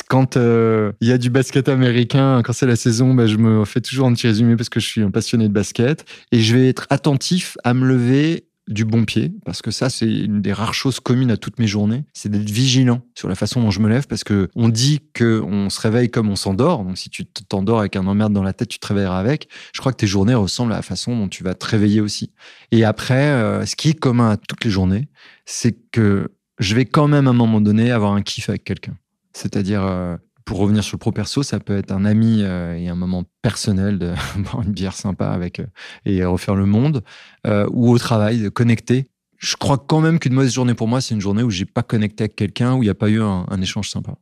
Quand 0.09 0.39
euh, 0.39 0.93
il 1.03 1.09
y 1.09 1.13
a 1.13 1.19
du 1.19 1.29
basket 1.29 1.69
américain, 1.69 2.41
quand 2.43 2.55
c'est 2.55 2.67
la 2.67 2.77
saison, 2.77 3.13
bah, 3.13 3.27
je 3.27 3.37
me 3.37 3.67
fais 3.67 3.83
toujours 3.83 4.07
un 4.07 4.15
petit 4.15 4.29
résumé 4.29 4.57
parce 4.57 4.71
que 4.71 4.81
je 4.81 4.87
suis 4.87 5.03
un 5.03 5.11
passionné 5.11 5.49
de 5.49 5.53
basket 5.53 6.07
et 6.33 6.41
je 6.41 6.57
vais 6.57 6.71
être 6.71 6.87
attentif 6.89 7.59
à 7.65 7.75
me 7.75 7.87
lever 7.87 8.48
du 8.69 8.85
bon 8.85 9.05
pied, 9.05 9.33
parce 9.45 9.63
que 9.63 9.71
ça, 9.71 9.91
c'est 9.91 10.07
une 10.07 10.41
des 10.43 10.53
rares 10.53 10.75
choses 10.75 11.01
communes 11.01 11.31
à 11.31 11.37
toutes 11.37 11.59
mes 11.59 11.67
journées, 11.67 12.05
c'est 12.13 12.29
d'être 12.29 12.49
vigilant 12.49 13.03
sur 13.15 13.29
la 13.29 13.35
façon 13.35 13.61
dont 13.61 13.71
je 13.71 13.81
me 13.81 13.89
lève, 13.89 14.07
parce 14.07 14.25
que 14.25 14.49
on 14.55 14.69
dit 14.69 15.01
que 15.13 15.41
on 15.41 15.71
se 15.71 15.81
réveille 15.81 16.11
comme 16.11 16.29
on 16.29 16.37
s'endort. 16.37 16.85
Donc, 16.85 16.99
si 16.99 17.11
tu 17.11 17.25
t'endors 17.25 17.81
avec 17.81 17.97
un 17.97 18.07
emmerde 18.07 18.33
dans 18.33 18.43
la 18.43 18.53
tête, 18.53 18.69
tu 18.69 18.79
te 18.79 18.87
réveilleras 18.87 19.19
avec. 19.19 19.49
Je 19.73 19.81
crois 19.81 19.93
que 19.93 19.97
tes 19.97 20.07
journées 20.07 20.35
ressemblent 20.35 20.73
à 20.73 20.77
la 20.77 20.83
façon 20.83 21.17
dont 21.17 21.29
tu 21.29 21.43
vas 21.43 21.55
te 21.55 21.67
réveiller 21.67 22.01
aussi. 22.01 22.33
Et 22.71 22.85
après, 22.85 23.31
euh, 23.31 23.65
ce 23.67 23.75
qui 23.77 23.91
est 23.91 23.99
commun 23.99 24.31
à 24.31 24.37
toutes 24.37 24.65
les 24.65 24.71
journées, 24.71 25.09
c'est 25.47 25.77
que 25.91 26.31
je 26.59 26.75
vais 26.75 26.85
quand 26.85 27.09
même 27.09 27.27
à 27.27 27.31
un 27.31 27.35
moment 27.35 27.61
donné 27.61 27.91
avoir 27.91 28.13
un 28.13 28.23
kiff 28.23 28.49
avec 28.49 28.65
quelqu'un. 28.65 28.97
C'est-à-dire, 29.33 29.85
euh, 29.85 30.17
pour 30.49 30.61
revenir 30.61 30.83
sur 30.83 30.95
le 30.95 30.99
pro 30.99 31.13
perso, 31.13 31.43
ça 31.43 31.61
peut 31.61 31.77
être 31.77 31.93
un 31.93 32.07
ami 32.07 32.39
euh, 32.41 32.75
et 32.75 32.89
un 32.89 32.95
moment 32.95 33.25
personnel 33.43 33.99
de 33.99 34.15
boire 34.39 34.63
une 34.63 34.73
bière 34.73 34.95
sympa 34.95 35.27
avec 35.29 35.61
euh, 35.61 35.67
et 36.07 36.25
refaire 36.25 36.55
le 36.55 36.65
monde, 36.65 37.05
euh, 37.47 37.67
ou 37.71 37.91
au 37.91 37.99
travail, 37.99 38.41
de 38.41 38.49
connecter. 38.49 39.11
Je 39.37 39.57
crois 39.57 39.77
quand 39.77 40.01
même 40.01 40.19
qu'une 40.19 40.33
mauvaise 40.33 40.55
journée 40.55 40.73
pour 40.73 40.89
moi, 40.89 41.03
c'est 41.03 41.15
une 41.15 41.21
journée 41.21 41.43
où 41.43 41.51
j'ai 41.51 41.67
pas 41.67 41.83
connecté 41.83 42.25
avec 42.25 42.35
quelqu'un, 42.35 42.75
où 42.77 42.83
il 42.83 42.87
n'y 42.87 42.91
a 42.91 42.95
pas 42.95 43.11
eu 43.11 43.21
un, 43.21 43.45
échange 43.61 43.91
sympa. 43.91 44.15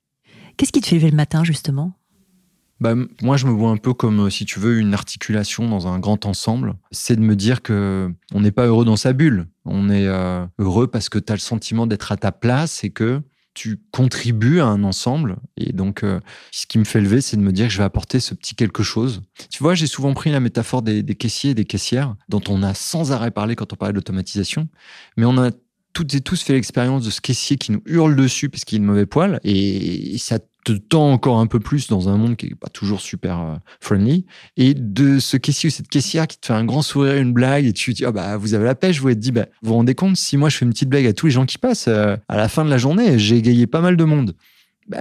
Qu'est-ce 0.57 0.73
qui 0.73 0.81
te 0.81 0.89
fait 0.89 0.97
lever 0.97 1.11
le 1.11 1.17
matin, 1.17 1.45
justement? 1.45 1.93
Bah, 2.81 2.97
moi, 3.23 3.37
je 3.37 3.47
me 3.47 3.53
vois 3.53 3.71
un 3.71 3.77
peu 3.77 3.95
comme, 3.95 4.29
si 4.29 4.47
tu 4.47 4.59
veux, 4.59 4.81
une 4.81 4.95
articulation 4.95 5.69
dans 5.69 5.87
un 5.87 6.01
grand 6.01 6.27
ensemble. 6.27 6.75
C'est 6.91 7.15
de 7.15 7.21
me 7.23 7.37
dire 7.37 7.63
que 7.63 8.13
on 8.35 8.41
n'est 8.41 8.51
pas 8.51 8.67
heureux 8.67 8.85
dans 8.85 8.97
sa 8.97 9.13
bulle. 9.13 9.47
On 9.65 9.91
est 9.91 10.09
heureux 10.59 10.89
parce 10.89 11.09
que 11.09 11.21
tu 11.21 11.33
as 11.33 11.37
le 11.37 11.41
sentiment 11.41 11.87
d'être 11.87 12.11
à 12.11 12.17
ta 12.17 12.33
place 12.33 12.83
et 12.83 12.91
que 12.91 13.23
tu 13.57 13.81
contribues 13.91 14.61
à 14.61 14.67
un 14.67 14.85
ensemble. 14.85 15.39
Et 15.57 15.73
donc, 15.73 16.05
euh, 16.05 16.21
ce 16.53 16.67
qui 16.67 16.79
me 16.79 16.85
fait 16.85 17.01
lever, 17.01 17.23
c'est 17.23 17.39
de 17.39 17.43
me 17.43 17.53
dire 17.53 17.69
que 17.69 17.73
je 17.73 17.79
vais 17.79 17.85
apporter 17.85 18.21
ce 18.21 18.35
petit 18.35 18.55
quelque 18.55 18.83
chose. 18.83 19.23
Tu 19.51 19.63
vois, 19.63 19.75
j'ai 19.75 19.87
souvent 19.87 20.13
pris 20.13 20.31
la 20.31 20.41
métaphore 20.41 20.83
des, 20.83 21.03
caissiers 21.15 21.51
et 21.51 21.55
des 21.55 21.65
caissières, 21.65 22.15
dont 22.29 22.43
on 22.49 22.63
a 22.63 22.75
sans 22.75 23.13
arrêt 23.13 23.31
parlé 23.31 23.57
quand 23.57 23.73
on 23.73 23.77
parlait 23.77 23.95
d'automatisation. 23.95 24.69
Mais 25.17 25.25
on 25.25 25.39
a 25.39 25.51
toutes 25.95 26.15
et 26.15 26.21
tous 26.21 26.43
fait 26.43 26.53
l'expérience 26.53 27.03
de 27.03 27.11
ce 27.11 27.23
caissier 27.23 27.57
qui 27.57 27.73
nous 27.73 27.83
hurle 27.87 28.15
dessus 28.15 28.51
parce 28.51 28.67
qu'il 28.67 28.77
a 28.77 28.81
une 28.81 28.85
mauvais 28.85 29.07
poil. 29.07 29.41
Et 29.43 30.19
ça 30.19 30.39
te 30.67 30.73
tend 30.73 31.13
encore 31.13 31.39
un 31.39 31.47
peu 31.47 31.61
plus 31.61 31.87
dans 31.87 32.09
un 32.09 32.17
monde 32.17 32.37
qui 32.37 32.49
n'est 32.49 32.55
pas 32.57 32.69
toujours 32.69 33.01
super 33.01 33.41
euh, 33.41 33.55
friendly. 33.81 34.27
Et 34.57 34.75
de 34.75 35.21
ce 35.21 35.37
caissier 35.37 35.69
ou 35.69 35.71
cette 35.71 35.89
caissière 35.89 36.27
qui 36.27 36.39
te 36.39 36.47
fait 36.47 36.53
un 36.53 36.65
grand 36.65 36.83
sourire, 36.83 37.17
une 37.17 37.33
blague, 37.33 37.67
et 37.67 37.73
tu 37.73 37.93
te 37.93 37.99
dis, 37.99 38.05
ah 38.05 38.11
bah, 38.11 38.37
vous 38.37 38.55
avez 38.55 38.65
la 38.65 38.75
pêche, 38.75 39.01
vous 39.01 39.11
êtes 39.11 39.21
dit, 39.21 39.31
bah, 39.31 39.47
vous 39.63 39.69
vous 39.69 39.75
rendez 39.75 39.95
compte, 39.95 40.17
si 40.17 40.37
moi 40.37 40.49
je 40.49 40.57
fais 40.57 40.65
une 40.65 40.73
petite 40.73 40.89
blague 40.89 41.07
à 41.07 41.13
tous 41.13 41.27
les 41.27 41.33
gens 41.33 41.47
qui 41.47 41.59
passent, 41.59 41.87
euh, 41.87 42.17
à 42.29 42.37
la 42.37 42.49
fin 42.49 42.65
de 42.65 42.71
la 42.71 42.79
journée, 42.79 43.17
j'ai 43.19 43.37
égayé 43.37 43.69
pas 43.69 43.81
mal 43.81 43.97
de 43.97 44.05
monde. 44.05 44.35
Bah, 44.89 44.99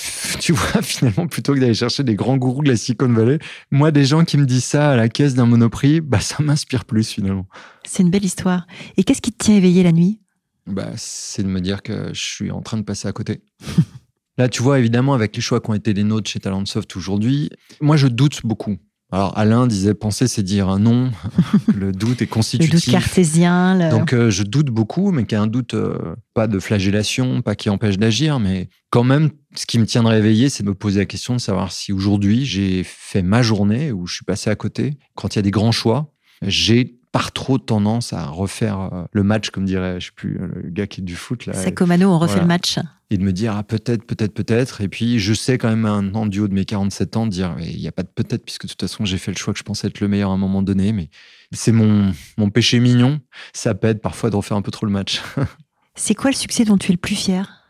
tu 0.40 0.52
vois, 0.52 0.82
finalement, 0.82 1.26
plutôt 1.26 1.54
que 1.54 1.60
d'aller 1.60 1.74
chercher 1.74 2.02
des 2.02 2.14
grands 2.14 2.36
gourous 2.36 2.62
de 2.62 2.68
la 2.68 2.76
Silicon 2.76 3.08
Valley, 3.08 3.38
moi, 3.70 3.90
des 3.90 4.04
gens 4.04 4.24
qui 4.24 4.36
me 4.36 4.44
disent 4.44 4.64
ça 4.64 4.90
à 4.90 4.96
la 4.96 5.08
caisse 5.08 5.34
d'un 5.34 5.46
monoprix, 5.46 6.02
bah, 6.02 6.20
ça 6.20 6.42
m'inspire 6.42 6.84
plus 6.84 7.08
finalement. 7.08 7.46
C'est 7.84 8.02
une 8.02 8.10
belle 8.10 8.24
histoire. 8.24 8.66
Et 8.98 9.04
qu'est-ce 9.04 9.22
qui 9.22 9.32
te 9.32 9.42
tient 9.42 9.56
éveillé 9.56 9.82
la 9.82 9.92
nuit? 9.92 10.20
Bah, 10.66 10.90
C'est 10.96 11.42
de 11.42 11.48
me 11.48 11.60
dire 11.60 11.82
que 11.82 12.10
je 12.12 12.22
suis 12.22 12.50
en 12.50 12.60
train 12.60 12.76
de 12.76 12.82
passer 12.82 13.08
à 13.08 13.12
côté. 13.12 13.40
Là, 14.38 14.48
tu 14.48 14.62
vois, 14.62 14.78
évidemment, 14.78 15.14
avec 15.14 15.34
les 15.34 15.42
choix 15.42 15.60
qui 15.60 15.70
ont 15.70 15.74
été 15.74 15.94
les 15.94 16.04
nôtres 16.04 16.28
chez 16.28 16.40
Talentsoft 16.40 16.94
aujourd'hui, 16.96 17.50
moi, 17.80 17.96
je 17.96 18.06
doute 18.06 18.40
beaucoup. 18.44 18.76
Alors, 19.12 19.38
Alain 19.38 19.68
disait 19.68 19.94
penser, 19.94 20.26
c'est 20.26 20.42
dire 20.42 20.68
un 20.68 20.80
non. 20.80 21.12
le 21.74 21.92
doute 21.92 22.22
est 22.22 22.26
constitutif. 22.26 22.72
le 22.72 22.78
doute 22.80 22.90
cartésien. 22.90 23.88
Donc, 23.90 24.12
euh, 24.12 24.30
je 24.30 24.42
doute 24.42 24.66
beaucoup, 24.66 25.12
mais 25.12 25.24
qu'il 25.24 25.38
y 25.38 25.38
a 25.38 25.42
un 25.42 25.46
doute, 25.46 25.74
euh, 25.74 26.16
pas 26.34 26.48
de 26.48 26.58
flagellation, 26.58 27.40
pas 27.40 27.54
qui 27.54 27.70
empêche 27.70 27.98
d'agir, 27.98 28.40
mais 28.40 28.68
quand 28.90 29.04
même, 29.04 29.30
ce 29.54 29.64
qui 29.64 29.78
me 29.78 29.86
tiendrait 29.86 30.18
éveillé, 30.18 30.48
c'est 30.48 30.64
de 30.64 30.68
me 30.68 30.74
poser 30.74 31.00
la 31.00 31.06
question 31.06 31.34
de 31.34 31.40
savoir 31.40 31.70
si 31.70 31.92
aujourd'hui, 31.92 32.44
j'ai 32.44 32.82
fait 32.84 33.22
ma 33.22 33.42
journée 33.42 33.92
où 33.92 34.06
je 34.06 34.16
suis 34.16 34.24
passé 34.24 34.50
à 34.50 34.56
côté. 34.56 34.98
Quand 35.14 35.34
il 35.34 35.38
y 35.38 35.40
a 35.40 35.42
des 35.42 35.52
grands 35.52 35.72
choix, 35.72 36.12
j'ai 36.42 36.98
par 37.12 37.30
trop 37.32 37.58
tendance 37.58 38.12
à 38.12 38.26
refaire 38.26 38.80
euh, 38.92 39.04
le 39.12 39.22
match, 39.22 39.50
comme 39.50 39.64
dirait, 39.64 40.00
je 40.00 40.06
sais 40.06 40.12
plus, 40.16 40.38
le 40.38 40.68
gars 40.70 40.88
qui 40.88 41.00
est 41.00 41.04
du 41.04 41.14
foot. 41.14 41.46
Là, 41.46 41.52
Sacomano, 41.54 42.10
on 42.10 42.18
refait 42.18 42.40
le 42.40 42.46
match 42.46 42.78
et 43.10 43.18
de 43.18 43.22
me 43.22 43.32
dire 43.32 43.54
ah, 43.56 43.62
peut-être, 43.62 44.04
peut-être, 44.04 44.34
peut-être. 44.34 44.80
Et 44.80 44.88
puis 44.88 45.18
je 45.18 45.32
sais 45.32 45.58
quand 45.58 45.68
même 45.68 45.86
un 45.86 46.26
du 46.26 46.40
haut 46.40 46.48
de 46.48 46.54
mes 46.54 46.64
47 46.64 47.16
ans 47.16 47.26
dire 47.26 47.56
il 47.60 47.78
n'y 47.78 47.88
a 47.88 47.92
pas 47.92 48.02
de 48.02 48.08
peut-être 48.08 48.44
puisque 48.44 48.64
de 48.64 48.68
toute 48.68 48.80
façon 48.80 49.04
j'ai 49.04 49.18
fait 49.18 49.30
le 49.30 49.36
choix 49.36 49.52
que 49.52 49.58
je 49.58 49.64
pensais 49.64 49.88
être 49.88 50.00
le 50.00 50.08
meilleur 50.08 50.30
à 50.30 50.34
un 50.34 50.38
moment 50.38 50.62
donné. 50.62 50.92
Mais 50.92 51.08
c'est 51.52 51.72
mon, 51.72 52.12
mon 52.36 52.50
péché 52.50 52.80
mignon. 52.80 53.20
Ça 53.52 53.74
peut 53.74 53.88
être 53.88 54.00
parfois 54.00 54.30
de 54.30 54.36
refaire 54.36 54.56
un 54.56 54.62
peu 54.62 54.70
trop 54.70 54.86
le 54.86 54.92
match. 54.92 55.22
c'est 55.94 56.14
quoi 56.14 56.30
le 56.30 56.36
succès 56.36 56.64
dont 56.64 56.78
tu 56.78 56.90
es 56.90 56.94
le 56.94 57.00
plus 57.00 57.16
fier? 57.16 57.64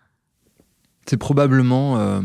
C'est 1.09 1.19
probablement 1.19 1.99
euh, 1.99 2.23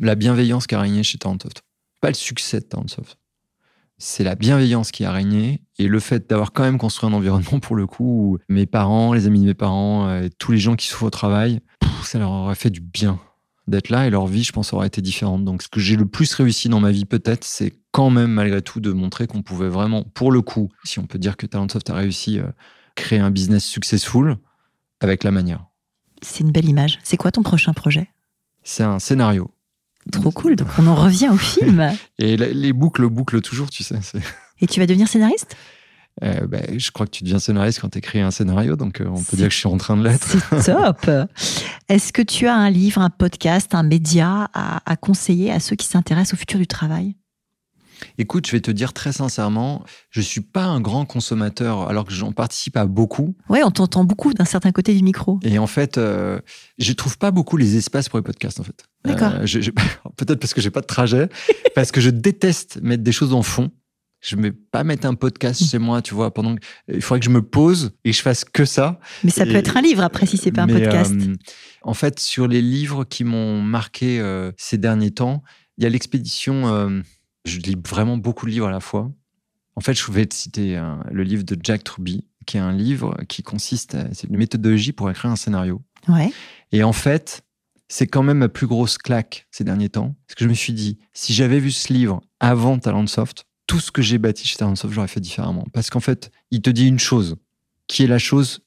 la 0.00 0.14
bienveillance 0.14 0.66
qui 0.66 0.74
a 0.74 0.80
régné 0.80 1.02
chez 1.02 1.18
Talentsoft. 1.18 1.62
Pas 2.00 2.08
le 2.08 2.14
succès 2.14 2.60
de 2.60 2.64
Talentsoft. 2.64 3.18
C'est 3.98 4.24
la 4.24 4.34
bienveillance 4.34 4.90
qui 4.90 5.04
a 5.04 5.12
régné 5.12 5.62
et 5.78 5.88
le 5.88 6.00
fait 6.00 6.28
d'avoir 6.28 6.52
quand 6.52 6.64
même 6.64 6.78
construit 6.78 7.08
un 7.08 7.12
environnement 7.12 7.60
pour 7.60 7.76
le 7.76 7.86
coup 7.86 8.04
où 8.04 8.38
mes 8.48 8.66
parents, 8.66 9.12
les 9.12 9.26
amis 9.26 9.40
de 9.40 9.46
mes 9.46 9.54
parents, 9.54 10.08
euh, 10.08 10.28
tous 10.38 10.52
les 10.52 10.58
gens 10.58 10.74
qui 10.76 10.86
souffrent 10.86 11.04
au 11.04 11.10
travail 11.10 11.60
ça 12.04 12.18
leur 12.18 12.30
aurait 12.30 12.54
fait 12.54 12.70
du 12.70 12.80
bien 12.80 13.20
d'être 13.66 13.88
là 13.88 14.06
et 14.06 14.10
leur 14.10 14.26
vie, 14.26 14.44
je 14.44 14.52
pense, 14.52 14.72
aurait 14.72 14.86
été 14.86 15.00
différente. 15.00 15.44
Donc, 15.44 15.62
ce 15.62 15.68
que 15.68 15.80
j'ai 15.80 15.96
le 15.96 16.06
plus 16.06 16.32
réussi 16.34 16.68
dans 16.68 16.80
ma 16.80 16.90
vie, 16.90 17.06
peut-être, 17.06 17.44
c'est 17.44 17.72
quand 17.92 18.10
même, 18.10 18.30
malgré 18.30 18.60
tout, 18.60 18.80
de 18.80 18.92
montrer 18.92 19.26
qu'on 19.26 19.42
pouvait 19.42 19.68
vraiment, 19.68 20.04
pour 20.04 20.30
le 20.30 20.42
coup, 20.42 20.68
si 20.84 20.98
on 20.98 21.06
peut 21.06 21.18
dire 21.18 21.36
que 21.36 21.46
Talentsoft 21.46 21.88
a 21.88 21.94
réussi 21.94 22.38
à 22.40 22.52
créer 22.94 23.20
un 23.20 23.30
business 23.30 23.64
successful 23.64 24.36
avec 25.00 25.24
la 25.24 25.30
manière. 25.30 25.64
C'est 26.22 26.40
une 26.40 26.52
belle 26.52 26.68
image. 26.68 26.98
C'est 27.02 27.16
quoi 27.16 27.32
ton 27.32 27.42
prochain 27.42 27.72
projet? 27.72 28.08
C'est 28.62 28.84
un 28.84 28.98
scénario. 28.98 29.50
Trop 30.12 30.30
cool. 30.30 30.56
Donc, 30.56 30.68
on 30.78 30.86
en 30.86 30.94
revient 30.94 31.28
au 31.30 31.36
film. 31.36 31.92
et 32.18 32.36
les 32.36 32.72
boucles 32.72 33.08
bouclent 33.08 33.40
toujours, 33.40 33.70
tu 33.70 33.82
sais. 33.82 33.98
Et 34.60 34.66
tu 34.66 34.80
vas 34.80 34.86
devenir 34.86 35.08
scénariste? 35.08 35.56
Euh, 36.22 36.46
ben, 36.46 36.78
je 36.78 36.90
crois 36.92 37.06
que 37.06 37.10
tu 37.10 37.24
deviens 37.24 37.40
scénariste 37.40 37.80
quand 37.80 37.88
tu 37.88 37.98
écris 37.98 38.20
un 38.20 38.30
scénario, 38.30 38.76
donc 38.76 39.00
euh, 39.00 39.06
on 39.08 39.20
peut 39.22 39.36
dire 39.36 39.48
que 39.48 39.52
je 39.52 39.58
suis 39.58 39.68
en 39.68 39.76
train 39.78 39.96
de 39.96 40.04
l'être. 40.04 40.36
C'est 40.60 40.72
top. 40.72 41.10
Est-ce 41.88 42.12
que 42.12 42.22
tu 42.22 42.46
as 42.46 42.54
un 42.54 42.70
livre, 42.70 43.00
un 43.00 43.10
podcast, 43.10 43.74
un 43.74 43.82
média 43.82 44.48
à, 44.54 44.96
conseiller 44.96 45.50
à 45.50 45.58
ceux 45.58 45.74
qui 45.74 45.88
s'intéressent 45.88 46.34
au 46.34 46.36
futur 46.36 46.60
du 46.60 46.68
travail? 46.68 47.16
Écoute, 48.18 48.46
je 48.46 48.52
vais 48.52 48.60
te 48.60 48.70
dire 48.70 48.92
très 48.92 49.12
sincèrement, 49.12 49.84
je 50.10 50.20
suis 50.20 50.40
pas 50.40 50.64
un 50.64 50.80
grand 50.80 51.04
consommateur, 51.04 51.88
alors 51.88 52.04
que 52.04 52.12
j'en 52.12 52.32
participe 52.32 52.76
à 52.76 52.86
beaucoup. 52.86 53.34
Ouais, 53.48 53.62
on 53.64 53.70
t'entend 53.70 54.04
beaucoup 54.04 54.32
d'un 54.34 54.44
certain 54.44 54.72
côté 54.72 54.94
du 54.94 55.02
micro. 55.02 55.38
Et 55.42 55.58
en 55.58 55.66
fait, 55.66 55.98
euh, 55.98 56.40
je 56.78 56.92
trouve 56.92 57.18
pas 57.18 57.30
beaucoup 57.30 57.56
les 57.56 57.76
espaces 57.76 58.08
pour 58.08 58.18
les 58.18 58.24
podcasts, 58.24 58.60
en 58.60 58.64
fait. 58.64 58.84
D'accord. 59.04 59.32
Peut-être 60.16 60.40
parce 60.40 60.54
que 60.54 60.60
j'ai 60.60 60.70
pas 60.70 60.80
de 60.80 60.86
trajet, 60.86 61.28
parce 61.74 61.92
que 61.92 62.00
je 62.00 62.10
déteste 62.10 62.80
mettre 62.82 63.02
des 63.02 63.12
choses 63.12 63.34
en 63.34 63.42
fond 63.42 63.70
je 64.24 64.36
ne 64.36 64.42
vais 64.42 64.52
pas 64.52 64.84
mettre 64.84 65.06
un 65.06 65.14
podcast 65.14 65.60
mm. 65.60 65.64
chez 65.66 65.78
moi, 65.78 66.02
tu 66.02 66.14
vois, 66.14 66.32
pendant 66.32 66.56
il 66.88 67.02
faudrait 67.02 67.20
que 67.20 67.26
je 67.26 67.30
me 67.30 67.42
pose 67.42 67.92
et 68.04 68.12
je 68.12 68.22
fasse 68.22 68.44
que 68.44 68.64
ça. 68.64 68.98
Mais 69.22 69.30
ça 69.30 69.44
peut 69.44 69.54
être 69.54 69.76
un 69.76 69.82
livre 69.82 70.02
après 70.02 70.26
si 70.26 70.38
c'est 70.38 70.50
pas 70.50 70.62
un 70.62 70.66
podcast. 70.66 71.14
Euh, 71.14 71.34
en 71.82 71.94
fait, 71.94 72.18
sur 72.18 72.48
les 72.48 72.62
livres 72.62 73.04
qui 73.04 73.22
m'ont 73.22 73.60
marqué 73.60 74.18
euh, 74.20 74.50
ces 74.56 74.78
derniers 74.78 75.10
temps, 75.10 75.42
il 75.76 75.84
y 75.84 75.86
a 75.86 75.90
l'expédition. 75.90 77.02
Euh, 77.46 77.50
je 77.50 77.58
lis 77.60 77.76
vraiment 77.88 78.16
beaucoup 78.16 78.46
de 78.46 78.50
livres 78.50 78.66
à 78.66 78.70
la 78.70 78.80
fois. 78.80 79.10
En 79.76 79.80
fait, 79.80 79.94
je 79.94 80.10
vais 80.10 80.26
te 80.26 80.34
citer 80.34 80.80
le 81.10 81.22
livre 81.24 81.42
de 81.42 81.56
Jack 81.60 81.82
Truby, 81.82 82.26
qui 82.46 82.58
est 82.58 82.60
un 82.60 82.72
livre 82.72 83.16
qui 83.28 83.42
consiste, 83.42 83.96
c'est 84.12 84.28
une 84.28 84.36
méthodologie 84.36 84.92
pour 84.92 85.10
écrire 85.10 85.32
un 85.32 85.36
scénario. 85.36 85.82
Ouais. 86.08 86.32
Et 86.70 86.84
en 86.84 86.92
fait, 86.92 87.42
c'est 87.88 88.06
quand 88.06 88.22
même 88.22 88.38
ma 88.38 88.48
plus 88.48 88.66
grosse 88.66 88.98
claque 88.98 89.46
ces 89.50 89.64
derniers 89.64 89.88
temps. 89.88 90.14
Parce 90.26 90.36
que 90.36 90.44
je 90.44 90.48
me 90.48 90.54
suis 90.54 90.72
dit, 90.72 90.98
si 91.12 91.34
j'avais 91.34 91.58
vu 91.58 91.70
ce 91.70 91.92
livre 91.92 92.20
avant 92.40 92.78
Talentsoft, 92.78 93.46
tout 93.66 93.80
ce 93.80 93.90
que 93.90 94.02
j'ai 94.02 94.18
bâti 94.18 94.46
chez 94.46 94.56
Talentsoft, 94.56 94.94
j'aurais 94.94 95.08
fait 95.08 95.20
différemment. 95.20 95.66
Parce 95.72 95.90
qu'en 95.90 96.00
fait, 96.00 96.30
il 96.50 96.62
te 96.62 96.70
dit 96.70 96.86
une 96.86 96.98
chose, 96.98 97.36
qui 97.86 98.04
est 98.04 98.08
la 98.08 98.18
chose 98.18 98.60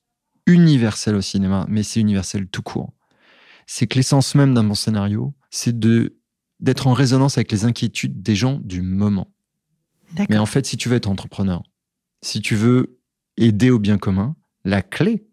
universelle 0.45 1.15
au 1.15 1.21
cinéma, 1.21 1.65
mais 1.69 1.84
c'est 1.84 1.99
universel 1.99 2.47
tout 2.47 2.61
court. 2.61 2.93
C'est 3.65 3.88
que 3.88 3.95
l'essence 3.95 4.36
même 4.36 4.53
d'un 4.53 4.63
bon 4.63 4.75
scénario, 4.75 5.34
c'est 5.51 5.78
de 5.78 6.17
d'être 6.60 6.88
en 6.88 6.93
résonance 6.93 7.38
avec 7.38 7.51
les 7.51 7.66
inquiétudes 7.66 8.22
des 8.22 8.36
gens 8.36 8.60
du 8.64 8.82
moment. 8.82 9.32
Mais 10.30 10.38
en 10.38 10.45
fait, 10.45 10.66
si 10.66 10.78
tu 10.78 10.89
veux 10.89 10.95
être 10.95 11.10
entrepreneur, 11.10 11.64
si 12.22 12.41
tu 12.41 12.55
veux 12.55 12.99
aider 13.36 13.70
au 13.70 13.80
bien 13.80 13.97
commun, 13.97 14.36
la 14.64 14.82
clé, 14.82 15.28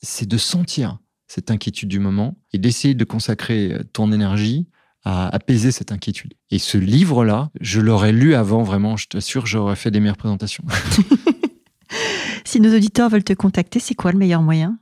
c'est 0.00 0.28
de 0.28 0.36
sentir 0.36 0.98
cette 1.26 1.50
inquiétude 1.50 1.88
du 1.88 1.98
moment 1.98 2.38
et 2.52 2.58
d'essayer 2.58 2.94
de 2.94 3.04
consacrer 3.04 3.76
ton 3.92 4.12
énergie 4.12 4.68
à 5.04 5.28
apaiser 5.34 5.72
cette 5.72 5.92
inquiétude. 5.92 6.34
Et 6.50 6.58
ce 6.58 6.78
livre-là, 6.78 7.50
je 7.60 7.80
l'aurais 7.80 8.12
lu 8.12 8.34
avant, 8.34 8.62
vraiment, 8.62 8.96
je 8.96 9.08
t'assure, 9.08 9.46
j'aurais 9.46 9.76
fait 9.76 9.90
des 9.90 10.00
meilleures 10.00 10.16
présentations. 10.16 10.64
si 12.44 12.60
nos 12.60 12.74
auditeurs 12.74 13.08
veulent 13.08 13.24
te 13.24 13.32
contacter, 13.32 13.80
c'est 13.80 13.94
quoi 13.94 14.12
le 14.12 14.18
meilleur 14.18 14.42
moyen? 14.42 14.78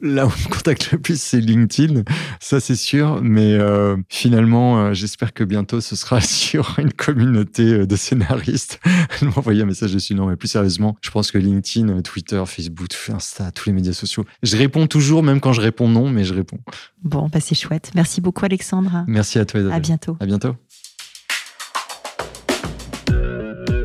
Là 0.00 0.26
où 0.26 0.28
on 0.28 0.48
me 0.48 0.54
contacte 0.54 0.92
le 0.92 0.98
plus, 0.98 1.20
c'est 1.20 1.40
LinkedIn, 1.40 2.02
ça 2.40 2.60
c'est 2.60 2.76
sûr. 2.76 3.20
Mais 3.22 3.54
euh, 3.54 3.96
finalement, 4.08 4.78
euh, 4.78 4.94
j'espère 4.94 5.32
que 5.32 5.44
bientôt 5.44 5.80
ce 5.80 5.96
sera 5.96 6.20
sur 6.22 6.76
une 6.78 6.92
communauté 6.92 7.62
euh, 7.62 7.86
de 7.86 7.96
scénaristes. 7.96 8.80
M'envoyer 9.22 9.62
un 9.62 9.66
message 9.66 9.92
dessus. 9.92 10.14
Non, 10.14 10.26
mais 10.26 10.36
plus 10.36 10.48
sérieusement, 10.48 10.96
je 11.00 11.10
pense 11.10 11.30
que 11.30 11.38
LinkedIn, 11.38 12.02
Twitter, 12.02 12.42
Facebook, 12.46 12.88
Insta, 13.08 13.50
tous 13.52 13.68
les 13.68 13.72
médias 13.72 13.92
sociaux. 13.92 14.24
Je 14.42 14.56
réponds 14.56 14.86
toujours, 14.86 15.22
même 15.22 15.40
quand 15.40 15.52
je 15.52 15.60
réponds 15.60 15.88
non, 15.88 16.08
mais 16.10 16.24
je 16.24 16.34
réponds. 16.34 16.58
Bon, 17.02 17.28
bah 17.32 17.40
c'est 17.40 17.54
chouette. 17.54 17.90
Merci 17.94 18.20
beaucoup, 18.20 18.44
Alexandre. 18.44 19.04
Merci 19.06 19.38
à 19.38 19.44
toi. 19.44 19.60
À 19.72 19.80
bientôt. 19.80 20.16
À 20.20 20.26
bientôt. 20.26 20.54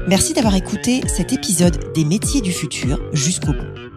Merci 0.08 0.34
d'avoir 0.34 0.56
écouté 0.56 1.02
cet 1.08 1.32
épisode 1.32 1.94
des 1.94 2.04
métiers 2.04 2.42
du 2.42 2.52
futur 2.52 3.00
jusqu'au 3.14 3.54
bout. 3.54 3.91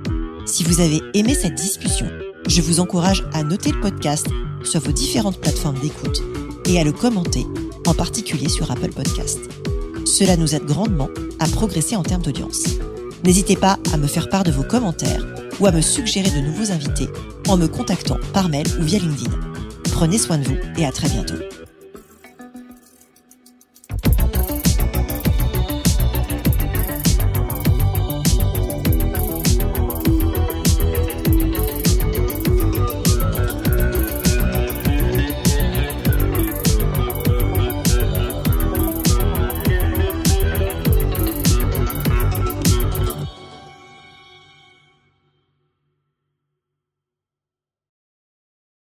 Si 0.46 0.62
vous 0.62 0.80
avez 0.80 1.00
aimé 1.14 1.34
cette 1.34 1.54
discussion, 1.54 2.06
je 2.46 2.60
vous 2.60 2.78
encourage 2.78 3.24
à 3.32 3.42
noter 3.42 3.72
le 3.72 3.80
podcast 3.80 4.26
sur 4.62 4.80
vos 4.80 4.92
différentes 4.92 5.40
plateformes 5.40 5.78
d'écoute 5.78 6.22
et 6.66 6.78
à 6.78 6.84
le 6.84 6.92
commenter, 6.92 7.46
en 7.86 7.94
particulier 7.94 8.48
sur 8.48 8.70
Apple 8.70 8.92
Podcast. 8.92 9.40
Cela 10.04 10.36
nous 10.36 10.54
aide 10.54 10.66
grandement 10.66 11.08
à 11.38 11.46
progresser 11.46 11.96
en 11.96 12.02
termes 12.02 12.22
d'audience. 12.22 12.64
N'hésitez 13.24 13.56
pas 13.56 13.78
à 13.92 13.96
me 13.96 14.06
faire 14.06 14.28
part 14.28 14.44
de 14.44 14.52
vos 14.52 14.64
commentaires 14.64 15.26
ou 15.60 15.66
à 15.66 15.72
me 15.72 15.80
suggérer 15.80 16.30
de 16.30 16.46
nouveaux 16.46 16.72
invités 16.72 17.08
en 17.48 17.56
me 17.56 17.66
contactant 17.66 18.18
par 18.34 18.50
mail 18.50 18.66
ou 18.78 18.82
via 18.82 18.98
LinkedIn. 18.98 19.30
Prenez 19.92 20.18
soin 20.18 20.38
de 20.38 20.44
vous 20.44 20.56
et 20.76 20.84
à 20.84 20.92
très 20.92 21.08
bientôt. 21.08 21.36